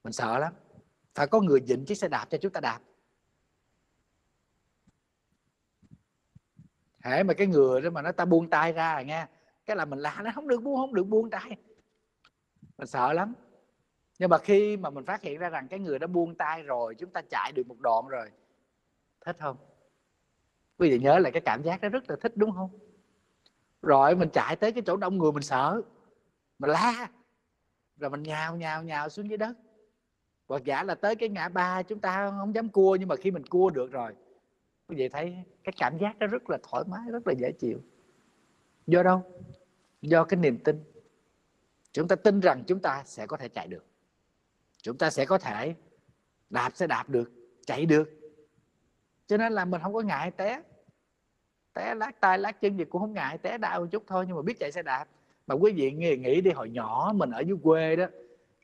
Mình 0.04 0.12
sợ 0.12 0.38
lắm. 0.38 0.54
Phải 1.14 1.26
có 1.26 1.40
người 1.40 1.60
dịnh 1.66 1.84
chiếc 1.84 1.94
xe 1.94 2.08
đạp 2.08 2.26
cho 2.30 2.38
chúng 2.38 2.52
ta 2.52 2.60
đạp. 2.60 2.80
Hễ 7.02 7.22
mà 7.22 7.34
cái 7.34 7.46
người 7.46 7.80
đó 7.80 7.90
mà 7.90 8.02
nó 8.02 8.12
ta 8.12 8.24
buông 8.24 8.50
tay 8.50 8.72
ra 8.72 9.02
nghe, 9.02 9.26
cái 9.66 9.76
là 9.76 9.84
mình 9.84 9.98
la, 9.98 10.20
nó 10.24 10.30
không 10.34 10.48
được 10.48 10.62
buông, 10.62 10.76
không 10.76 10.94
được 10.94 11.04
buông 11.04 11.30
tay. 11.30 11.56
Mình 12.78 12.86
sợ 12.86 13.12
lắm. 13.12 13.34
Nhưng 14.18 14.30
mà 14.30 14.38
khi 14.38 14.76
mà 14.76 14.90
mình 14.90 15.04
phát 15.04 15.22
hiện 15.22 15.38
ra 15.38 15.48
rằng 15.48 15.68
cái 15.68 15.78
người 15.78 15.98
đó 15.98 16.06
buông 16.06 16.34
tay 16.34 16.62
rồi, 16.62 16.94
chúng 16.94 17.10
ta 17.10 17.22
chạy 17.30 17.52
được 17.52 17.66
một 17.66 17.80
đoạn 17.80 18.08
rồi, 18.08 18.30
thích 19.24 19.36
không? 19.40 19.56
Quý 20.78 20.90
vị 20.90 20.98
nhớ 20.98 21.18
là 21.18 21.30
cái 21.30 21.42
cảm 21.44 21.62
giác 21.62 21.80
đó 21.80 21.88
rất 21.88 22.10
là 22.10 22.16
thích, 22.20 22.32
đúng 22.36 22.52
không? 22.52 22.70
Rồi 23.82 24.16
mình 24.16 24.28
chạy 24.32 24.56
tới 24.56 24.72
cái 24.72 24.82
chỗ 24.86 24.96
đông 24.96 25.18
người 25.18 25.32
mình 25.32 25.42
sợ, 25.42 25.82
mình 26.58 26.70
la, 26.70 27.08
rồi 27.96 28.10
mình 28.10 28.22
nhào 28.22 28.56
nhào 28.56 28.82
nhào 28.82 29.08
xuống 29.08 29.28
dưới 29.28 29.38
đất. 29.38 29.56
Hoặc 30.48 30.64
giả 30.64 30.82
là 30.82 30.94
tới 30.94 31.16
cái 31.16 31.28
ngã 31.28 31.48
ba 31.48 31.82
chúng 31.82 32.00
ta 32.00 32.30
không 32.30 32.54
dám 32.54 32.68
cua, 32.68 32.96
nhưng 33.00 33.08
mà 33.08 33.16
khi 33.16 33.30
mình 33.30 33.46
cua 33.46 33.70
được 33.70 33.92
rồi 33.92 34.12
quý 34.92 34.98
vị 34.98 35.08
thấy 35.08 35.36
cái 35.64 35.72
cảm 35.78 35.98
giác 35.98 36.16
nó 36.18 36.26
rất 36.26 36.50
là 36.50 36.58
thoải 36.62 36.84
mái 36.88 37.00
rất 37.10 37.26
là 37.26 37.34
dễ 37.38 37.52
chịu. 37.52 37.78
Do 38.86 39.02
đâu? 39.02 39.22
Do 40.02 40.24
cái 40.24 40.40
niềm 40.40 40.58
tin. 40.64 40.84
Chúng 41.92 42.08
ta 42.08 42.16
tin 42.16 42.40
rằng 42.40 42.64
chúng 42.66 42.80
ta 42.80 43.02
sẽ 43.06 43.26
có 43.26 43.36
thể 43.36 43.48
chạy 43.48 43.66
được. 43.66 43.84
Chúng 44.82 44.98
ta 44.98 45.10
sẽ 45.10 45.24
có 45.24 45.38
thể 45.38 45.74
đạp 46.50 46.70
sẽ 46.74 46.86
đạp 46.86 47.08
được 47.08 47.32
chạy 47.66 47.86
được. 47.86 48.10
Cho 49.26 49.36
nên 49.36 49.52
là 49.52 49.64
mình 49.64 49.80
không 49.82 49.94
có 49.94 50.00
ngại 50.00 50.30
té. 50.30 50.62
Té 51.74 51.94
lát 51.94 52.20
tay 52.20 52.38
lát 52.38 52.60
chân 52.60 52.78
gì 52.78 52.84
cũng 52.84 53.00
không 53.00 53.12
ngại 53.12 53.38
té 53.38 53.58
đau 53.58 53.80
một 53.80 53.86
chút 53.90 54.04
thôi 54.06 54.24
nhưng 54.28 54.36
mà 54.36 54.42
biết 54.42 54.58
chạy 54.60 54.72
xe 54.72 54.82
đạp. 54.82 55.04
Mà 55.46 55.54
quý 55.54 55.72
vị 55.72 55.92
nghĩ, 55.92 56.16
nghĩ 56.16 56.40
đi 56.40 56.50
hồi 56.50 56.70
nhỏ 56.70 57.12
mình 57.14 57.30
ở 57.30 57.40
dưới 57.40 57.56
quê 57.62 57.96
đó 57.96 58.06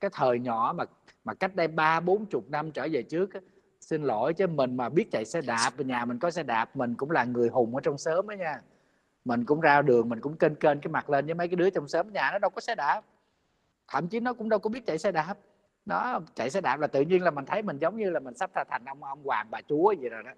cái 0.01 0.11
thời 0.14 0.39
nhỏ 0.39 0.74
mà 0.76 0.85
mà 1.24 1.35
cách 1.35 1.55
đây 1.55 1.68
ba 1.68 2.01
bốn 2.01 2.26
chục 2.26 2.51
năm 2.51 2.70
trở 2.72 2.89
về 2.93 3.03
trước 3.03 3.35
á, 3.35 3.41
xin 3.81 4.03
lỗi 4.03 4.35
chứ 4.35 4.47
mình 4.47 4.76
mà 4.76 4.89
biết 4.89 5.11
chạy 5.11 5.24
xe 5.24 5.41
đạp 5.41 5.70
nhà 5.79 6.05
mình 6.05 6.18
có 6.18 6.31
xe 6.31 6.43
đạp 6.43 6.76
mình 6.76 6.95
cũng 6.95 7.11
là 7.11 7.24
người 7.24 7.49
hùng 7.49 7.74
ở 7.74 7.81
trong 7.81 7.99
xóm 7.99 8.29
đó 8.29 8.35
nha. 8.35 8.61
Mình 9.24 9.45
cũng 9.45 9.61
ra 9.61 9.83
đường 9.83 10.09
mình 10.09 10.20
cũng 10.20 10.37
kênh 10.37 10.55
kênh 10.55 10.81
cái 10.81 10.93
mặt 10.93 11.11
lên 11.11 11.26
với 11.26 11.35
mấy 11.35 11.49
cái 11.49 11.57
đứa 11.57 11.70
trong 11.70 11.89
xóm 11.89 12.12
nhà 12.12 12.31
nó 12.33 12.39
đâu 12.39 12.51
có 12.51 12.61
xe 12.61 12.74
đạp. 12.74 13.03
Thậm 13.89 14.09
chí 14.09 14.20
nó 14.20 14.33
cũng 14.33 14.49
đâu 14.49 14.59
có 14.59 14.70
biết 14.70 14.87
chạy 14.87 14.99
xe 14.99 15.12
đạp. 15.12 15.35
Nó 15.87 16.20
chạy 16.35 16.51
xe 16.51 16.61
đạp 16.61 16.81
là 16.81 16.87
tự 16.87 17.01
nhiên 17.01 17.22
là 17.22 17.31
mình 17.31 17.45
thấy 17.45 17.62
mình 17.62 17.79
giống 17.79 17.97
như 17.97 18.11
là 18.11 18.20
mình 18.20 18.35
sắp 18.35 18.51
thành 18.70 18.85
ông 18.85 19.05
ông 19.05 19.22
hoàng 19.24 19.47
bà 19.51 19.61
chúa 19.68 19.93
gì 19.93 20.09
rồi 20.09 20.22
đó. 20.22 20.31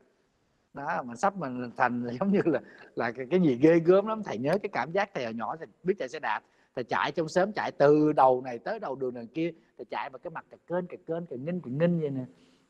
Đó 0.74 1.02
mình 1.02 1.16
sắp 1.16 1.36
mình 1.36 1.70
thành 1.76 2.06
giống 2.20 2.32
như 2.32 2.40
là 2.44 2.60
là 2.94 3.12
cái, 3.12 3.26
cái 3.30 3.40
gì 3.40 3.58
ghê 3.62 3.78
gớm 3.78 4.06
lắm. 4.06 4.22
Thầy 4.22 4.38
nhớ 4.38 4.58
cái 4.62 4.70
cảm 4.72 4.92
giác 4.92 5.10
thầy 5.14 5.24
hồi 5.24 5.34
nhỏ 5.34 5.56
thì 5.56 5.66
biết 5.82 5.94
chạy 5.98 6.08
xe 6.08 6.18
đạp 6.18 6.42
thầy 6.74 6.84
chạy 6.84 7.12
trong 7.12 7.28
sớm 7.28 7.52
chạy 7.52 7.72
từ 7.72 8.12
đầu 8.12 8.42
này 8.42 8.58
tới 8.58 8.80
đầu 8.80 8.94
đường 8.94 9.14
này 9.14 9.28
kia 9.34 9.52
thầy 9.76 9.84
chạy 9.84 10.10
mà 10.10 10.18
cái 10.18 10.30
mặt 10.30 10.44
cà 10.50 10.56
kênh 10.66 10.86
cà 10.86 10.96
kênh 11.06 11.26
cà 11.26 11.36
nghinh 11.36 11.60
cà 11.60 11.70
nghinh 11.70 12.00
vậy 12.00 12.10
nè. 12.10 12.24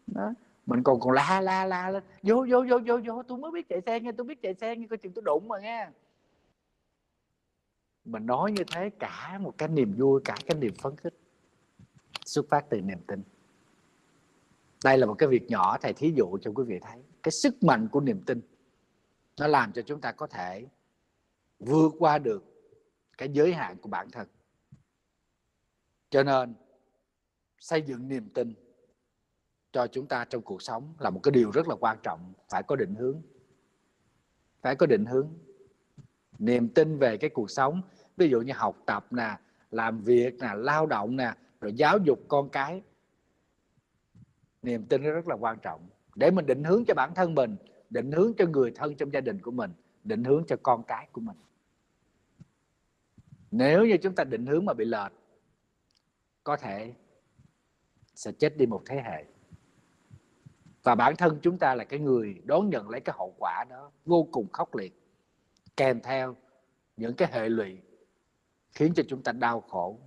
Đó 0.06 0.32
mình 0.66 0.82
còn 0.82 1.00
còn 1.00 1.12
la 1.12 1.40
la 1.40 1.64
la 1.64 1.90
lên 1.90 2.02
vô 2.22 2.46
vô 2.50 2.64
vô 2.68 2.78
vô 2.86 3.00
vô, 3.06 3.22
tôi 3.22 3.38
mới 3.38 3.50
biết 3.50 3.68
chạy 3.68 3.80
xe 3.86 4.00
nghe 4.00 4.12
tôi 4.12 4.26
biết 4.26 4.42
chạy 4.42 4.54
xe 4.54 4.76
nghe 4.76 4.86
coi 4.86 4.96
chừng 4.96 5.12
tôi 5.12 5.22
đụng 5.26 5.48
mà 5.48 5.58
nghe. 5.60 5.88
Mình 8.04 8.26
nói 8.26 8.52
như 8.52 8.64
thế 8.72 8.90
cả 8.90 9.38
một 9.40 9.54
cái 9.58 9.68
niềm 9.68 9.94
vui, 9.98 10.20
cả 10.24 10.34
cái 10.46 10.58
niềm 10.58 10.74
phấn 10.74 10.96
khích, 10.96 11.14
xuất 12.24 12.46
phát 12.48 12.66
từ 12.70 12.80
niềm 12.80 12.98
tin. 13.06 13.22
Đây 14.84 14.98
là 14.98 15.06
một 15.06 15.14
cái 15.14 15.28
việc 15.28 15.48
nhỏ, 15.48 15.78
thầy 15.78 15.92
thí 15.92 16.12
dụ 16.16 16.38
cho 16.42 16.52
quý 16.54 16.64
vị 16.64 16.78
thấy. 16.82 17.02
Cái 17.22 17.32
sức 17.32 17.62
mạnh 17.62 17.88
của 17.92 18.00
niềm 18.00 18.22
tin, 18.26 18.40
nó 19.40 19.46
làm 19.46 19.72
cho 19.72 19.82
chúng 19.82 20.00
ta 20.00 20.12
có 20.12 20.26
thể 20.26 20.66
vượt 21.58 21.92
qua 21.98 22.18
được 22.18 22.44
cái 23.18 23.28
giới 23.32 23.52
hạn 23.52 23.76
của 23.76 23.88
bản 23.88 24.10
thân. 24.10 24.28
Cho 26.10 26.22
nên, 26.22 26.54
xây 27.58 27.82
dựng 27.82 28.08
niềm 28.08 28.28
tin 28.34 28.54
cho 29.72 29.86
chúng 29.86 30.06
ta 30.06 30.24
trong 30.24 30.42
cuộc 30.42 30.62
sống 30.62 30.94
là 30.98 31.10
một 31.10 31.20
cái 31.22 31.32
điều 31.32 31.50
rất 31.50 31.68
là 31.68 31.74
quan 31.80 31.98
trọng. 32.02 32.32
Phải 32.48 32.62
có 32.62 32.76
định 32.76 32.94
hướng. 32.94 33.22
Phải 34.62 34.76
có 34.76 34.86
định 34.86 35.04
hướng. 35.04 35.28
Niềm 36.38 36.68
tin 36.68 36.98
về 36.98 37.16
cái 37.16 37.30
cuộc 37.30 37.50
sống, 37.50 37.82
ví 38.16 38.28
dụ 38.28 38.40
như 38.40 38.52
học 38.56 38.76
tập 38.86 39.06
nè, 39.10 39.38
làm 39.70 40.00
việc 40.00 40.38
nè, 40.38 40.48
lao 40.56 40.86
động 40.86 41.16
nè, 41.16 41.34
rồi 41.60 41.72
giáo 41.72 41.98
dục 41.98 42.18
con 42.28 42.48
cái. 42.48 42.82
Niềm 44.62 44.86
tin 44.86 45.02
rất 45.02 45.28
là 45.28 45.34
quan 45.34 45.58
trọng. 45.62 45.88
Để 46.14 46.30
mình 46.30 46.46
định 46.46 46.64
hướng 46.64 46.84
cho 46.84 46.94
bản 46.94 47.14
thân 47.14 47.34
mình, 47.34 47.56
định 47.90 48.12
hướng 48.12 48.32
cho 48.38 48.46
người 48.46 48.70
thân 48.74 48.96
trong 48.96 49.12
gia 49.12 49.20
đình 49.20 49.40
của 49.40 49.50
mình, 49.50 49.72
định 50.04 50.24
hướng 50.24 50.44
cho 50.46 50.56
con 50.62 50.82
cái 50.82 51.08
của 51.12 51.20
mình. 51.20 51.36
Nếu 53.50 53.86
như 53.86 53.96
chúng 53.96 54.14
ta 54.14 54.24
định 54.24 54.46
hướng 54.46 54.64
mà 54.64 54.72
bị 54.72 54.84
lệch, 54.84 55.12
có 56.44 56.56
thể 56.56 56.94
sẽ 58.14 58.32
chết 58.32 58.56
đi 58.56 58.66
một 58.66 58.82
thế 58.86 59.02
hệ 59.04 59.24
và 60.82 60.94
bản 60.94 61.16
thân 61.16 61.38
chúng 61.42 61.58
ta 61.58 61.74
là 61.74 61.84
cái 61.84 62.00
người 62.00 62.40
đón 62.44 62.70
nhận 62.70 62.90
lấy 62.90 63.00
cái 63.00 63.14
hậu 63.18 63.34
quả 63.38 63.64
đó 63.70 63.90
vô 64.04 64.28
cùng 64.32 64.52
khốc 64.52 64.74
liệt, 64.74 65.02
kèm 65.76 66.00
theo 66.00 66.36
những 66.96 67.14
cái 67.14 67.28
hệ 67.32 67.48
lụy 67.48 67.78
khiến 68.72 68.92
cho 68.94 69.02
chúng 69.08 69.22
ta 69.22 69.32
đau 69.32 69.60
khổ 69.60 69.98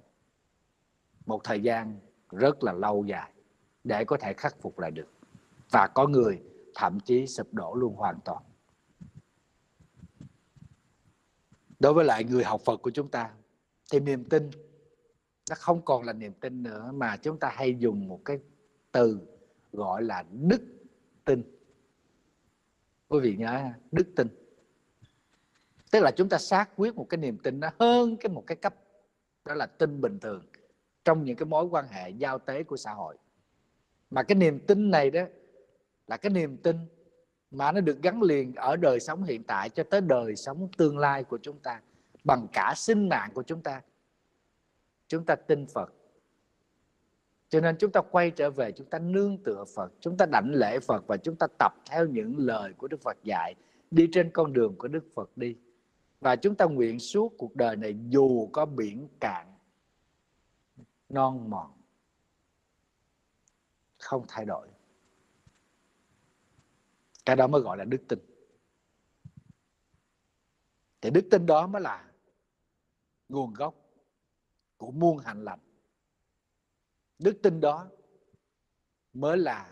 một 1.26 1.44
thời 1.44 1.62
gian 1.62 2.00
rất 2.32 2.64
là 2.64 2.74
lâu 2.74 3.06
dài 3.06 3.32
để 3.84 4.06
có 4.06 4.18
thể 4.18 4.34
khắc 4.34 4.62
phục 4.62 4.80
lại 4.80 4.92
được. 4.92 5.08
Và 5.72 5.88
có 5.88 6.08
người 6.08 6.42
thậm 6.76 7.00
chí 7.00 7.28
sụp 7.28 7.54
đổ 7.54 7.76
luôn 7.76 7.96
hoàn 7.96 8.20
toàn. 8.26 8.44
Đối 11.80 11.94
với 11.94 12.06
lại 12.06 12.24
người 12.24 12.44
học 12.44 12.62
Phật 12.66 12.82
của 12.82 12.92
chúng 12.92 13.10
ta 13.10 13.34
thì 13.92 14.00
niềm 14.00 14.24
tin 14.26 14.50
nó 15.50 15.56
không 15.60 15.82
còn 15.86 16.04
là 16.04 16.14
niềm 16.14 16.34
tin 16.34 16.64
nữa 16.64 16.92
mà 16.94 17.18
chúng 17.18 17.40
ta 17.40 17.50
hay 17.56 17.76
dùng 17.80 18.08
một 18.08 18.22
cái 18.26 18.40
từ 18.92 19.20
gọi 19.74 20.04
là 20.04 20.24
đức 20.32 20.62
tin. 21.26 21.44
Quý 23.08 23.20
vị 23.20 23.36
nhớ 23.36 23.70
đức 23.92 24.08
tin. 24.16 24.28
Tức 25.92 26.00
là 26.00 26.12
chúng 26.12 26.30
ta 26.30 26.38
xác 26.38 26.70
quyết 26.76 26.96
một 26.96 27.08
cái 27.10 27.18
niềm 27.18 27.38
tin 27.38 27.60
nó 27.60 27.70
hơn 27.80 28.18
cái 28.18 28.30
một 28.30 28.44
cái 28.48 28.56
cấp, 28.56 28.76
đó 29.46 29.54
là 29.54 29.66
tin 29.66 30.02
bình 30.02 30.20
thường 30.20 30.46
trong 31.04 31.24
những 31.24 31.36
cái 31.36 31.46
mối 31.46 31.66
quan 31.66 31.88
hệ 31.88 32.10
giao 32.10 32.40
tế 32.40 32.64
của 32.64 32.78
xã 32.78 32.92
hội. 32.92 33.18
Mà 34.10 34.24
cái 34.24 34.36
niềm 34.36 34.60
tin 34.60 34.92
này 34.92 35.12
đó 35.12 35.22
là 36.08 36.18
cái 36.18 36.30
niềm 36.30 36.58
tin 36.58 36.76
mà 37.52 37.72
nó 37.72 37.82
được 37.82 38.02
gắn 38.02 38.22
liền 38.22 38.56
ở 38.56 38.76
đời 38.76 39.00
sống 39.00 39.24
hiện 39.24 39.44
tại 39.44 39.70
cho 39.70 39.84
tới 39.84 40.02
đời 40.02 40.36
sống 40.36 40.70
tương 40.78 40.98
lai 40.98 41.24
của 41.24 41.38
chúng 41.42 41.60
ta, 41.60 41.82
bằng 42.24 42.48
cả 42.54 42.74
sinh 42.78 43.10
mạng 43.10 43.32
của 43.34 43.44
chúng 43.44 43.62
ta. 43.62 43.82
Chúng 45.08 45.26
ta 45.26 45.36
tin 45.36 45.66
Phật 45.66 45.94
cho 47.54 47.62
nên 47.62 47.76
chúng 47.80 47.92
ta 47.92 48.02
quay 48.02 48.32
trở 48.32 48.50
về, 48.52 48.72
chúng 48.72 48.90
ta 48.90 49.00
nương 49.00 49.44
tựa 49.44 49.66
Phật, 49.76 49.94
chúng 50.00 50.18
ta 50.18 50.26
đảnh 50.26 50.52
lễ 50.54 50.80
Phật 50.80 51.08
và 51.08 51.18
chúng 51.18 51.36
ta 51.36 51.48
tập 51.60 51.74
theo 51.90 52.06
những 52.06 52.38
lời 52.38 52.74
của 52.74 52.88
Đức 52.88 53.02
Phật 53.02 53.18
dạy. 53.24 53.56
Đi 53.92 54.10
trên 54.12 54.32
con 54.34 54.54
đường 54.54 54.76
của 54.78 54.88
Đức 54.88 55.06
Phật 55.16 55.38
đi. 55.38 55.56
Và 56.20 56.36
chúng 56.36 56.56
ta 56.56 56.66
nguyện 56.66 57.00
suốt 57.00 57.34
cuộc 57.38 57.56
đời 57.56 57.76
này, 57.76 57.96
dù 58.10 58.50
có 58.52 58.66
biển 58.66 59.08
cạn, 59.20 59.56
non 61.10 61.50
mòn, 61.50 61.72
không 63.98 64.26
thay 64.28 64.46
đổi. 64.46 64.68
Cái 67.26 67.36
đó 67.36 67.48
mới 67.48 67.62
gọi 67.62 67.78
là 67.78 67.84
đức 67.84 68.02
tin. 68.08 68.20
Thì 71.02 71.10
đức 71.10 71.28
tin 71.32 71.46
đó 71.46 71.68
mới 71.68 71.82
là 71.82 72.12
nguồn 73.30 73.54
gốc 73.54 73.76
của 74.78 74.92
muôn 74.92 75.18
hạnh 75.18 75.44
lành 75.44 75.60
đức 77.24 77.40
tin 77.44 77.62
đó 77.62 77.90
mới 79.14 79.38
là 79.38 79.72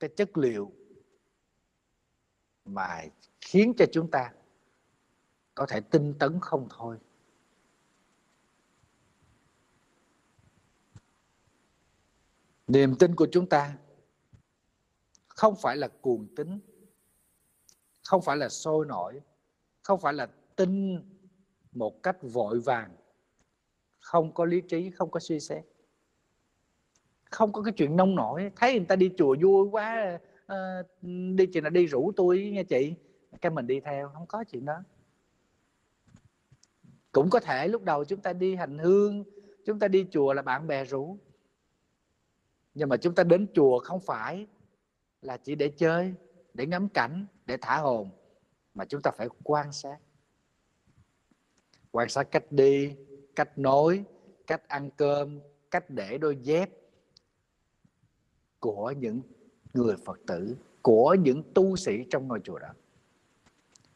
cái 0.00 0.10
chất 0.16 0.38
liệu 0.38 0.72
mà 2.64 3.04
khiến 3.40 3.74
cho 3.78 3.84
chúng 3.92 4.10
ta 4.10 4.34
có 5.54 5.66
thể 5.66 5.80
tinh 5.80 6.14
tấn 6.18 6.38
không 6.40 6.68
thôi. 6.70 6.98
Niềm 12.66 12.94
tin 12.98 13.14
của 13.14 13.26
chúng 13.32 13.48
ta 13.48 13.78
không 15.28 15.54
phải 15.56 15.76
là 15.76 15.88
cuồng 15.88 16.34
tín, 16.36 16.60
không 18.02 18.22
phải 18.22 18.36
là 18.36 18.48
sôi 18.48 18.86
nổi, 18.86 19.20
không 19.82 20.00
phải 20.00 20.12
là 20.12 20.26
tin 20.56 21.02
một 21.72 22.02
cách 22.02 22.16
vội 22.22 22.60
vàng, 22.60 22.96
không 24.00 24.34
có 24.34 24.44
lý 24.44 24.60
trí, 24.68 24.90
không 24.90 25.10
có 25.10 25.20
suy 25.20 25.40
xét 25.40 25.64
không 27.30 27.52
có 27.52 27.62
cái 27.62 27.72
chuyện 27.72 27.96
nông 27.96 28.14
nổi. 28.14 28.50
Thấy 28.56 28.72
người 28.72 28.86
ta 28.86 28.96
đi 28.96 29.10
chùa 29.18 29.36
vui 29.42 29.68
quá 29.68 30.18
uh, 30.52 30.56
đi 31.34 31.46
chị 31.46 31.60
là 31.60 31.70
đi 31.70 31.86
rủ 31.86 32.12
tôi 32.16 32.50
nha 32.54 32.62
chị. 32.62 32.94
Cái 33.40 33.50
mình 33.50 33.66
đi 33.66 33.80
theo 33.80 34.08
không 34.08 34.26
có 34.26 34.44
chuyện 34.44 34.64
đó. 34.64 34.82
Cũng 37.12 37.30
có 37.30 37.40
thể 37.40 37.68
lúc 37.68 37.82
đầu 37.82 38.04
chúng 38.04 38.20
ta 38.20 38.32
đi 38.32 38.54
hành 38.54 38.78
hương 38.78 39.24
chúng 39.64 39.78
ta 39.78 39.88
đi 39.88 40.06
chùa 40.10 40.32
là 40.32 40.42
bạn 40.42 40.66
bè 40.66 40.84
rủ. 40.84 41.18
Nhưng 42.74 42.88
mà 42.88 42.96
chúng 42.96 43.14
ta 43.14 43.22
đến 43.22 43.46
chùa 43.54 43.78
không 43.78 44.00
phải 44.00 44.46
là 45.22 45.36
chỉ 45.36 45.54
để 45.54 45.68
chơi 45.68 46.14
để 46.54 46.66
ngắm 46.66 46.88
cảnh 46.88 47.26
để 47.46 47.56
thả 47.60 47.76
hồn 47.76 48.10
mà 48.74 48.84
chúng 48.84 49.02
ta 49.02 49.10
phải 49.10 49.28
quan 49.44 49.72
sát. 49.72 49.98
Quan 51.90 52.08
sát 52.08 52.30
cách 52.30 52.52
đi 52.52 52.96
cách 53.36 53.58
nói 53.58 54.04
cách 54.46 54.68
ăn 54.68 54.90
cơm 54.96 55.40
cách 55.70 55.90
để 55.90 56.18
đôi 56.18 56.36
dép 56.36 56.70
của 58.60 58.94
những 58.98 59.20
người 59.74 59.96
phật 60.04 60.20
tử, 60.26 60.56
của 60.82 61.16
những 61.20 61.42
tu 61.54 61.76
sĩ 61.76 62.04
trong 62.10 62.28
ngôi 62.28 62.40
chùa 62.44 62.58
đó. 62.58 62.68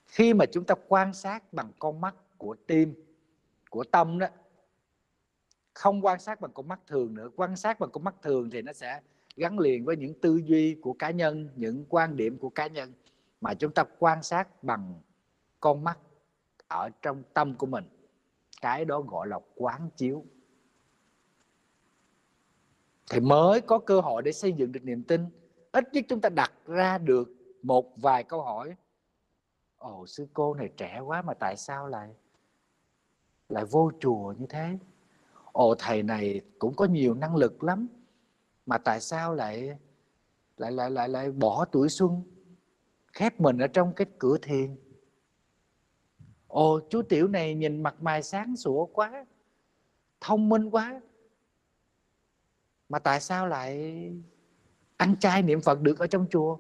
Khi 0.06 0.34
mà 0.34 0.46
chúng 0.46 0.64
ta 0.64 0.74
quan 0.88 1.14
sát 1.14 1.52
bằng 1.52 1.72
con 1.78 2.00
mắt 2.00 2.14
của 2.38 2.56
tim, 2.66 2.94
của 3.70 3.84
tâm 3.84 4.18
đó, 4.18 4.26
không 5.74 6.04
quan 6.04 6.20
sát 6.20 6.40
bằng 6.40 6.50
con 6.54 6.68
mắt 6.68 6.80
thường 6.86 7.14
nữa, 7.14 7.30
quan 7.36 7.56
sát 7.56 7.80
bằng 7.80 7.90
con 7.92 8.04
mắt 8.04 8.14
thường 8.22 8.50
thì 8.50 8.62
nó 8.62 8.72
sẽ 8.72 9.00
gắn 9.36 9.58
liền 9.58 9.84
với 9.84 9.96
những 9.96 10.20
tư 10.20 10.36
duy 10.36 10.74
của 10.74 10.92
cá 10.92 11.10
nhân, 11.10 11.48
những 11.56 11.84
quan 11.88 12.16
điểm 12.16 12.38
của 12.38 12.50
cá 12.50 12.66
nhân. 12.66 12.92
Mà 13.40 13.54
chúng 13.54 13.72
ta 13.72 13.84
quan 13.98 14.22
sát 14.22 14.62
bằng 14.64 15.00
con 15.60 15.84
mắt 15.84 15.98
ở 16.68 16.90
trong 17.02 17.22
tâm 17.34 17.54
của 17.54 17.66
mình. 17.66 17.84
Cái 18.60 18.84
đó 18.84 19.00
gọi 19.00 19.28
là 19.28 19.38
quán 19.54 19.90
chiếu 19.96 20.24
thì 23.11 23.20
mới 23.20 23.61
có 23.61 23.78
cơ 23.78 24.00
hội 24.00 24.22
để 24.22 24.32
xây 24.32 24.52
dựng 24.52 24.72
được 24.72 24.84
niềm 24.84 25.02
tin. 25.02 25.26
Ít 25.72 25.84
nhất 25.92 26.05
chúng 26.09 26.20
ta 26.20 26.28
đặt 26.28 26.52
ra 26.66 26.98
được 26.98 27.28
một 27.62 27.92
vài 27.96 28.24
câu 28.24 28.42
hỏi. 28.42 28.74
Ồ, 29.76 30.07
sư 30.07 30.26
cô 30.32 30.55
này 30.55 30.70
trẻ 30.76 31.00
quá 31.00 31.22
mà 31.22 31.34
tại 31.34 31.57
sao 31.57 31.86
lại 31.88 32.14
lại 33.48 33.64
vô 33.64 33.90
chùa 34.00 34.34
như 34.38 34.46
thế? 34.48 34.78
Ồ, 35.52 35.74
thầy 35.78 36.02
này 36.02 36.40
cũng 36.59 36.74
có 36.76 36.84
nhiều 36.84 37.14
năng 37.14 37.36
lực 37.36 37.62
lắm 37.62 37.88
mà 38.66 38.78
tại 38.78 39.00
sao 39.00 39.34
lại 39.34 39.78
lại 40.57 40.72
lại 40.72 40.90
lại 40.90 41.09
lại 41.09 41.30
bỏ 41.30 41.64
tuổi 41.64 41.88
xuân, 41.88 42.22
khép 43.12 43.40
mình 43.40 43.59
ở 43.59 43.66
trong 43.66 43.92
cái 43.92 44.07
cửa 44.18 44.36
thiền? 44.42 44.76
Ồ, 46.46 46.80
chú 46.90 47.02
tiểu 47.02 47.28
này 47.28 47.55
nhìn 47.55 47.82
mặt 47.82 47.94
mày 48.00 48.22
sáng 48.22 48.57
sủa 48.57 48.86
quá, 48.86 49.26
thông 50.20 50.48
minh 50.48 50.70
quá 50.70 51.00
mà 52.89 52.99
tại 52.99 53.20
sao 53.20 53.47
lại 53.47 53.93
ăn 54.97 55.16
chay 55.20 55.43
niệm 55.43 55.61
phật 55.61 55.80
được 55.80 55.99
ở 55.99 56.07
trong 56.07 56.26
chùa? 56.30 56.59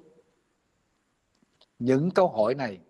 Những 1.78 2.10
câu 2.10 2.28
hỏi 2.28 2.54
này 2.54 2.80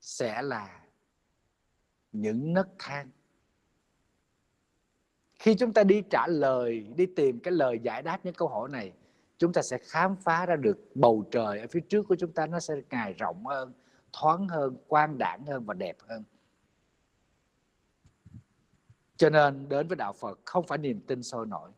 sẽ 0.00 0.42
là 0.42 0.80
những 2.12 2.52
nấc 2.52 2.68
thang. 2.78 3.10
Khi 5.38 5.54
chúng 5.54 5.72
ta 5.72 5.84
đi 5.84 6.02
trả 6.10 6.26
lời, 6.26 6.86
đi 6.96 7.06
tìm 7.06 7.40
cái 7.40 7.52
lời 7.52 7.78
giải 7.82 8.02
đáp 8.02 8.24
những 8.24 8.34
câu 8.34 8.48
hỏi 8.48 8.68
này, 8.68 8.92
chúng 9.38 9.52
ta 9.52 9.62
sẽ 9.62 9.78
khám 9.78 10.16
phá 10.16 10.46
ra 10.46 10.56
được 10.56 10.78
bầu 10.94 11.24
trời 11.30 11.60
ở 11.60 11.66
phía 11.70 11.80
trước 11.88 12.02
của 12.08 12.16
chúng 12.16 12.32
ta 12.32 12.46
nó 12.46 12.60
sẽ 12.60 12.74
ngày 12.90 13.12
rộng 13.12 13.46
hơn, 13.46 13.72
thoáng 14.12 14.48
hơn, 14.48 14.76
quang 14.86 15.18
đảng 15.18 15.46
hơn 15.46 15.64
và 15.64 15.74
đẹp 15.74 15.96
hơn 16.00 16.24
cho 19.18 19.30
nên 19.30 19.68
đến 19.68 19.88
với 19.88 19.96
đạo 19.96 20.12
phật 20.12 20.40
không 20.44 20.66
phải 20.66 20.78
niềm 20.78 21.00
tin 21.06 21.22
sôi 21.22 21.46
nổi. 21.46 21.70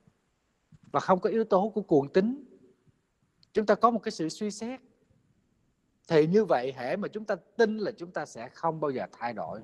Và 0.92 1.00
không 1.00 1.20
có 1.20 1.30
yếu 1.30 1.44
tố 1.44 1.72
của 1.74 1.82
cuồng 1.82 2.12
tính 2.12 2.44
chúng 3.52 3.66
ta 3.66 3.74
có 3.74 3.90
một 3.90 3.98
cái 4.02 4.12
sự 4.12 4.28
suy 4.28 4.50
xét. 4.50 4.80
Thì 6.08 6.26
như 6.26 6.44
vậy 6.44 6.72
hễ 6.76 6.96
mà 6.96 7.08
chúng 7.08 7.24
ta 7.24 7.36
tin 7.56 7.78
là 7.78 7.90
chúng 7.90 8.10
ta 8.10 8.26
sẽ 8.26 8.48
không 8.48 8.80
bao 8.80 8.90
giờ 8.90 9.06
thay 9.12 9.32
đổi. 9.32 9.60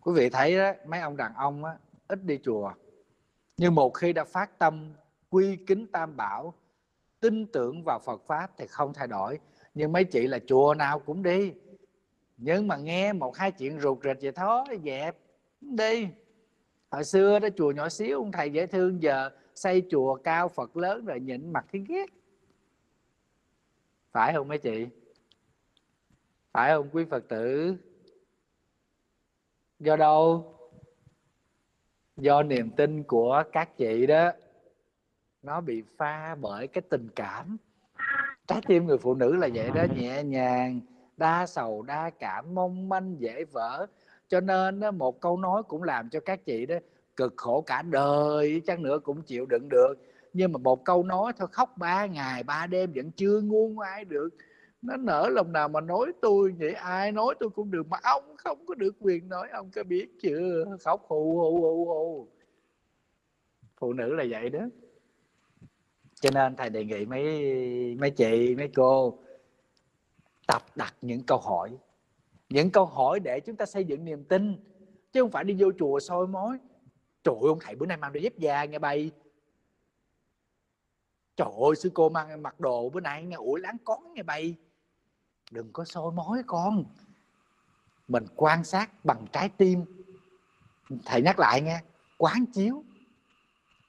Quý 0.00 0.12
vị 0.14 0.30
thấy 0.30 0.58
đó, 0.58 0.72
mấy 0.86 1.00
ông 1.00 1.16
đàn 1.16 1.34
ông 1.34 1.64
á, 1.64 1.78
ít 2.08 2.24
đi 2.24 2.38
chùa. 2.44 2.72
Nhưng 3.56 3.74
một 3.74 3.90
khi 3.90 4.12
đã 4.12 4.24
phát 4.24 4.58
tâm 4.58 4.94
quy 5.30 5.56
kính 5.56 5.86
tam 5.92 6.16
bảo 6.16 6.54
tin 7.20 7.46
tưởng 7.46 7.82
vào 7.84 7.98
Phật 7.98 8.22
pháp 8.26 8.50
thì 8.56 8.66
không 8.66 8.92
thay 8.94 9.06
đổi. 9.06 9.38
Nhưng 9.74 9.92
mấy 9.92 10.04
chị 10.04 10.26
là 10.26 10.38
chùa 10.46 10.74
nào 10.74 11.00
cũng 11.00 11.22
đi 11.22 11.52
nhưng 12.42 12.68
mà 12.68 12.76
nghe 12.76 13.12
một 13.12 13.36
hai 13.36 13.52
chuyện 13.52 13.80
ruột 13.80 13.98
rịch 14.04 14.18
vậy 14.22 14.32
thôi, 14.32 14.64
dẹp 14.84 15.16
đi. 15.60 16.08
Hồi 16.90 17.04
xưa 17.04 17.38
đó, 17.38 17.48
chùa 17.56 17.70
nhỏ 17.70 17.88
xíu, 17.88 18.18
ông 18.18 18.32
thầy 18.32 18.50
dễ 18.50 18.66
thương, 18.66 19.02
giờ 19.02 19.30
xây 19.54 19.86
chùa 19.90 20.14
cao 20.14 20.48
Phật 20.48 20.76
lớn 20.76 21.04
rồi 21.04 21.20
nhịn 21.20 21.52
mặt 21.52 21.66
thấy 21.72 21.84
ghét. 21.88 22.06
Phải 24.12 24.32
không 24.32 24.48
mấy 24.48 24.58
chị? 24.58 24.86
Phải 26.52 26.72
không 26.72 26.88
quý 26.92 27.04
Phật 27.04 27.28
tử? 27.28 27.76
Do 29.78 29.96
đâu? 29.96 30.54
Do 32.16 32.42
niềm 32.42 32.70
tin 32.70 33.02
của 33.02 33.42
các 33.52 33.76
chị 33.76 34.06
đó, 34.06 34.32
nó 35.42 35.60
bị 35.60 35.82
pha 35.96 36.34
bởi 36.34 36.66
cái 36.66 36.82
tình 36.90 37.08
cảm. 37.16 37.56
Trái 38.46 38.60
tim 38.66 38.86
người 38.86 38.98
phụ 38.98 39.14
nữ 39.14 39.36
là 39.36 39.48
vậy 39.54 39.70
đó, 39.74 39.84
nhẹ 39.96 40.22
nhàng 40.24 40.80
đa 41.20 41.46
sầu, 41.46 41.82
đa 41.82 42.10
cảm, 42.10 42.54
mong 42.54 42.88
manh, 42.88 43.16
dễ 43.18 43.44
vỡ. 43.44 43.86
Cho 44.28 44.40
nên 44.40 44.80
một 44.98 45.20
câu 45.20 45.36
nói 45.36 45.62
cũng 45.62 45.82
làm 45.82 46.10
cho 46.10 46.20
các 46.20 46.44
chị 46.44 46.66
đó 46.66 46.76
cực 47.16 47.34
khổ 47.36 47.60
cả 47.60 47.82
đời 47.82 48.62
chăng 48.66 48.82
nữa 48.82 48.98
cũng 48.98 49.22
chịu 49.22 49.46
đựng 49.46 49.68
được. 49.70 49.94
Nhưng 50.32 50.52
mà 50.52 50.58
một 50.58 50.84
câu 50.84 51.02
nói 51.02 51.32
thôi, 51.36 51.48
khóc 51.52 51.74
ba 51.76 52.06
ngày, 52.06 52.42
ba 52.42 52.66
đêm 52.66 52.92
vẫn 52.94 53.10
chưa 53.10 53.40
nguôi 53.40 53.70
ngoai 53.70 54.04
được. 54.04 54.28
Nó 54.82 54.96
nở 54.96 55.28
lòng 55.32 55.52
nào 55.52 55.68
mà 55.68 55.80
nói 55.80 56.12
tôi 56.22 56.54
vậy, 56.58 56.72
ai 56.72 57.12
nói 57.12 57.34
tôi 57.40 57.50
cũng 57.50 57.70
được, 57.70 57.88
mà 57.88 57.98
ông 58.02 58.36
không 58.36 58.66
có 58.66 58.74
được 58.74 58.96
quyền 59.00 59.28
nói, 59.28 59.48
ông 59.52 59.70
có 59.74 59.84
biết 59.84 60.08
chưa? 60.22 60.64
Khóc 60.80 61.04
hù 61.08 61.38
hù 61.38 61.60
hù 61.60 61.84
hù. 61.84 62.28
Phụ 63.80 63.92
nữ 63.92 64.14
là 64.14 64.24
vậy 64.30 64.50
đó. 64.50 64.60
Cho 66.20 66.30
nên 66.34 66.56
thầy 66.56 66.70
đề 66.70 66.84
nghị 66.84 67.06
mấy 67.06 67.24
mấy 68.00 68.10
chị, 68.10 68.54
mấy 68.58 68.70
cô 68.74 69.18
tập 70.52 70.62
đặt 70.74 70.94
những 71.02 71.22
câu 71.26 71.38
hỏi. 71.38 71.78
Những 72.48 72.70
câu 72.70 72.86
hỏi 72.86 73.20
để 73.20 73.40
chúng 73.40 73.56
ta 73.56 73.66
xây 73.66 73.84
dựng 73.84 74.04
niềm 74.04 74.24
tin, 74.24 74.56
chứ 75.12 75.22
không 75.22 75.30
phải 75.30 75.44
đi 75.44 75.56
vô 75.58 75.70
chùa 75.78 76.00
soi 76.00 76.26
mối 76.26 76.58
trời 77.24 77.34
ơi, 77.34 77.48
ông 77.48 77.58
thầy 77.60 77.74
bữa 77.74 77.86
nay 77.86 77.96
mang 77.96 78.12
đôi 78.12 78.22
dép 78.22 78.38
da 78.38 78.64
nghe 78.64 78.78
bay. 78.78 79.10
Trời 81.36 81.48
ơi, 81.66 81.76
sư 81.76 81.90
cô 81.94 82.08
mang 82.08 82.42
mặc 82.42 82.60
đồ 82.60 82.90
bữa 82.90 83.00
nay 83.00 83.24
nghe 83.24 83.36
ủi 83.36 83.60
láng 83.60 83.76
con 83.84 84.14
nghe 84.14 84.22
bay. 84.22 84.56
Đừng 85.50 85.72
có 85.72 85.84
soi 85.84 86.12
mối 86.12 86.42
con. 86.46 86.84
Mình 88.08 88.24
quan 88.36 88.64
sát 88.64 89.04
bằng 89.04 89.26
trái 89.32 89.48
tim. 89.48 89.84
Thầy 91.04 91.22
nhắc 91.22 91.38
lại 91.38 91.60
nghe, 91.60 91.80
quán 92.18 92.44
chiếu. 92.52 92.84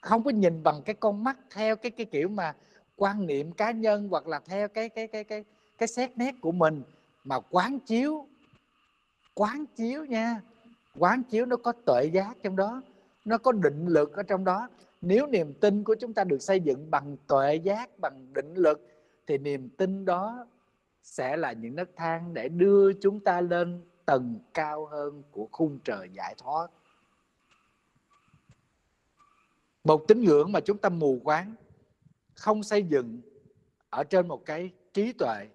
Không 0.01 0.24
có 0.24 0.32
nhìn 0.32 0.64
bằng 0.64 0.82
cái 0.86 0.95
con 0.95 1.24
mắt 1.24 1.38
theo 1.51 1.76
cái 1.76 1.91
cái 1.91 2.05
kiểu 2.05 2.30
mà 2.30 2.55
quan 2.95 3.28
niệm 3.28 3.51
cá 3.51 3.72
nhân 3.72 4.07
hoặc 4.12 4.28
là 4.28 4.39
theo 4.39 4.68
cái 4.68 4.89
cái 4.89 5.07
cái 5.07 5.24
cái 5.24 5.45
cái 5.82 5.88
xét 5.88 6.17
nét 6.17 6.36
của 6.41 6.51
mình 6.51 6.84
mà 7.23 7.39
quán 7.39 7.79
chiếu 7.79 8.27
quán 9.34 9.65
chiếu 9.75 10.05
nha. 10.05 10.41
Quán 10.95 11.23
chiếu 11.23 11.45
nó 11.45 11.57
có 11.57 11.71
tuệ 11.71 12.05
giác 12.05 12.38
trong 12.43 12.55
đó, 12.55 12.82
nó 13.25 13.38
có 13.38 13.51
định 13.51 13.88
lực 13.88 14.13
ở 14.13 14.23
trong 14.23 14.43
đó. 14.43 14.69
Nếu 15.01 15.27
niềm 15.27 15.53
tin 15.53 15.84
của 15.84 15.95
chúng 15.99 16.13
ta 16.13 16.23
được 16.23 16.41
xây 16.41 16.59
dựng 16.59 16.91
bằng 16.91 17.17
tuệ 17.27 17.55
giác, 17.55 17.99
bằng 17.99 18.34
định 18.34 18.53
lực, 18.55 18.88
thì 19.27 19.38
niềm 19.38 19.69
tin 19.69 20.05
đó 20.05 20.47
sẽ 21.03 21.38
là 21.38 21.51
những 21.51 21.75
nấc 21.75 21.89
thang 21.95 22.34
để 22.34 22.49
đưa 22.49 22.93
chúng 22.93 23.19
ta 23.19 23.41
lên 23.41 23.82
tầng 24.05 24.39
cao 24.53 24.86
hơn 24.86 25.23
của 25.32 25.47
khung 25.51 25.79
trời 25.84 26.09
giải 26.13 26.36
thoát. 26.38 26.67
Một 29.84 30.07
tín 30.07 30.23
ngưỡng 30.23 30.51
mà 30.51 30.59
chúng 30.59 30.77
ta 30.77 30.89
mù 30.89 31.19
quáng, 31.23 31.55
không 32.36 32.63
xây 32.63 32.84
dựng 32.84 33.21
ở 33.89 34.03
trên 34.03 34.27
một 34.27 34.45
cái 34.45 34.71
trí 34.93 35.13
tuệ 35.13 35.47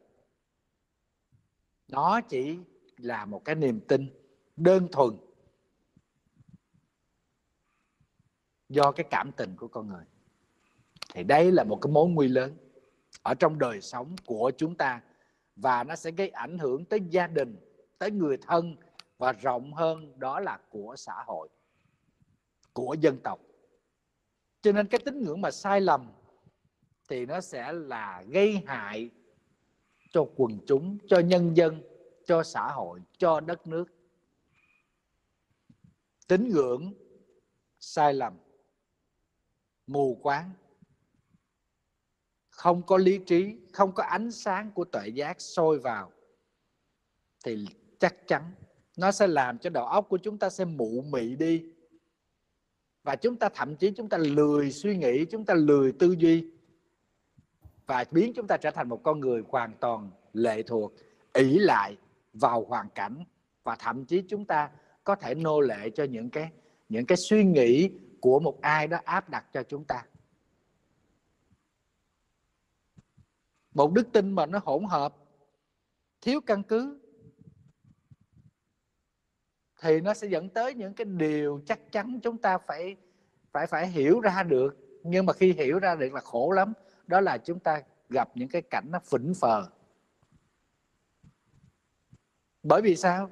nó 1.89 2.21
chỉ 2.21 2.59
là 2.97 3.25
một 3.25 3.45
cái 3.45 3.55
niềm 3.55 3.81
tin 3.89 4.11
đơn 4.57 4.89
thuần 4.93 5.17
do 8.69 8.93
cái 8.93 9.07
cảm 9.11 9.33
tình 9.33 9.57
của 9.57 9.69
con 9.69 9.89
người. 9.89 10.05
Thì 11.15 11.23
đây 11.23 11.53
là 11.53 11.65
một 11.65 11.79
cái 11.83 11.93
mối 11.93 12.09
nguy 12.09 12.29
lớn 12.29 12.57
ở 13.23 13.35
trong 13.35 13.59
đời 13.59 13.81
sống 13.81 14.17
của 14.27 14.53
chúng 14.57 14.75
ta 14.75 15.03
và 15.57 15.85
nó 15.85 15.97
sẽ 15.97 16.11
gây 16.11 16.29
ảnh 16.29 16.59
hưởng 16.59 16.85
tới 16.85 17.01
gia 17.11 17.27
đình, 17.27 17.57
tới 17.99 18.11
người 18.11 18.37
thân 18.37 18.77
và 19.19 19.33
rộng 19.33 19.75
hơn 19.75 20.19
đó 20.19 20.41
là 20.41 20.59
của 20.71 20.95
xã 20.97 21.15
hội, 21.27 21.49
của 22.73 22.97
dân 23.01 23.19
tộc. 23.25 23.41
Cho 24.63 24.73
nên 24.73 24.87
cái 24.87 25.01
tín 25.05 25.23
ngưỡng 25.23 25.41
mà 25.41 25.51
sai 25.51 25.81
lầm 25.81 26.13
thì 27.09 27.27
nó 27.27 27.41
sẽ 27.41 27.73
là 27.73 28.25
gây 28.29 28.63
hại 28.67 29.11
cho 30.17 30.29
quần 30.37 30.59
chúng, 30.67 30.99
cho 31.09 31.19
nhân 31.19 31.57
dân, 31.57 31.83
cho 32.27 32.43
xã 32.43 32.73
hội, 32.73 33.01
cho 33.19 33.41
đất 33.41 33.67
nước. 33.67 33.85
Tín 36.29 36.49
ngưỡng 36.49 36.95
sai 37.79 38.15
lầm, 38.15 38.39
mù 39.87 40.19
quáng. 40.23 40.51
Không 42.49 42.83
có 42.83 42.97
lý 42.97 43.19
trí, 43.27 43.57
không 43.73 43.93
có 43.93 44.03
ánh 44.03 44.31
sáng 44.31 44.71
của 44.75 44.85
tuệ 44.85 45.09
giác 45.09 45.41
sôi 45.41 45.79
vào 45.79 46.13
thì 47.45 47.67
chắc 47.99 48.17
chắn 48.27 48.53
nó 48.97 49.13
sẽ 49.13 49.27
làm 49.27 49.59
cho 49.59 49.71
đầu 49.71 49.87
óc 49.87 50.07
của 50.09 50.19
chúng 50.19 50.39
ta 50.39 50.51
sẽ 50.51 50.65
mụ 50.65 51.03
mị 51.03 51.37
đi. 51.37 51.65
Và 53.03 53.17
chúng 53.17 53.37
ta 53.37 53.49
thậm 53.49 53.77
chí 53.77 53.91
chúng 53.97 54.09
ta 54.09 54.19
lười 54.19 54.73
suy 54.73 54.97
nghĩ, 54.97 55.25
chúng 55.25 55.45
ta 55.45 55.55
lười 55.55 55.93
tư 55.93 56.15
duy 56.19 56.56
và 57.87 58.05
biến 58.11 58.33
chúng 58.35 58.47
ta 58.47 58.57
trở 58.57 58.71
thành 58.71 58.89
một 58.89 59.01
con 59.03 59.21
người 59.21 59.43
hoàn 59.49 59.73
toàn 59.81 60.11
lệ 60.33 60.63
thuộc 60.63 60.93
ỷ 61.33 61.59
lại 61.59 61.97
vào 62.33 62.65
hoàn 62.65 62.89
cảnh. 62.89 63.25
Và 63.65 63.77
thậm 63.77 64.05
chí 64.05 64.23
chúng 64.29 64.45
ta 64.45 64.71
có 65.05 65.15
thể 65.15 65.35
nô 65.35 65.61
lệ 65.61 65.91
cho 65.91 66.05
những 66.05 66.31
cái 66.31 66.51
những 66.89 67.07
cái 67.07 67.17
suy 67.17 67.45
nghĩ 67.45 67.91
của 68.21 68.41
một 68.41 68.61
ai 68.61 68.87
đó 68.87 68.99
áp 69.05 69.29
đặt 69.29 69.47
cho 69.53 69.63
chúng 69.63 69.85
ta. 69.85 70.07
Một 73.75 73.93
đức 73.93 74.09
tin 74.13 74.33
mà 74.33 74.47
nó 74.47 74.61
hỗn 74.65 74.85
hợp, 74.85 75.17
thiếu 76.21 76.41
căn 76.41 76.63
cứ, 76.63 77.01
thì 79.81 80.01
nó 80.01 80.15
sẽ 80.15 80.29
dẫn 80.29 80.49
tới 80.49 80.75
những 80.75 80.95
cái 80.95 81.05
điều 81.05 81.61
chắc 81.67 81.93
chắn 81.93 82.21
chúng 82.23 82.39
ta 82.39 82.59
phải 82.59 82.97
phải 83.53 83.67
phải 83.67 83.89
hiểu 83.89 84.21
ra 84.21 84.43
được. 84.43 84.77
Nhưng 85.03 85.27
mà 85.27 85.33
khi 85.33 85.53
hiểu 85.53 85.79
ra 85.79 85.95
được 85.95 86.13
là 86.13 86.21
khổ 86.21 86.51
lắm 86.51 86.73
đó 87.07 87.21
là 87.21 87.39
chúng 87.39 87.59
ta 87.59 87.83
gặp 88.09 88.31
những 88.35 88.49
cái 88.49 88.63
cảnh 88.63 88.85
nó 88.91 88.99
phỉnh 88.99 89.33
phờ. 89.41 89.67
Bởi 92.63 92.83
vì 92.83 92.97
sao? 92.97 93.31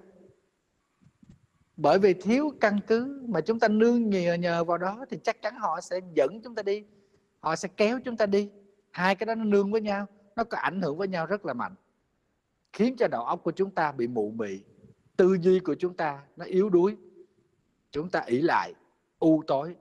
Bởi 1.76 1.98
vì 1.98 2.14
thiếu 2.14 2.50
căn 2.60 2.80
cứ 2.86 3.26
mà 3.28 3.40
chúng 3.40 3.60
ta 3.60 3.68
nương 3.68 4.10
nhờ 4.10 4.34
nhờ 4.34 4.64
vào 4.64 4.78
đó 4.78 5.04
thì 5.10 5.18
chắc 5.24 5.42
chắn 5.42 5.54
họ 5.56 5.80
sẽ 5.80 6.00
dẫn 6.14 6.40
chúng 6.44 6.54
ta 6.54 6.62
đi. 6.62 6.84
Họ 7.40 7.56
sẽ 7.56 7.68
kéo 7.76 8.00
chúng 8.04 8.16
ta 8.16 8.26
đi. 8.26 8.50
Hai 8.90 9.14
cái 9.14 9.26
đó 9.26 9.34
nó 9.34 9.44
nương 9.44 9.72
với 9.72 9.80
nhau, 9.80 10.06
nó 10.36 10.44
có 10.44 10.58
ảnh 10.58 10.82
hưởng 10.82 10.96
với 10.96 11.08
nhau 11.08 11.26
rất 11.26 11.46
là 11.46 11.54
mạnh. 11.54 11.74
Khiến 12.72 12.96
cho 12.98 13.08
đầu 13.08 13.24
óc 13.24 13.40
của 13.44 13.52
chúng 13.52 13.70
ta 13.70 13.92
bị 13.92 14.06
mụ 14.06 14.30
mị, 14.30 14.60
tư 15.16 15.36
duy 15.40 15.60
của 15.60 15.74
chúng 15.74 15.96
ta 15.96 16.22
nó 16.36 16.44
yếu 16.44 16.70
đuối. 16.70 16.96
Chúng 17.90 18.10
ta 18.10 18.20
ỷ 18.20 18.40
lại, 18.40 18.74
u 19.18 19.42
tối 19.46 19.76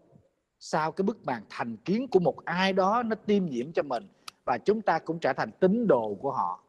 sau 0.65 0.91
cái 0.91 1.03
bức 1.03 1.25
màn 1.25 1.43
thành 1.49 1.77
kiến 1.77 2.07
của 2.11 2.19
một 2.19 2.45
ai 2.45 2.73
đó 2.73 3.03
nó 3.03 3.15
tiêm 3.15 3.45
nhiễm 3.45 3.71
cho 3.73 3.83
mình 3.83 4.07
và 4.45 4.57
chúng 4.57 4.81
ta 4.81 4.99
cũng 4.99 5.19
trở 5.19 5.33
thành 5.33 5.51
tín 5.59 5.87
đồ 5.87 6.15
của 6.21 6.31
họ? 6.31 6.63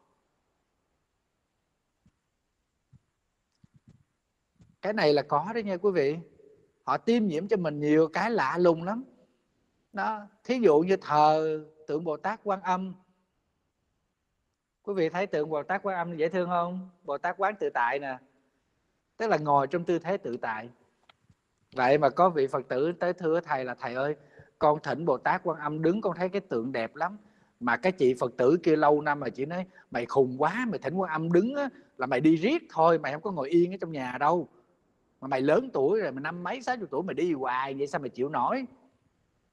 Cái 4.81 4.93
này 4.93 5.13
là 5.13 5.21
có 5.21 5.51
đấy 5.53 5.63
nha 5.63 5.77
quý 5.77 5.91
vị. 5.91 6.17
Họ 6.83 6.97
tiêm 6.97 7.27
nhiễm 7.27 7.47
cho 7.47 7.57
mình 7.57 7.79
nhiều 7.79 8.07
cái 8.07 8.31
lạ 8.31 8.57
lùng 8.57 8.83
lắm. 8.83 9.03
Đó, 9.93 10.27
thí 10.43 10.59
dụ 10.59 10.79
như 10.79 10.97
thờ 10.97 11.59
tượng 11.87 12.03
bồ 12.03 12.17
tát 12.17 12.39
quan 12.43 12.61
âm. 12.61 12.93
Quý 14.83 14.93
vị 14.93 15.09
thấy 15.09 15.27
tượng 15.27 15.49
bồ 15.49 15.63
tát 15.63 15.81
quan 15.83 15.97
âm 15.97 16.17
dễ 16.17 16.29
thương 16.29 16.49
không? 16.49 16.89
Bồ 17.03 17.17
tát 17.17 17.35
quán 17.37 17.55
tự 17.59 17.69
tại 17.73 17.99
nè. 17.99 18.17
Tức 19.17 19.27
là 19.27 19.37
ngồi 19.37 19.67
trong 19.67 19.85
tư 19.85 19.99
thế 19.99 20.17
tự 20.17 20.37
tại 20.37 20.69
vậy 21.75 21.97
mà 21.97 22.09
có 22.09 22.29
vị 22.29 22.47
phật 22.47 22.67
tử 22.67 22.91
tới 22.91 23.13
thưa 23.13 23.39
thầy 23.39 23.65
là 23.65 23.75
thầy 23.79 23.93
ơi 23.93 24.15
con 24.59 24.79
thỉnh 24.83 25.05
bồ 25.05 25.17
tát 25.17 25.41
quan 25.43 25.59
âm 25.59 25.81
đứng 25.81 26.01
con 26.01 26.15
thấy 26.15 26.29
cái 26.29 26.41
tượng 26.41 26.71
đẹp 26.71 26.95
lắm. 26.95 27.17
Mà 27.59 27.77
cái 27.77 27.91
chị 27.91 28.13
phật 28.19 28.37
tử 28.37 28.57
kia 28.63 28.75
lâu 28.75 29.01
năm 29.01 29.19
mà 29.19 29.29
chị 29.29 29.45
nói 29.45 29.65
mày 29.91 30.05
khùng 30.05 30.35
quá 30.41 30.65
mày 30.69 30.79
thỉnh 30.79 30.95
quan 30.95 31.11
âm 31.11 31.31
đứng 31.31 31.55
á, 31.55 31.69
là 31.97 32.07
mày 32.07 32.19
đi 32.19 32.35
riết 32.35 32.63
thôi 32.69 32.99
mày 32.99 33.13
không 33.13 33.21
có 33.21 33.31
ngồi 33.31 33.49
yên 33.49 33.73
ở 33.73 33.77
trong 33.81 33.91
nhà 33.91 34.17
đâu. 34.19 34.47
Mà 35.21 35.27
mày 35.27 35.41
lớn 35.41 35.69
tuổi 35.73 36.01
rồi 36.01 36.11
mày 36.11 36.21
năm 36.21 36.43
mấy 36.43 36.61
sáu 36.61 36.77
chục 36.77 36.89
tuổi 36.91 37.03
mày 37.03 37.13
đi 37.13 37.33
hoài 37.33 37.73
vậy 37.73 37.87
sao 37.87 38.01
mày 38.01 38.09
chịu 38.09 38.29
nổi? 38.29 38.65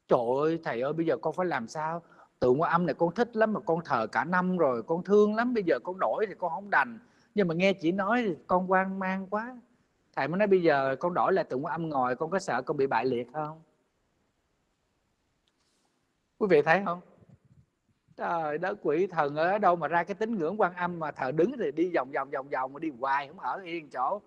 Trời 0.09 0.21
ơi 0.43 0.61
thầy 0.65 0.81
ơi 0.81 0.93
bây 0.93 1.07
giờ 1.07 1.17
con 1.23 1.35
phải 1.35 1.47
làm 1.47 1.69
sao? 1.69 2.03
Tượng 2.41 2.61
quan 2.61 2.71
âm 2.71 2.87
này 2.87 2.95
con 2.95 3.15
thích 3.15 3.37
lắm 3.37 3.53
mà 3.53 3.61
con 3.61 3.81
thờ 3.85 4.07
cả 4.07 4.25
năm 4.25 4.57
rồi 4.57 4.83
con 4.83 5.05
thương 5.05 5.35
lắm 5.35 5.55
bây 5.55 5.65
giờ 5.65 5.79
con 5.85 5.99
đổi 5.99 6.27
thì 6.29 6.35
con 6.39 6.51
không 6.51 6.71
đành. 6.71 6.99
Nhưng 7.35 7.49
mà 7.49 7.55
nghe 7.55 7.73
chị 7.73 7.93
nói 7.93 8.23
thì 8.27 8.35
con 8.47 8.71
quan 8.71 8.99
mang 8.99 9.27
quá 9.31 9.57
thầy 10.13 10.29
mới 10.29 10.39
nói 10.39 10.49
bây 10.49 10.63
giờ 10.63 10.97
con 11.01 11.15
đổi 11.15 11.33
lại 11.33 11.45
tụng 11.45 11.67
âm 11.67 11.89
ngồi, 11.89 12.17
con 12.17 12.31
có 12.31 12.39
sợ 12.39 12.63
con 12.63 12.77
bị 12.77 12.87
bại 12.87 13.07
liệt 13.07 13.27
không? 13.33 13.63
Quý 16.39 16.47
vị 16.51 16.63
thấy 16.63 16.83
không? 16.85 17.01
Trời 18.17 18.59
đất 18.59 18.79
quỷ 18.83 19.07
thần 19.07 19.37
ở 19.37 19.59
đâu 19.59 19.77
mà 19.77 19.89
ra 19.89 20.05
cái 20.05 20.15
tín 20.15 20.39
ngưỡng 20.39 20.61
quan 20.61 20.75
âm 20.75 20.99
mà 20.99 21.11
thờ 21.11 21.33
đứng 21.33 21.53
thì 21.59 21.73
đi 21.73 21.91
vòng 21.95 22.11
vòng 22.13 22.31
vòng 22.31 22.49
vòng 22.49 22.73
mà 22.73 22.79
đi 22.79 22.91
hoài, 22.99 23.29
không 23.29 23.41
ở 23.41 23.61
yên 23.65 23.91
chỗ. 23.91 24.21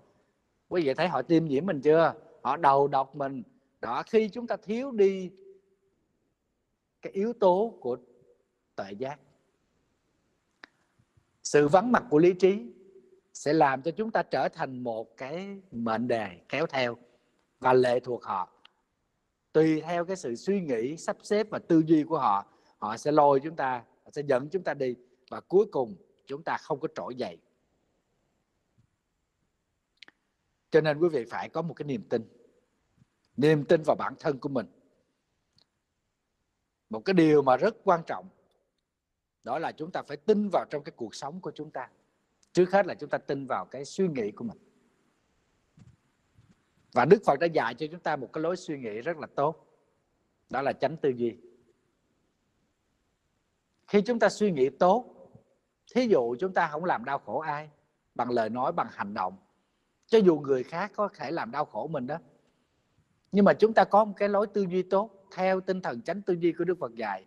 Quý 0.69 0.85
vị 0.85 0.93
thấy 0.93 1.07
họ 1.07 1.21
tiêm 1.21 1.45
nhiễm 1.45 1.65
mình 1.65 1.81
chưa? 1.81 2.13
Họ 2.41 2.57
đầu 2.57 2.87
độc 2.87 3.15
mình. 3.15 3.43
Đó, 3.81 4.03
khi 4.07 4.29
chúng 4.29 4.47
ta 4.47 4.57
thiếu 4.57 4.91
đi 4.91 5.31
cái 7.01 7.11
yếu 7.11 7.33
tố 7.33 7.73
của 7.79 7.97
tuệ 8.75 8.91
giác. 8.91 9.19
Sự 11.43 11.67
vắng 11.67 11.91
mặt 11.91 12.03
của 12.09 12.19
lý 12.19 12.33
trí 12.33 12.73
sẽ 13.35 13.53
làm 13.53 13.81
cho 13.81 13.91
chúng 13.91 14.11
ta 14.11 14.23
trở 14.23 14.49
thành 14.49 14.83
một 14.83 15.17
cái 15.17 15.61
mệnh 15.71 16.07
đề 16.07 16.39
kéo 16.49 16.65
theo 16.65 16.97
và 17.59 17.73
lệ 17.73 17.99
thuộc 17.99 18.23
họ. 18.23 18.49
Tùy 19.51 19.81
theo 19.81 20.05
cái 20.05 20.15
sự 20.15 20.35
suy 20.35 20.61
nghĩ, 20.61 20.97
sắp 20.97 21.17
xếp 21.23 21.47
và 21.49 21.59
tư 21.59 21.83
duy 21.85 22.03
của 22.03 22.19
họ 22.19 22.45
họ 22.77 22.97
sẽ 22.97 23.11
lôi 23.11 23.39
chúng 23.43 23.55
ta, 23.55 23.83
họ 24.03 24.11
sẽ 24.13 24.21
dẫn 24.27 24.49
chúng 24.49 24.63
ta 24.63 24.73
đi 24.73 24.95
và 25.29 25.41
cuối 25.41 25.65
cùng 25.71 25.95
chúng 26.27 26.43
ta 26.43 26.57
không 26.57 26.79
có 26.79 26.87
trỗi 26.95 27.15
dậy. 27.15 27.37
Cho 30.71 30.81
nên 30.81 30.99
quý 30.99 31.09
vị 31.09 31.25
phải 31.29 31.49
có 31.49 31.61
một 31.61 31.73
cái 31.73 31.85
niềm 31.85 32.03
tin. 32.09 32.21
Niềm 33.37 33.65
tin 33.65 33.81
vào 33.85 33.95
bản 33.95 34.13
thân 34.19 34.39
của 34.39 34.49
mình. 34.49 34.65
Một 36.89 36.99
cái 37.05 37.13
điều 37.13 37.41
mà 37.41 37.57
rất 37.57 37.75
quan 37.83 38.01
trọng, 38.07 38.29
đó 39.43 39.59
là 39.59 39.71
chúng 39.71 39.91
ta 39.91 40.01
phải 40.01 40.17
tin 40.17 40.49
vào 40.51 40.65
trong 40.69 40.83
cái 40.83 40.93
cuộc 40.95 41.15
sống 41.15 41.41
của 41.41 41.51
chúng 41.55 41.71
ta 41.71 41.89
trước 42.55 42.71
hết 42.71 42.85
là 42.85 42.93
chúng 42.93 43.09
ta 43.09 43.17
tin 43.17 43.47
vào 43.47 43.65
cái 43.65 43.85
suy 43.85 44.07
nghĩ 44.07 44.31
của 44.31 44.43
mình. 44.43 44.57
Và 46.93 47.05
đức 47.05 47.21
phật 47.25 47.39
đã 47.39 47.47
dạy 47.47 47.73
cho 47.73 47.85
chúng 47.91 47.99
ta 47.99 48.15
một 48.15 48.29
cái 48.33 48.41
lối 48.41 48.55
suy 48.55 48.79
nghĩ 48.79 49.01
rất 49.01 49.17
là 49.17 49.27
tốt. 49.35 49.67
Đó 50.49 50.61
là 50.61 50.73
tránh 50.73 50.97
tư 50.97 51.09
duy. 51.09 51.37
Khi 53.87 54.01
chúng 54.01 54.19
ta 54.19 54.29
suy 54.29 54.51
nghĩ 54.51 54.69
tốt, 54.69 55.05
thí 55.95 56.07
dụ 56.07 56.35
chúng 56.39 56.53
ta 56.53 56.67
không 56.71 56.85
làm 56.85 57.05
đau 57.05 57.19
khổ 57.19 57.39
ai, 57.39 57.69
bằng 58.15 58.31
lời 58.31 58.49
nói, 58.49 58.71
bằng 58.71 58.87
hành 58.91 59.13
động, 59.13 59.37
cho 60.07 60.17
dù 60.17 60.39
người 60.39 60.63
khác 60.63 60.91
có 60.95 61.09
thể 61.15 61.31
làm 61.31 61.51
đau 61.51 61.65
khổ 61.65 61.87
mình 61.87 62.07
đó, 62.07 62.17
nhưng 63.31 63.45
mà 63.45 63.53
chúng 63.53 63.73
ta 63.73 63.83
có 63.83 64.05
một 64.05 64.13
cái 64.17 64.29
lối 64.29 64.47
tư 64.47 64.65
duy 64.69 64.83
tốt, 64.83 65.27
theo 65.35 65.61
tinh 65.61 65.81
thần 65.81 66.01
tránh 66.01 66.21
tư 66.21 66.33
duy 66.33 66.53
của 66.57 66.63
đức 66.63 66.77
phật 66.79 66.95
dạy, 66.95 67.25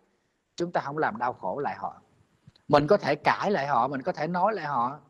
chúng 0.56 0.72
ta 0.72 0.80
không 0.80 0.98
làm 0.98 1.18
đau 1.18 1.32
khổ 1.32 1.58
lại 1.58 1.76
họ. 1.78 2.02
Mình 2.68 2.86
có 2.86 2.96
thể 2.96 3.14
cãi 3.14 3.50
lại 3.50 3.66
họ, 3.66 3.88
mình 3.88 4.02
có 4.02 4.12
thể 4.12 4.26
nói 4.26 4.54
lại 4.54 4.66
họ 4.66 5.00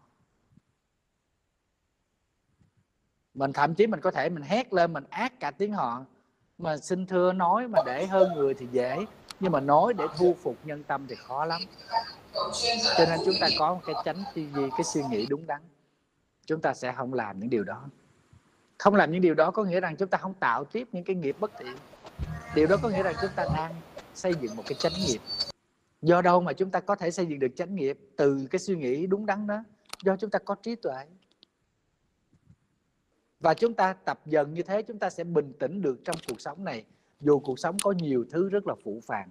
mình 3.39 3.53
thậm 3.53 3.75
chí 3.75 3.87
mình 3.87 4.01
có 4.01 4.11
thể 4.11 4.29
mình 4.29 4.43
hét 4.43 4.73
lên, 4.73 4.93
mình 4.93 5.05
ác 5.11 5.41
cả 5.41 5.51
tiếng 5.51 5.73
họ. 5.73 6.05
Mà 6.59 6.77
xin 6.77 7.07
thưa 7.07 7.33
nói 7.33 7.69
mà 7.69 7.79
để 7.87 8.07
hơn 8.07 8.33
người 8.35 8.55
thì 8.55 8.67
dễ, 8.73 8.99
nhưng 9.41 9.53
mà 9.53 9.61
nói 9.61 9.95
để 9.95 10.05
thu 10.17 10.37
phục 10.43 10.57
nhân 10.65 10.83
tâm 10.83 11.07
thì 11.09 11.15
khó 11.15 11.45
lắm. 11.45 11.61
Cho 12.99 13.05
nên 13.09 13.21
chúng 13.25 13.35
ta 13.41 13.49
có 13.59 13.75
một 13.75 13.81
cái 13.87 13.95
tránh 14.05 14.17
tư 14.35 14.43
duy, 14.55 14.71
cái 14.71 14.85
suy 14.85 15.03
nghĩ 15.11 15.27
đúng 15.27 15.47
đắn. 15.47 15.61
Chúng 16.47 16.61
ta 16.61 16.75
sẽ 16.75 16.93
không 16.97 17.15
làm 17.15 17.41
những 17.41 17.51
điều 17.51 17.65
đó. 17.65 17.85
Không 18.79 18.95
làm 18.95 19.13
những 19.13 19.21
điều 19.21 19.35
đó 19.35 19.51
có 19.51 19.65
nghĩa 19.65 19.81
rằng 19.81 19.97
chúng 19.97 20.09
ta 20.09 20.19
không 20.19 20.35
tạo 20.35 20.65
tiếp 20.65 20.89
những 20.93 21.05
cái 21.05 21.17
nghiệp 21.17 21.37
bất 21.41 21.51
thiện. 21.59 21.77
Điều 22.55 22.67
đó 22.67 22.77
có 22.83 22.89
nghĩa 22.89 23.03
rằng 23.03 23.15
chúng 23.21 23.31
ta 23.37 23.45
đang 23.57 23.75
xây 24.15 24.35
dựng 24.41 24.57
một 24.57 24.63
cái 24.67 24.79
chánh 24.79 24.93
nghiệp. 25.07 25.21
Do 26.03 26.23
đâu 26.23 26.41
mà 26.41 26.53
chúng 26.53 26.71
ta 26.71 26.81
có 26.81 26.95
thể 26.95 27.11
xây 27.11 27.27
dựng 27.27 27.39
được 27.39 27.57
chánh 27.57 27.75
nghiệp? 27.75 27.99
Từ 28.17 28.47
cái 28.51 28.59
suy 28.59 28.77
nghĩ 28.77 29.07
đúng 29.07 29.27
đắn 29.27 29.47
đó. 29.47 29.65
Do 30.05 30.17
chúng 30.17 30.31
ta 30.31 30.39
có 30.39 30.55
trí 30.55 30.75
tuệ 30.75 31.07
và 33.41 33.55
chúng 33.55 33.75
ta 33.75 33.93
tập 33.93 34.21
dần 34.27 34.55
như 34.55 34.63
thế, 34.63 34.83
chúng 34.83 34.99
ta 34.99 35.11
sẽ 35.11 35.25
bình 35.25 35.53
tĩnh 35.59 35.83
được 35.83 36.01
trong 36.05 36.17
cuộc 36.29 36.41
sống 36.41 36.65
này. 36.65 36.85
Dù 37.21 37.39
cuộc 37.39 37.59
sống 37.59 37.77
có 37.83 37.93
nhiều 37.93 38.25
thứ 38.31 38.49
rất 38.49 38.67
là 38.67 38.75
phụ 38.85 39.01
phàng, 39.07 39.31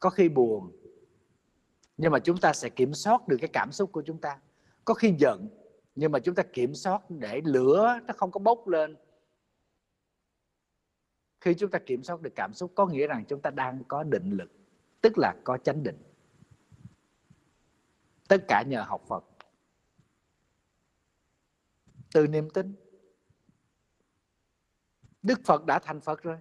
có 0.00 0.10
khi 0.10 0.28
buồn, 0.28 0.72
nhưng 1.96 2.12
mà 2.12 2.18
chúng 2.18 2.38
ta 2.38 2.52
sẽ 2.52 2.68
kiểm 2.68 2.94
soát 2.94 3.28
được 3.28 3.36
cái 3.40 3.50
cảm 3.52 3.72
xúc 3.72 3.92
của 3.92 4.02
chúng 4.02 4.18
ta. 4.18 4.38
Có 4.84 4.94
khi 4.94 5.14
giận, 5.18 5.48
nhưng 5.94 6.12
mà 6.12 6.18
chúng 6.18 6.34
ta 6.34 6.42
kiểm 6.42 6.74
soát 6.74 7.10
để 7.10 7.40
lửa 7.44 8.00
nó 8.06 8.14
không 8.16 8.30
có 8.30 8.40
bốc 8.40 8.68
lên. 8.68 8.96
Khi 11.40 11.54
chúng 11.54 11.70
ta 11.70 11.78
kiểm 11.78 12.02
soát 12.02 12.20
được 12.20 12.32
cảm 12.34 12.54
xúc, 12.54 12.72
có 12.74 12.86
nghĩa 12.86 13.06
rằng 13.06 13.24
chúng 13.28 13.40
ta 13.40 13.50
đang 13.50 13.84
có 13.88 14.02
định 14.02 14.30
lực, 14.30 14.50
tức 15.00 15.18
là 15.18 15.34
có 15.44 15.58
chánh 15.58 15.82
định. 15.82 16.02
Tất 18.28 18.44
cả 18.48 18.62
nhờ 18.66 18.82
học 18.82 19.04
phật 19.08 19.24
từ 22.14 22.26
niềm 22.26 22.50
tin. 22.50 22.74
Đức 25.22 25.40
phật 25.44 25.66
đã 25.66 25.78
thành 25.78 26.00
phật 26.00 26.22
rồi. 26.22 26.36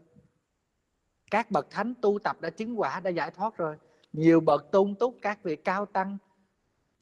Các 1.32 1.52
bậc 1.52 1.70
thánh 1.70 1.94
tu 2.02 2.20
tập 2.20 2.42
đã 2.42 2.50
chứng 2.50 2.80
quả, 2.80 3.00
đã 3.00 3.10
giải 3.10 3.32
thoát 3.32 3.58
rồi. 3.58 3.78
Nhiều 4.14 4.40
bậc 4.40 4.72
tôn 4.72 4.96
túc, 4.96 5.18
các 5.22 5.44
vị 5.44 5.56
cao 5.56 5.86
tăng 5.86 6.18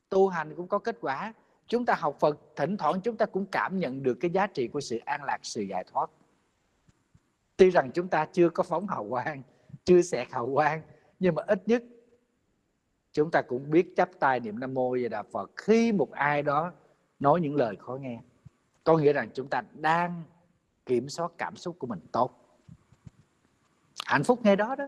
tu 0.10 0.28
hành 0.28 0.56
cũng 0.56 0.68
có 0.68 0.80
kết 0.80 0.98
quả. 1.02 1.34
Chúng 1.68 1.86
ta 1.86 1.96
học 1.98 2.18
Phật, 2.20 2.40
thỉnh 2.56 2.78
thoảng 2.78 3.02
chúng 3.04 3.18
ta 3.18 3.26
cũng 3.26 3.46
cảm 3.46 3.80
nhận 3.80 4.04
được 4.04 4.18
cái 4.20 4.32
giá 4.32 4.48
trị 4.48 4.68
của 4.68 4.82
sự 4.82 4.98
an 5.06 5.24
lạc, 5.24 5.40
sự 5.44 5.62
giải 5.62 5.84
thoát. 5.92 6.10
Tuy 7.58 7.70
rằng 7.70 7.92
chúng 7.94 8.08
ta 8.08 8.26
chưa 8.26 8.50
có 8.50 8.64
phóng 8.64 8.88
hào 8.88 9.08
quang, 9.10 9.44
chưa 9.86 10.02
xẹt 10.02 10.28
hào 10.32 10.50
quang, 10.54 10.82
nhưng 11.20 11.36
mà 11.36 11.44
ít 11.48 11.68
nhất 11.68 11.84
chúng 13.12 13.32
ta 13.32 13.42
cũng 13.42 13.72
biết 13.72 13.94
chấp 13.96 14.10
tay 14.20 14.40
niệm 14.40 14.60
nam 14.60 14.74
mô 14.74 14.96
về 14.96 15.10
đà 15.10 15.24
phật 15.24 15.52
khi 15.56 15.92
một 15.92 16.12
ai 16.12 16.42
đó 16.42 16.74
nói 17.20 17.42
những 17.42 17.56
lời 17.56 17.76
khó 17.76 17.96
nghe 17.96 18.20
có 18.84 18.98
nghĩa 18.98 19.14
rằng 19.14 19.30
chúng 19.34 19.48
ta 19.50 19.64
đang 19.74 20.24
kiểm 20.86 21.10
soát 21.10 21.32
cảm 21.38 21.56
xúc 21.56 21.76
của 21.80 21.88
mình 21.88 22.00
tốt. 22.12 22.60
Hạnh 24.06 24.24
phúc 24.24 24.40
ngay 24.44 24.56
đó 24.56 24.76
đó. 24.76 24.88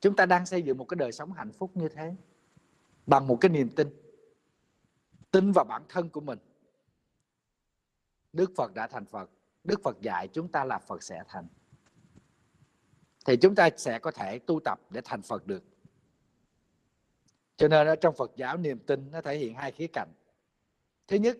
Chúng 0.00 0.16
ta 0.16 0.26
đang 0.26 0.46
xây 0.46 0.62
dựng 0.62 0.78
một 0.78 0.84
cái 0.84 0.96
đời 0.96 1.12
sống 1.12 1.32
hạnh 1.32 1.52
phúc 1.52 1.70
như 1.74 1.88
thế 1.88 2.16
bằng 3.06 3.26
một 3.26 3.38
cái 3.40 3.48
niềm 3.48 3.68
tin. 3.76 3.88
Tin 5.30 5.52
vào 5.52 5.64
bản 5.64 5.82
thân 5.88 6.08
của 6.08 6.20
mình. 6.20 6.38
Đức 8.32 8.52
phật 8.56 8.74
đã 8.74 8.86
thành 8.86 9.04
phật. 9.04 9.30
Đức 9.64 9.80
phật 9.84 10.00
dạy 10.00 10.28
chúng 10.28 10.48
ta 10.48 10.64
là 10.64 10.78
phật 10.78 11.02
sẽ 11.02 11.22
thành. 11.28 11.46
Thì 13.26 13.36
chúng 13.36 13.54
ta 13.54 13.68
sẽ 13.76 13.98
có 13.98 14.10
thể 14.10 14.38
tu 14.38 14.60
tập 14.64 14.80
để 14.90 15.00
thành 15.04 15.22
phật 15.22 15.46
được 15.46 15.64
cho 17.56 17.68
nên 17.68 17.86
ở 17.86 17.96
trong 17.96 18.14
phật 18.14 18.32
giáo 18.36 18.56
niềm 18.56 18.78
tin 18.78 19.10
nó 19.10 19.20
thể 19.20 19.38
hiện 19.38 19.54
hai 19.54 19.72
khía 19.72 19.86
cạnh. 19.86 20.08
Thứ 21.08 21.16
nhất, 21.16 21.38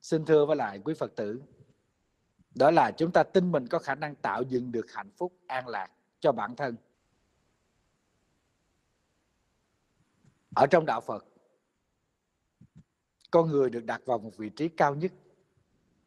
xin 0.00 0.24
thưa 0.24 0.46
với 0.46 0.56
lại 0.56 0.80
quý 0.84 0.94
phật 0.94 1.16
tử, 1.16 1.42
đó 2.54 2.70
là 2.70 2.90
chúng 2.90 3.12
ta 3.12 3.22
tin 3.22 3.52
mình 3.52 3.68
có 3.68 3.78
khả 3.78 3.94
năng 3.94 4.14
tạo 4.14 4.42
dựng 4.42 4.72
được 4.72 4.92
hạnh 4.92 5.10
phúc 5.16 5.32
an 5.46 5.68
lạc 5.68 5.90
cho 6.20 6.32
bản 6.32 6.56
thân. 6.56 6.76
Ở 10.56 10.66
trong 10.70 10.86
đạo 10.86 11.00
phật, 11.00 11.26
con 13.30 13.50
người 13.50 13.70
được 13.70 13.84
đặt 13.84 14.02
vào 14.04 14.18
một 14.18 14.36
vị 14.36 14.50
trí 14.56 14.68
cao 14.68 14.94
nhất 14.94 15.12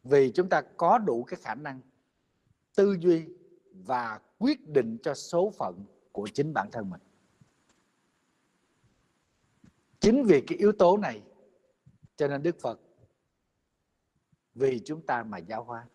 vì 0.04 0.32
chúng 0.34 0.48
ta 0.48 0.62
có 0.76 0.98
đủ 0.98 1.24
cái 1.24 1.40
khả 1.42 1.54
năng 1.54 1.80
tư 2.76 2.96
duy 3.00 3.24
và 3.72 4.20
quyết 4.38 4.68
định 4.68 4.98
cho 5.02 5.14
số 5.14 5.52
phận 5.58 5.84
của 6.12 6.28
chính 6.34 6.52
bản 6.54 6.68
thân 6.72 6.90
mình 6.90 7.00
chính 10.00 10.24
vì 10.24 10.40
cái 10.40 10.58
yếu 10.58 10.72
tố 10.72 10.96
này, 10.96 11.22
cho 12.16 12.28
nên 12.28 12.42
đức 12.42 12.56
phật, 12.60 12.80
vì 14.54 14.80
chúng 14.84 15.00
ta 15.00 15.22
mà 15.22 15.38
giáo 15.38 15.64
hóa. 15.64 15.86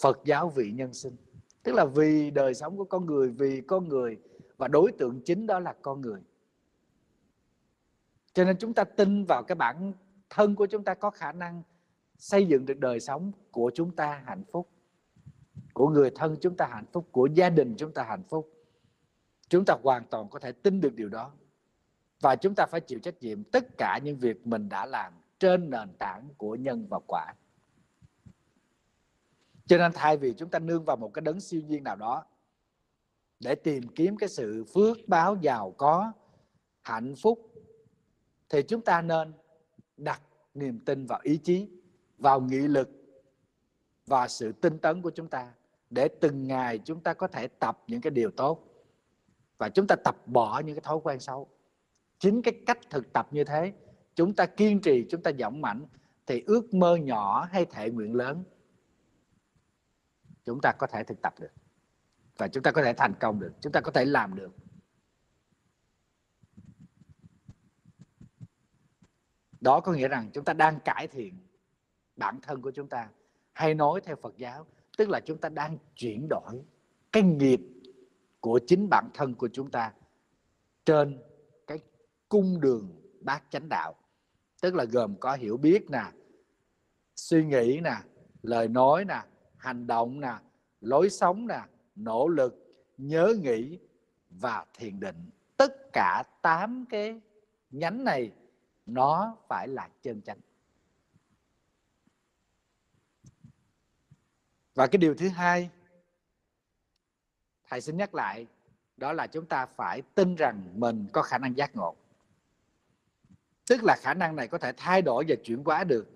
Phật 0.00 0.20
giáo 0.24 0.48
vị 0.48 0.72
nhân 0.72 0.94
sinh, 0.94 1.16
tức 1.62 1.72
là 1.72 1.84
vì 1.84 2.30
đời 2.30 2.54
sống 2.54 2.76
của 2.76 2.84
con 2.84 3.06
người, 3.06 3.30
vì 3.30 3.60
con 3.60 3.88
người, 3.88 4.18
và 4.56 4.68
đối 4.68 4.92
tượng 4.92 5.20
chính 5.24 5.46
đó 5.46 5.60
là 5.60 5.74
con 5.82 6.00
người. 6.00 6.20
Cho 8.32 8.44
nên 8.44 8.56
chúng 8.58 8.74
ta 8.74 8.84
tin 8.84 9.24
vào 9.28 9.42
cái 9.42 9.56
bản 9.56 9.92
thân 10.30 10.54
của 10.54 10.66
chúng 10.66 10.84
ta 10.84 10.94
có 10.94 11.10
khả 11.10 11.32
năng 11.32 11.62
xây 12.18 12.46
dựng 12.46 12.66
được 12.66 12.78
đời 12.78 13.00
sống 13.00 13.32
của 13.50 13.70
chúng 13.74 13.96
ta 13.96 14.22
hạnh 14.26 14.44
phúc, 14.52 14.68
của 15.74 15.88
người 15.88 16.10
thân 16.14 16.36
chúng 16.40 16.56
ta 16.56 16.66
hạnh 16.66 16.86
phúc, 16.92 17.08
của 17.12 17.28
gia 17.34 17.50
đình 17.50 17.74
chúng 17.78 17.92
ta 17.92 18.02
hạnh 18.02 18.22
phúc. 18.28 18.52
Chúng 19.48 19.64
ta 19.64 19.76
hoàn 19.82 20.04
toàn 20.10 20.28
có 20.28 20.38
thể 20.38 20.52
tin 20.52 20.80
được 20.80 20.94
điều 20.94 21.08
đó 21.08 21.32
và 22.20 22.36
chúng 22.36 22.54
ta 22.54 22.66
phải 22.66 22.80
chịu 22.80 22.98
trách 22.98 23.14
nhiệm 23.20 23.44
tất 23.44 23.78
cả 23.78 23.98
những 24.02 24.18
việc 24.18 24.46
mình 24.46 24.68
đã 24.68 24.86
làm 24.86 25.12
trên 25.38 25.70
nền 25.70 25.92
tảng 25.98 26.28
của 26.36 26.54
nhân 26.54 26.86
và 26.90 26.98
quả. 27.06 27.34
Cho 29.66 29.78
nên 29.78 29.92
thay 29.94 30.16
vì 30.16 30.32
chúng 30.32 30.50
ta 30.50 30.58
nương 30.58 30.84
vào 30.84 30.96
một 30.96 31.14
cái 31.14 31.22
đấng 31.22 31.40
siêu 31.40 31.62
nhiên 31.66 31.84
nào 31.84 31.96
đó 31.96 32.24
để 33.40 33.54
tìm 33.54 33.88
kiếm 33.88 34.16
cái 34.16 34.28
sự 34.28 34.64
phước 34.74 34.96
báo 35.06 35.36
giàu 35.40 35.70
có, 35.70 36.12
hạnh 36.82 37.14
phúc, 37.22 37.52
thì 38.48 38.62
chúng 38.62 38.80
ta 38.80 39.02
nên 39.02 39.32
đặt 39.96 40.22
niềm 40.54 40.80
tin 40.80 41.06
vào 41.06 41.20
ý 41.22 41.36
chí, 41.36 41.68
vào 42.18 42.40
nghị 42.40 42.58
lực 42.58 42.90
và 44.06 44.28
sự 44.28 44.52
tinh 44.52 44.78
tấn 44.78 45.02
của 45.02 45.10
chúng 45.10 45.28
ta 45.28 45.52
để 45.90 46.08
từng 46.20 46.46
ngày 46.46 46.78
chúng 46.78 47.00
ta 47.00 47.14
có 47.14 47.26
thể 47.26 47.48
tập 47.48 47.82
những 47.86 48.00
cái 48.00 48.10
điều 48.10 48.30
tốt. 48.30 48.62
Và 49.58 49.68
chúng 49.68 49.86
ta 49.86 49.96
tập 50.04 50.16
bỏ 50.26 50.60
những 50.60 50.74
cái 50.76 50.82
thói 50.82 50.98
quen 51.02 51.20
xấu 51.20 51.48
chính 52.18 52.42
cái 52.42 52.62
cách 52.66 52.78
thực 52.90 53.12
tập 53.12 53.28
như 53.30 53.44
thế, 53.44 53.72
chúng 54.14 54.34
ta 54.34 54.46
kiên 54.46 54.80
trì, 54.80 55.06
chúng 55.10 55.22
ta 55.22 55.30
dũng 55.38 55.60
mạnh 55.60 55.86
thì 56.26 56.42
ước 56.46 56.74
mơ 56.74 56.96
nhỏ 56.96 57.48
hay 57.50 57.64
thể 57.64 57.90
nguyện 57.90 58.14
lớn, 58.14 58.44
chúng 60.44 60.60
ta 60.60 60.72
có 60.72 60.86
thể 60.86 61.04
thực 61.04 61.22
tập 61.22 61.34
được. 61.40 61.52
Và 62.38 62.48
chúng 62.48 62.62
ta 62.62 62.70
có 62.70 62.82
thể 62.82 62.92
thành 62.92 63.14
công 63.20 63.40
được, 63.40 63.52
chúng 63.60 63.72
ta 63.72 63.80
có 63.80 63.90
thể 63.90 64.04
làm 64.04 64.34
được. 64.34 64.56
Đó 69.60 69.80
có 69.80 69.92
nghĩa 69.92 70.08
rằng 70.08 70.30
chúng 70.32 70.44
ta 70.44 70.52
đang 70.52 70.80
cải 70.84 71.08
thiện 71.08 71.38
bản 72.16 72.40
thân 72.42 72.62
của 72.62 72.70
chúng 72.70 72.88
ta, 72.88 73.08
hay 73.52 73.74
nói 73.74 74.00
theo 74.04 74.16
Phật 74.16 74.36
giáo, 74.36 74.66
tức 74.98 75.08
là 75.08 75.20
chúng 75.20 75.38
ta 75.38 75.48
đang 75.48 75.78
chuyển 75.96 76.26
đổi 76.28 76.64
cái 77.12 77.22
nghiệp 77.22 77.60
của 78.40 78.60
chính 78.66 78.88
bản 78.88 79.10
thân 79.14 79.34
của 79.34 79.48
chúng 79.52 79.70
ta 79.70 79.92
trên 80.84 81.18
cung 82.36 82.60
đường 82.60 83.00
bát 83.20 83.42
chánh 83.50 83.68
đạo. 83.68 83.94
Tức 84.60 84.74
là 84.74 84.84
gồm 84.84 85.16
có 85.20 85.34
hiểu 85.34 85.56
biết 85.56 85.90
nè, 85.90 86.02
suy 87.14 87.44
nghĩ 87.44 87.80
nè, 87.84 87.94
lời 88.42 88.68
nói 88.68 89.04
nè, 89.04 89.22
hành 89.56 89.86
động 89.86 90.20
nè, 90.20 90.34
lối 90.80 91.10
sống 91.10 91.46
nè, 91.46 91.60
nỗ 91.94 92.28
lực, 92.28 92.54
nhớ 92.98 93.34
nghĩ 93.40 93.78
và 94.30 94.64
thiền 94.74 95.00
định. 95.00 95.30
Tất 95.56 95.72
cả 95.92 96.22
tám 96.42 96.84
cái 96.90 97.20
nhánh 97.70 98.04
này 98.04 98.32
nó 98.86 99.36
phải 99.48 99.68
là 99.68 99.88
chân 100.02 100.22
chánh. 100.22 100.40
Và 104.74 104.86
cái 104.86 104.98
điều 104.98 105.14
thứ 105.14 105.28
hai, 105.28 105.70
thầy 107.68 107.80
xin 107.80 107.96
nhắc 107.96 108.14
lại, 108.14 108.46
đó 108.96 109.12
là 109.12 109.26
chúng 109.26 109.46
ta 109.46 109.66
phải 109.66 110.02
tin 110.14 110.34
rằng 110.34 110.80
mình 110.80 111.06
có 111.12 111.22
khả 111.22 111.38
năng 111.38 111.56
giác 111.56 111.76
ngộ 111.76 111.96
tức 113.68 113.84
là 113.84 113.96
khả 113.96 114.14
năng 114.14 114.36
này 114.36 114.48
có 114.48 114.58
thể 114.58 114.72
thay 114.76 115.02
đổi 115.02 115.24
và 115.28 115.34
chuyển 115.44 115.64
hóa 115.64 115.84
được 115.84 116.06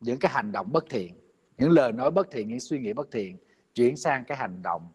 những 0.00 0.18
cái 0.18 0.30
hành 0.34 0.52
động 0.52 0.72
bất 0.72 0.84
thiện. 0.90 1.14
Những 1.58 1.70
lời 1.70 1.92
nói 1.92 2.10
bất 2.10 2.30
thiện, 2.30 2.48
những 2.48 2.60
suy 2.60 2.78
nghĩ 2.78 2.92
bất 2.92 3.10
thiện 3.10 3.38
chuyển 3.74 3.96
sang 3.96 4.24
cái 4.24 4.38
hành 4.38 4.62
động 4.62 4.92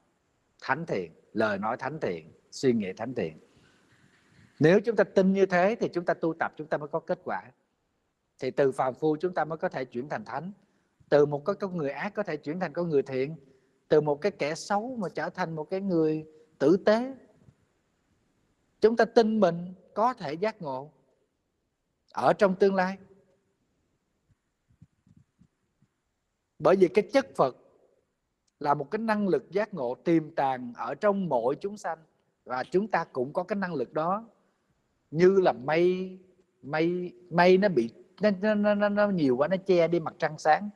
thánh 0.61 0.85
thiện, 0.85 1.11
lời 1.33 1.57
nói 1.57 1.77
thánh 1.77 1.99
thiện, 1.99 2.31
suy 2.51 2.73
nghĩ 2.73 2.93
thánh 2.93 3.13
thiện. 3.13 3.39
Nếu 4.59 4.79
chúng 4.79 4.95
ta 4.95 5.03
tin 5.03 5.33
như 5.33 5.45
thế 5.45 5.75
thì 5.79 5.89
chúng 5.93 6.05
ta 6.05 6.13
tu 6.13 6.33
tập, 6.39 6.53
chúng 6.57 6.67
ta 6.67 6.77
mới 6.77 6.87
có 6.87 6.99
kết 6.99 7.19
quả. 7.23 7.43
Thì 8.39 8.51
từ 8.51 8.71
phàm 8.71 8.93
phu 8.93 9.15
chúng 9.15 9.33
ta 9.33 9.45
mới 9.45 9.57
có 9.57 9.69
thể 9.69 9.85
chuyển 9.85 10.09
thành 10.09 10.25
thánh. 10.25 10.51
Từ 11.09 11.25
một 11.25 11.45
cái 11.45 11.55
con 11.55 11.77
người 11.77 11.89
ác 11.89 12.13
có 12.13 12.23
thể 12.23 12.37
chuyển 12.37 12.59
thành 12.59 12.73
con 12.73 12.89
người 12.89 13.01
thiện. 13.01 13.35
Từ 13.87 14.01
một 14.01 14.15
cái 14.15 14.31
kẻ 14.31 14.55
xấu 14.55 14.95
mà 14.95 15.09
trở 15.09 15.29
thành 15.29 15.55
một 15.55 15.63
cái 15.63 15.81
người 15.81 16.25
tử 16.57 16.77
tế. 16.85 17.13
Chúng 18.81 18.95
ta 18.95 19.05
tin 19.05 19.39
mình 19.39 19.73
có 19.93 20.13
thể 20.13 20.33
giác 20.33 20.61
ngộ 20.61 20.91
ở 22.19 22.33
trong 22.33 22.55
tương 22.55 22.75
lai. 22.75 22.97
Bởi 26.59 26.75
vì 26.75 26.87
cái 26.87 27.09
chất 27.13 27.35
phật 27.35 27.57
là 28.59 28.73
một 28.73 28.91
cái 28.91 28.99
năng 28.99 29.27
lực 29.27 29.51
giác 29.51 29.73
ngộ 29.73 29.95
tiềm 29.95 30.35
tàng 30.35 30.73
ở 30.75 30.95
trong 30.95 31.29
mỗi 31.29 31.55
chúng 31.55 31.77
sanh 31.77 31.97
và 32.45 32.63
chúng 32.63 32.87
ta 32.87 33.03
cũng 33.03 33.33
có 33.33 33.43
cái 33.43 33.55
năng 33.55 33.73
lực 33.73 33.93
đó. 33.93 34.27
Như 35.11 35.39
là 35.43 35.53
mây 35.53 36.17
mây 36.61 37.13
mây 37.29 37.57
nó 37.57 37.69
bị 37.69 37.89
nó, 38.21 38.55
nó, 38.55 38.75
nó, 38.75 38.89
nó 38.89 39.09
nhiều 39.09 39.37
quá 39.37 39.47
nó 39.47 39.57
che 39.57 39.87
đi 39.87 39.99
mặt 39.99 40.13
trăng 40.19 40.37
sáng. 40.37 40.69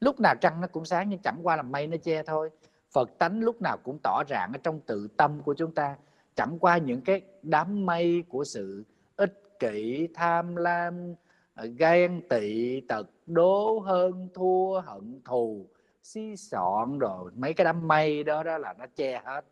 Lúc 0.00 0.20
nào 0.20 0.34
trăng 0.40 0.60
nó 0.60 0.66
cũng 0.66 0.84
sáng 0.84 1.08
nhưng 1.08 1.22
chẳng 1.22 1.40
qua 1.42 1.56
là 1.56 1.62
mây 1.62 1.86
nó 1.86 1.96
che 1.96 2.22
thôi. 2.22 2.50
Phật 2.90 3.18
tánh 3.18 3.40
lúc 3.40 3.62
nào 3.62 3.78
cũng 3.78 3.98
tỏ 4.02 4.22
rạng 4.28 4.52
ở 4.52 4.58
trong 4.62 4.80
tự 4.80 5.08
tâm 5.16 5.42
của 5.42 5.54
chúng 5.54 5.74
ta. 5.74 5.96
Chẳng 6.34 6.58
qua 6.58 6.78
những 6.78 7.00
cái 7.00 7.20
đám 7.42 7.86
mây 7.86 8.24
của 8.28 8.44
sự 8.44 8.84
kỷ 9.62 10.08
tham 10.14 10.56
lam 10.56 11.14
ờ, 11.54 11.66
ghen 11.78 12.22
tị, 12.28 12.80
tật, 12.80 13.06
đố, 13.26 13.78
hơn, 13.78 14.28
thua, 14.34 14.80
hận, 14.80 15.20
thù, 15.24 15.68
xí 16.02 16.36
sọn 16.36 16.98
rồi 16.98 17.32
mấy 17.34 17.54
cái 17.54 17.64
đám 17.64 17.88
mây 17.88 18.24
đó 18.24 18.42
đó 18.42 18.58
là 18.58 18.74
nó 18.78 18.86
che 18.96 19.22
hết 19.24 19.44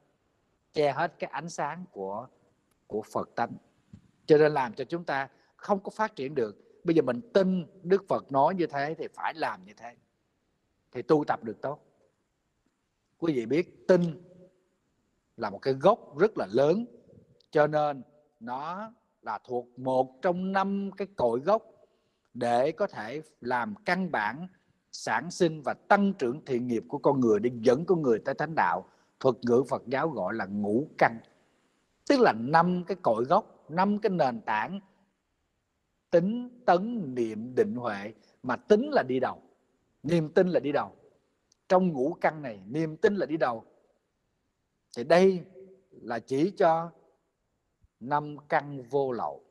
che 0.73 0.93
hết 0.93 1.13
cái 1.19 1.31
ánh 1.31 1.49
sáng 1.49 1.85
của 1.91 2.27
của 2.87 3.03
Phật 3.13 3.31
tánh. 3.35 3.53
Cho 4.27 4.39
nên 4.39 4.53
làm 4.53 4.75
cho 4.75 4.85
chúng 4.85 5.05
ta 5.05 5.29
không 5.57 5.81
có 5.81 5.91
phát 5.91 6.17
triển 6.17 6.35
được. 6.35 6.83
Bây 6.85 6.95
giờ 6.95 7.03
mình 7.03 7.21
tin 7.35 7.67
Đức 7.83 8.05
Phật 8.09 8.33
nói 8.33 8.55
như 8.55 8.67
thế 8.67 8.95
thì 8.99 9.09
phải 9.15 9.35
làm 9.35 9.65
như 9.65 9.73
thế, 9.77 9.95
thì 10.93 11.03
tu 11.03 11.25
tập 11.25 11.45
được 11.45 11.61
tốt. 11.63 11.79
Quý 13.19 13.33
vị 13.33 13.47
biết 13.47 13.89
tin 13.89 14.01
là 15.37 15.51
một 15.51 15.59
cái 15.63 15.75
gốc 15.75 16.19
rất 16.19 16.39
là 16.39 16.47
lớn, 16.51 16.85
cho 17.51 17.67
nên 17.67 18.03
nó 18.41 18.93
là 19.23 19.39
thuộc 19.45 19.79
một 19.79 20.23
trong 20.23 20.53
năm 20.53 20.91
cái 20.97 21.09
cội 21.16 21.41
gốc 21.41 21.62
để 22.35 22.73
có 22.73 22.87
thể 22.87 23.23
làm 23.41 23.75
căn 23.85 24.11
bản, 24.11 24.47
sản 24.93 25.31
sinh 25.31 25.62
và 25.62 25.75
tăng 25.75 26.12
trưởng 26.18 26.45
thiện 26.45 26.66
nghiệp 26.66 26.85
của 26.89 26.99
con 26.99 27.21
người, 27.21 27.41
để 27.41 27.51
dẫn 27.61 27.85
con 27.85 28.03
người 28.03 28.18
tới 28.18 28.35
thánh 28.35 28.55
đạo. 28.55 28.85
Thuật 29.21 29.37
ngữ 29.43 29.62
Phật 29.68 29.83
giáo 29.87 30.09
gọi 30.09 30.35
là 30.35 30.47
ngũ 30.47 30.89
căn 30.99 31.18
tức 32.09 32.21
là 32.21 32.33
năm 32.33 32.85
cái 32.87 32.97
cội 33.03 33.25
gốc, 33.25 33.64
năm 33.68 33.99
cái 33.99 34.11
nền 34.11 34.41
tảng 34.41 34.81
tính 36.11 36.49
tấn 36.66 37.14
niệm 37.14 37.55
định 37.55 37.75
huệ, 37.75 38.12
mà 38.43 38.57
tính 38.57 38.91
là 38.93 39.03
đi 39.09 39.21
đầu. 39.21 39.43
Niềm 40.03 40.29
tin 40.29 40.49
là 40.49 40.61
đi 40.61 40.73
đầu. 40.73 40.93
Trong 41.68 41.89
ngũ 41.89 42.14
căn 42.21 42.43
này, 42.43 42.61
niềm 42.66 42.97
tin 42.97 43.16
là 43.16 43.27
đi 43.27 43.37
đầu. 43.37 43.64
Thì 44.97 45.05
đây 45.05 45.45
là 45.91 46.18
chỉ 46.18 46.51
cho 46.51 46.91
năm 48.01 48.37
căn 48.49 48.83
vô 48.83 49.13
lậu. 49.13 49.43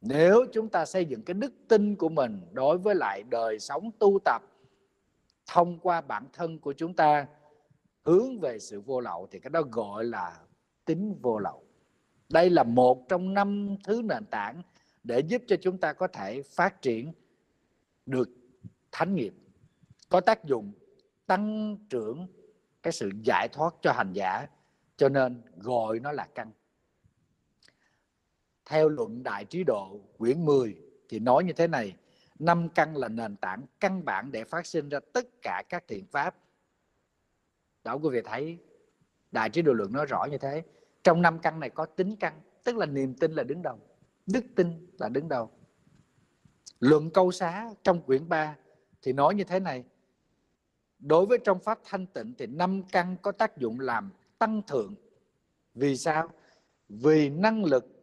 Nếu 0.00 0.44
chúng 0.52 0.68
ta 0.68 0.84
xây 0.84 1.04
dựng 1.04 1.22
cái 1.22 1.34
đức 1.34 1.52
tin 1.68 1.96
của 1.96 2.08
mình 2.08 2.40
đối 2.52 2.78
với 2.78 2.94
lại 2.94 3.22
đời 3.22 3.58
sống 3.58 3.90
tu 3.98 4.18
tập 4.24 4.42
thông 5.46 5.78
qua 5.78 6.00
bản 6.00 6.26
thân 6.32 6.58
của 6.58 6.72
chúng 6.72 6.94
ta, 6.94 7.26
hướng 8.02 8.40
về 8.40 8.58
sự 8.58 8.80
vô 8.80 9.00
lậu 9.00 9.28
thì 9.30 9.38
cái 9.40 9.50
đó 9.50 9.62
gọi 9.72 10.04
là 10.04 10.40
tính 10.84 11.18
vô 11.22 11.38
lậu. 11.38 11.64
Đây 12.28 12.50
là 12.50 12.62
một 12.62 13.08
trong 13.08 13.34
năm 13.34 13.76
thứ 13.84 14.02
nền 14.04 14.24
tảng 14.26 14.62
để 15.04 15.20
giúp 15.20 15.42
cho 15.46 15.56
chúng 15.62 15.78
ta 15.78 15.92
có 15.92 16.06
thể 16.06 16.42
phát 16.42 16.82
triển 16.82 17.12
được 18.06 18.30
thánh 18.92 19.14
nghiệp, 19.14 19.34
có 20.08 20.20
tác 20.20 20.44
dụng 20.44 20.72
tăng 21.26 21.76
trưởng 21.90 22.26
cái 22.82 22.92
sự 22.92 23.10
giải 23.22 23.48
thoát 23.52 23.74
cho 23.82 23.92
hành 23.92 24.12
giả. 24.12 24.46
Cho 24.96 25.08
nên 25.08 25.42
gọi 25.56 26.00
nó 26.00 26.12
là 26.12 26.28
căn 26.34 26.50
theo 28.66 28.88
luận 28.88 29.22
đại 29.22 29.44
trí 29.44 29.64
độ, 29.64 30.00
quyển 30.18 30.44
10 30.44 30.76
thì 31.08 31.18
nói 31.18 31.44
như 31.44 31.52
thế 31.52 31.66
này, 31.66 31.96
năm 32.38 32.68
căn 32.68 32.96
là 32.96 33.08
nền 33.08 33.36
tảng 33.36 33.62
căn 33.80 34.04
bản 34.04 34.32
để 34.32 34.44
phát 34.44 34.66
sinh 34.66 34.88
ra 34.88 35.00
tất 35.12 35.42
cả 35.42 35.62
các 35.68 35.84
thiện 35.88 36.06
pháp. 36.06 36.36
Đó 37.84 37.94
quý 37.94 38.08
vị 38.12 38.20
thấy, 38.24 38.58
đại 39.30 39.50
trí 39.50 39.62
độ 39.62 39.72
luận 39.72 39.92
nói 39.92 40.06
rõ 40.06 40.24
như 40.24 40.38
thế. 40.38 40.62
Trong 41.04 41.22
năm 41.22 41.38
căn 41.38 41.60
này 41.60 41.70
có 41.70 41.86
tính 41.86 42.16
căn, 42.16 42.40
tức 42.64 42.76
là 42.76 42.86
niềm 42.86 43.14
tin 43.14 43.32
là 43.32 43.42
đứng 43.42 43.62
đầu, 43.62 43.78
đức 44.26 44.44
tin 44.56 44.86
là 44.98 45.08
đứng 45.08 45.28
đầu. 45.28 45.50
Luận 46.80 47.10
câu 47.10 47.32
xá 47.32 47.70
trong 47.82 48.02
quyển 48.02 48.28
3 48.28 48.56
thì 49.02 49.12
nói 49.12 49.34
như 49.34 49.44
thế 49.44 49.60
này, 49.60 49.84
đối 50.98 51.26
với 51.26 51.38
trong 51.44 51.58
pháp 51.58 51.80
thanh 51.84 52.06
tịnh 52.06 52.34
thì 52.38 52.46
năm 52.46 52.82
căn 52.92 53.16
có 53.22 53.32
tác 53.32 53.58
dụng 53.58 53.80
làm 53.80 54.10
tăng 54.38 54.62
thượng. 54.66 54.94
Vì 55.74 55.96
sao? 55.96 56.28
Vì 56.88 57.28
năng 57.28 57.64
lực 57.64 57.93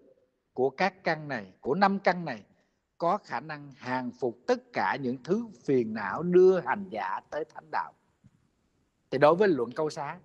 của 0.54 0.70
các 0.70 1.04
căn 1.04 1.28
này, 1.28 1.54
của 1.62 1.76
năm 1.76 2.00
căn 2.00 2.26
này, 2.26 2.44
có 2.98 3.18
khả 3.18 3.40
năng 3.40 3.72
hàng 3.72 4.12
phục 4.12 4.38
tất 4.48 4.74
cả 4.74 4.98
những 5.02 5.24
thứ 5.24 5.48
phiền 5.64 5.94
não 5.94 6.24
đưa 6.24 6.60
hành 6.60 6.90
giả 6.90 7.20
tới 7.30 7.46
thánh 7.46 7.72
đạo. 7.72 7.94
Thì 9.12 9.18
đối 9.18 9.36
với 9.36 9.48
luận 9.48 9.72
câu 9.76 9.90
xá, 9.90 10.20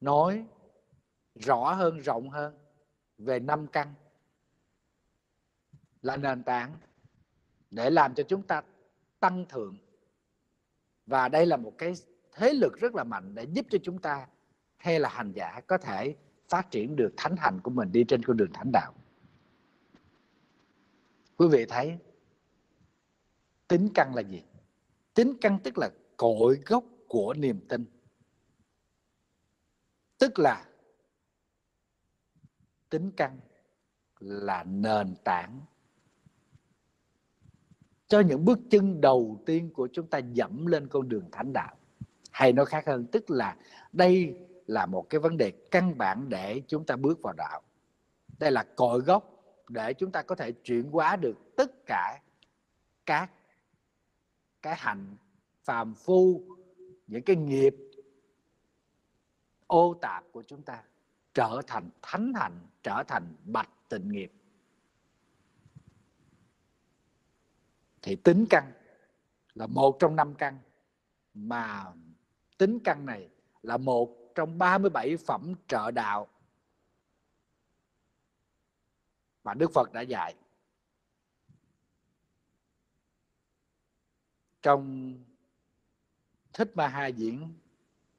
nói 0.00 0.46
rõ 1.34 1.72
hơn, 1.72 1.98
rộng 1.98 2.30
hơn 2.30 2.58
về 3.18 3.38
năm 3.38 3.66
căn 3.66 3.94
là 6.02 6.16
nền 6.16 6.42
tảng 6.42 6.76
để 7.70 7.90
làm 7.90 8.14
cho 8.14 8.22
chúng 8.22 8.42
ta 8.42 8.62
tăng 9.20 9.46
thượng. 9.48 9.76
Và 11.06 11.28
đây 11.28 11.46
là 11.46 11.56
một 11.56 11.72
cái 11.78 11.92
thế 12.32 12.52
lực 12.52 12.76
rất 12.80 12.94
là 12.94 13.04
mạnh 13.04 13.34
để 13.34 13.44
giúp 13.44 13.66
cho 13.70 13.78
chúng 13.82 13.98
ta 13.98 14.26
hay 14.76 15.00
là 15.00 15.08
hành 15.08 15.32
giả 15.32 15.60
có 15.66 15.78
thể 15.78 16.16
phát 16.52 16.70
triển 16.70 16.96
được 16.96 17.14
thánh 17.16 17.36
hành 17.36 17.60
của 17.60 17.70
mình 17.70 17.92
đi 17.92 18.04
trên 18.04 18.22
con 18.22 18.36
đường 18.36 18.52
thánh 18.52 18.72
đạo. 18.72 18.94
Quý 21.36 21.48
vị 21.48 21.64
thấy 21.68 21.98
tính 23.68 23.88
căn 23.94 24.14
là 24.14 24.22
gì? 24.22 24.42
Tính 25.14 25.34
căn 25.40 25.58
tức 25.64 25.78
là 25.78 25.90
cội 26.16 26.60
gốc 26.66 26.84
của 27.08 27.34
niềm 27.34 27.60
tin. 27.68 27.84
Tức 30.18 30.38
là 30.38 30.66
tính 32.90 33.10
căn 33.16 33.40
là 34.20 34.64
nền 34.64 35.14
tảng 35.24 35.60
cho 38.08 38.20
những 38.20 38.44
bước 38.44 38.58
chân 38.70 39.00
đầu 39.00 39.42
tiên 39.46 39.70
của 39.72 39.88
chúng 39.92 40.06
ta 40.06 40.18
dẫm 40.18 40.66
lên 40.66 40.88
con 40.88 41.08
đường 41.08 41.28
thánh 41.32 41.52
đạo. 41.52 41.76
Hay 42.30 42.52
nói 42.52 42.66
khác 42.66 42.86
hơn, 42.86 43.06
tức 43.12 43.30
là 43.30 43.56
đây 43.92 44.36
là 44.66 44.86
một 44.86 45.06
cái 45.10 45.20
vấn 45.20 45.36
đề 45.36 45.50
căn 45.70 45.98
bản 45.98 46.28
để 46.28 46.62
chúng 46.68 46.84
ta 46.86 46.96
bước 46.96 47.22
vào 47.22 47.34
đạo. 47.36 47.62
Đây 48.38 48.50
là 48.50 48.64
cội 48.76 49.00
gốc 49.00 49.44
để 49.68 49.94
chúng 49.94 50.12
ta 50.12 50.22
có 50.22 50.34
thể 50.34 50.52
chuyển 50.52 50.90
hóa 50.90 51.16
được 51.16 51.56
tất 51.56 51.86
cả 51.86 52.20
các 53.06 53.30
cái 54.62 54.74
hành, 54.78 55.16
phàm 55.64 55.94
phu 55.94 56.42
những 57.06 57.22
cái 57.22 57.36
nghiệp 57.36 57.74
ô 59.66 59.94
tạp 60.00 60.24
của 60.32 60.42
chúng 60.42 60.62
ta 60.62 60.82
trở 61.34 61.60
thành 61.66 61.90
thánh 62.02 62.32
hạnh 62.34 62.66
trở 62.82 63.02
thành 63.08 63.34
bạch 63.44 63.70
tịnh 63.88 64.12
nghiệp. 64.12 64.32
Thì 68.02 68.16
tính 68.16 68.46
căn 68.50 68.72
là 69.54 69.66
một 69.66 69.96
trong 69.98 70.16
năm 70.16 70.34
căn 70.34 70.58
mà 71.34 71.92
tính 72.58 72.78
căn 72.84 73.06
này 73.06 73.28
là 73.62 73.76
một 73.76 74.21
trong 74.34 74.58
37 74.58 75.16
phẩm 75.16 75.54
trợ 75.68 75.90
đạo 75.90 76.28
mà 79.44 79.54
Đức 79.54 79.70
Phật 79.74 79.92
đã 79.92 80.00
dạy. 80.00 80.34
Trong 84.62 85.14
Thích 86.52 86.70
Ma 86.74 86.88
Ha 86.88 87.06
Diễn 87.06 87.54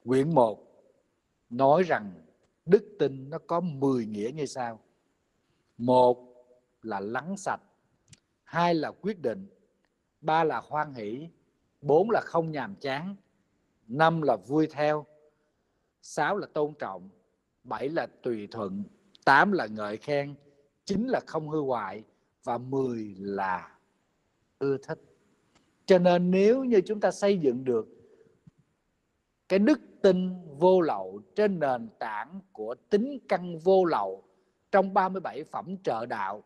quyển 0.04 0.34
1 0.34 0.66
nói 1.50 1.82
rằng 1.82 2.12
đức 2.66 2.96
tin 2.98 3.30
nó 3.30 3.38
có 3.46 3.60
10 3.60 4.06
nghĩa 4.06 4.30
như 4.34 4.46
sau. 4.46 4.80
Một 5.78 6.34
là 6.82 7.00
lắng 7.00 7.36
sạch, 7.36 7.60
hai 8.42 8.74
là 8.74 8.92
quyết 9.00 9.20
định, 9.22 9.48
ba 10.20 10.44
là 10.44 10.60
hoan 10.60 10.94
hỷ, 10.94 11.28
bốn 11.80 12.10
là 12.10 12.20
không 12.24 12.52
nhàm 12.52 12.74
chán, 12.76 13.16
năm 13.86 14.22
là 14.22 14.36
vui 14.36 14.66
theo, 14.66 15.06
sáu 16.04 16.36
là 16.36 16.46
tôn 16.46 16.74
trọng, 16.78 17.08
bảy 17.64 17.88
là 17.88 18.06
tùy 18.22 18.48
thuận, 18.50 18.82
tám 19.24 19.52
là 19.52 19.66
ngợi 19.66 19.96
khen, 19.96 20.34
chín 20.84 21.06
là 21.06 21.20
không 21.26 21.48
hư 21.48 21.60
hoại 21.60 22.04
và 22.44 22.58
mười 22.58 23.14
là 23.18 23.78
ưa 24.58 24.76
thích. 24.76 25.00
Cho 25.86 25.98
nên 25.98 26.30
nếu 26.30 26.64
như 26.64 26.80
chúng 26.80 27.00
ta 27.00 27.10
xây 27.10 27.38
dựng 27.38 27.64
được 27.64 27.88
cái 29.48 29.58
đức 29.58 29.80
tin 30.02 30.30
vô 30.58 30.80
lậu 30.80 31.20
trên 31.36 31.58
nền 31.58 31.88
tảng 31.98 32.40
của 32.52 32.74
tính 32.90 33.18
căn 33.28 33.58
vô 33.58 33.84
lậu 33.84 34.24
trong 34.72 34.94
37 34.94 35.44
phẩm 35.44 35.76
trợ 35.84 36.06
đạo 36.06 36.44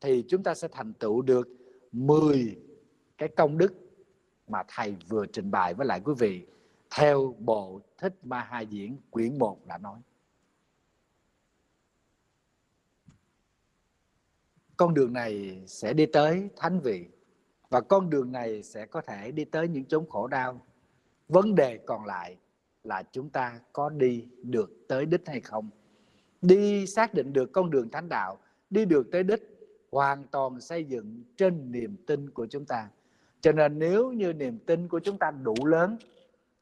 thì 0.00 0.24
chúng 0.28 0.42
ta 0.42 0.54
sẽ 0.54 0.68
thành 0.72 0.92
tựu 0.92 1.22
được 1.22 1.48
10 1.92 2.56
cái 3.18 3.28
công 3.28 3.58
đức 3.58 3.74
mà 4.48 4.62
thầy 4.68 4.96
vừa 5.08 5.26
trình 5.26 5.50
bày 5.50 5.74
với 5.74 5.86
lại 5.86 6.00
quý 6.04 6.12
vị 6.18 6.46
theo 6.96 7.34
bộ 7.38 7.80
thích 7.98 8.14
ma 8.22 8.40
ha 8.40 8.60
diễn, 8.60 8.96
quyển 9.10 9.38
1 9.38 9.66
đã 9.66 9.78
nói. 9.78 10.00
Con 14.76 14.94
đường 14.94 15.12
này 15.12 15.62
sẽ 15.66 15.92
đi 15.92 16.06
tới 16.06 16.48
thánh 16.56 16.80
vị, 16.80 17.06
và 17.68 17.80
con 17.80 18.10
đường 18.10 18.32
này 18.32 18.62
sẽ 18.62 18.86
có 18.86 19.00
thể 19.00 19.32
đi 19.32 19.44
tới 19.44 19.68
những 19.68 19.84
chốn 19.84 20.08
khổ 20.08 20.26
đau. 20.26 20.60
Vấn 21.28 21.54
đề 21.54 21.78
còn 21.86 22.04
lại 22.04 22.36
là 22.84 23.02
chúng 23.12 23.30
ta 23.30 23.60
có 23.72 23.88
đi 23.88 24.28
được 24.42 24.70
tới 24.88 25.06
đích 25.06 25.22
hay 25.26 25.40
không. 25.40 25.70
Đi 26.42 26.86
xác 26.86 27.14
định 27.14 27.32
được 27.32 27.52
con 27.52 27.70
đường 27.70 27.90
thánh 27.90 28.08
đạo, 28.08 28.38
đi 28.70 28.84
được 28.84 29.06
tới 29.12 29.22
đích, 29.22 29.42
hoàn 29.90 30.24
toàn 30.26 30.60
xây 30.60 30.84
dựng 30.84 31.22
trên 31.36 31.72
niềm 31.72 31.96
tin 32.06 32.30
của 32.30 32.46
chúng 32.46 32.64
ta. 32.64 32.88
Cho 33.40 33.52
nên 33.52 33.78
nếu 33.78 34.12
như 34.12 34.32
niềm 34.32 34.58
tin 34.58 34.88
của 34.88 35.00
chúng 35.00 35.18
ta 35.18 35.30
đủ 35.30 35.54
lớn 35.66 35.98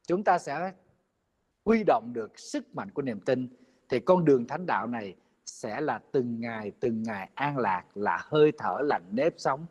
chúng 0.06 0.24
ta 0.24 0.38
sẽ 0.38 0.72
huy 1.64 1.84
động 1.84 2.12
được 2.12 2.38
sức 2.38 2.74
mạnh 2.74 2.90
của 2.90 3.02
niềm 3.02 3.20
tin. 3.20 3.48
Thì 3.88 4.00
con 4.00 4.24
đường 4.24 4.46
thánh 4.46 4.66
đạo 4.66 4.86
này 4.86 5.14
sẽ 5.46 5.80
là 5.80 6.00
từng 6.12 6.40
ngày 6.40 6.72
từng 6.80 7.02
ngày 7.02 7.30
an 7.34 7.58
lạc, 7.58 7.84
là 7.94 8.18
hơi 8.22 8.52
thở, 8.58 8.78
là 8.82 9.00
nếp 9.10 9.34
sống 9.36 9.66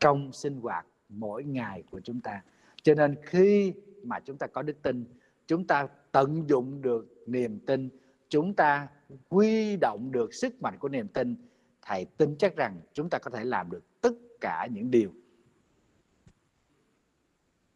trong 0.00 0.32
sinh 0.32 0.60
hoạt 0.60 0.86
mỗi 1.08 1.44
ngày 1.44 1.82
của 1.90 2.00
chúng 2.00 2.20
ta. 2.20 2.42
Cho 2.82 2.94
nên 2.94 3.16
khi 3.22 3.72
mà 4.02 4.20
chúng 4.20 4.38
ta 4.38 4.46
có 4.46 4.62
đức 4.62 4.82
tin, 4.82 5.04
chúng 5.46 5.66
ta 5.66 5.88
tận 6.12 6.48
dụng 6.48 6.82
được 6.82 7.14
niềm 7.26 7.58
tin, 7.66 7.88
chúng 8.28 8.54
ta 8.54 8.88
huy 9.30 9.76
động 9.76 10.12
được 10.12 10.34
sức 10.34 10.62
mạnh 10.62 10.78
của 10.78 10.88
niềm 10.88 11.08
tin, 11.08 11.36
thầy 11.82 12.04
tin 12.04 12.36
chắc 12.38 12.56
rằng 12.56 12.80
chúng 12.92 13.08
ta 13.10 13.18
có 13.18 13.30
thể 13.30 13.44
làm 13.44 13.70
được 13.70 14.00
tất 14.00 14.12
cả 14.40 14.68
những 14.72 14.90
điều 14.90 15.10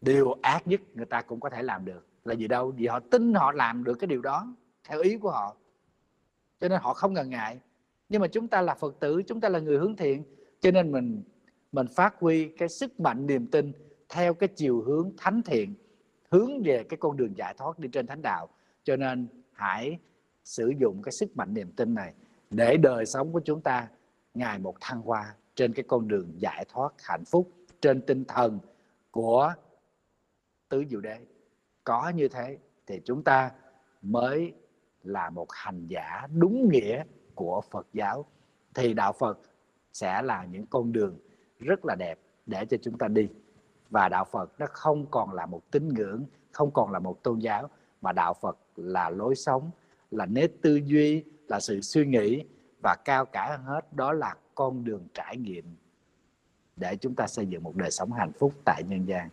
điều 0.00 0.38
ác 0.42 0.66
nhất 0.66 0.80
người 0.94 1.06
ta 1.06 1.22
cũng 1.22 1.40
có 1.40 1.50
thể 1.50 1.62
làm 1.62 1.84
được 1.84 2.06
là 2.24 2.34
gì 2.34 2.48
đâu? 2.48 2.72
Vì 2.76 2.86
họ 2.86 3.00
tin 3.00 3.34
họ 3.34 3.52
làm 3.52 3.84
được 3.84 3.94
cái 3.94 4.08
điều 4.08 4.22
đó, 4.22 4.56
theo 4.84 5.00
ý 5.00 5.16
của 5.16 5.30
họ. 5.30 5.56
Cho 6.60 6.68
nên 6.68 6.80
họ 6.80 6.94
không 6.94 7.12
ngần 7.12 7.30
ngại. 7.30 7.60
Nhưng 8.08 8.20
mà 8.20 8.28
chúng 8.28 8.48
ta 8.48 8.62
là 8.62 8.74
phật 8.74 9.00
tử, 9.00 9.22
chúng 9.26 9.40
ta 9.40 9.48
là 9.48 9.58
người 9.58 9.78
hướng 9.78 9.96
thiện, 9.96 10.24
cho 10.60 10.70
nên 10.70 10.92
mình 10.92 11.22
mình 11.72 11.86
phát 11.96 12.14
huy 12.18 12.48
cái 12.58 12.68
sức 12.68 13.00
mạnh 13.00 13.26
niềm 13.26 13.46
tin 13.46 13.72
theo 14.08 14.34
cái 14.34 14.48
chiều 14.48 14.82
hướng 14.82 15.12
thánh 15.18 15.42
thiện, 15.42 15.74
hướng 16.30 16.62
về 16.62 16.84
cái 16.88 16.96
con 17.00 17.16
đường 17.16 17.36
giải 17.36 17.54
thoát 17.58 17.78
đi 17.78 17.88
trên 17.92 18.06
thánh 18.06 18.22
đạo. 18.22 18.48
Cho 18.84 18.96
nên 18.96 19.28
hãy 19.52 19.98
sử 20.44 20.72
dụng 20.78 21.02
cái 21.02 21.12
sức 21.12 21.36
mạnh 21.36 21.54
niềm 21.54 21.72
tin 21.72 21.94
này 21.94 22.14
để 22.50 22.76
đời 22.76 23.06
sống 23.06 23.32
của 23.32 23.40
chúng 23.44 23.60
ta 23.60 23.88
ngày 24.34 24.58
một 24.58 24.74
thăng 24.80 25.00
hoa 25.00 25.34
trên 25.54 25.72
cái 25.72 25.84
con 25.88 26.08
đường 26.08 26.32
giải 26.36 26.64
thoát 26.68 26.92
hạnh 27.02 27.24
phúc 27.24 27.50
trên 27.80 28.02
tinh 28.02 28.24
thần 28.24 28.58
của 29.10 29.52
tứ 30.70 30.84
diệu 30.90 31.00
đế. 31.00 31.18
Có 31.84 32.08
như 32.08 32.28
thế 32.28 32.58
thì 32.86 33.00
chúng 33.04 33.22
ta 33.22 33.50
mới 34.02 34.54
là 35.02 35.30
một 35.30 35.52
hành 35.52 35.86
giả 35.86 36.26
đúng 36.34 36.68
nghĩa 36.68 37.04
của 37.34 37.60
Phật 37.70 37.86
giáo. 37.92 38.24
Thì 38.74 38.94
đạo 38.94 39.12
Phật 39.12 39.40
sẽ 39.92 40.22
là 40.22 40.44
những 40.44 40.66
con 40.66 40.92
đường 40.92 41.18
rất 41.58 41.84
là 41.84 41.94
đẹp 41.94 42.18
để 42.46 42.64
cho 42.64 42.76
chúng 42.82 42.98
ta 42.98 43.08
đi. 43.08 43.28
Và 43.90 44.08
đạo 44.08 44.24
Phật 44.24 44.60
nó 44.60 44.66
không 44.70 45.06
còn 45.10 45.32
là 45.32 45.46
một 45.46 45.70
tín 45.70 45.88
ngưỡng, 45.88 46.24
không 46.52 46.70
còn 46.70 46.92
là 46.92 46.98
một 46.98 47.22
tôn 47.22 47.38
giáo, 47.38 47.70
mà 48.00 48.12
đạo 48.12 48.34
Phật 48.34 48.58
là 48.76 49.10
lối 49.10 49.34
sống, 49.34 49.70
là 50.10 50.26
nét 50.26 50.50
tư 50.62 50.76
duy, 50.76 51.24
là 51.48 51.60
sự 51.60 51.80
suy 51.80 52.06
nghĩ, 52.06 52.44
và 52.82 52.96
cao 53.04 53.26
cả 53.26 53.48
hơn 53.48 53.62
hết 53.62 53.92
đó 53.92 54.12
là 54.12 54.34
con 54.54 54.84
đường 54.84 55.08
trải 55.14 55.36
nghiệm 55.36 55.64
để 56.76 56.96
chúng 56.96 57.14
ta 57.14 57.26
xây 57.26 57.46
dựng 57.46 57.62
một 57.62 57.76
đời 57.76 57.90
sống 57.90 58.12
hạnh 58.12 58.32
phúc 58.38 58.52
tại 58.64 58.82
nhân 58.88 59.04
gian. 59.08 59.28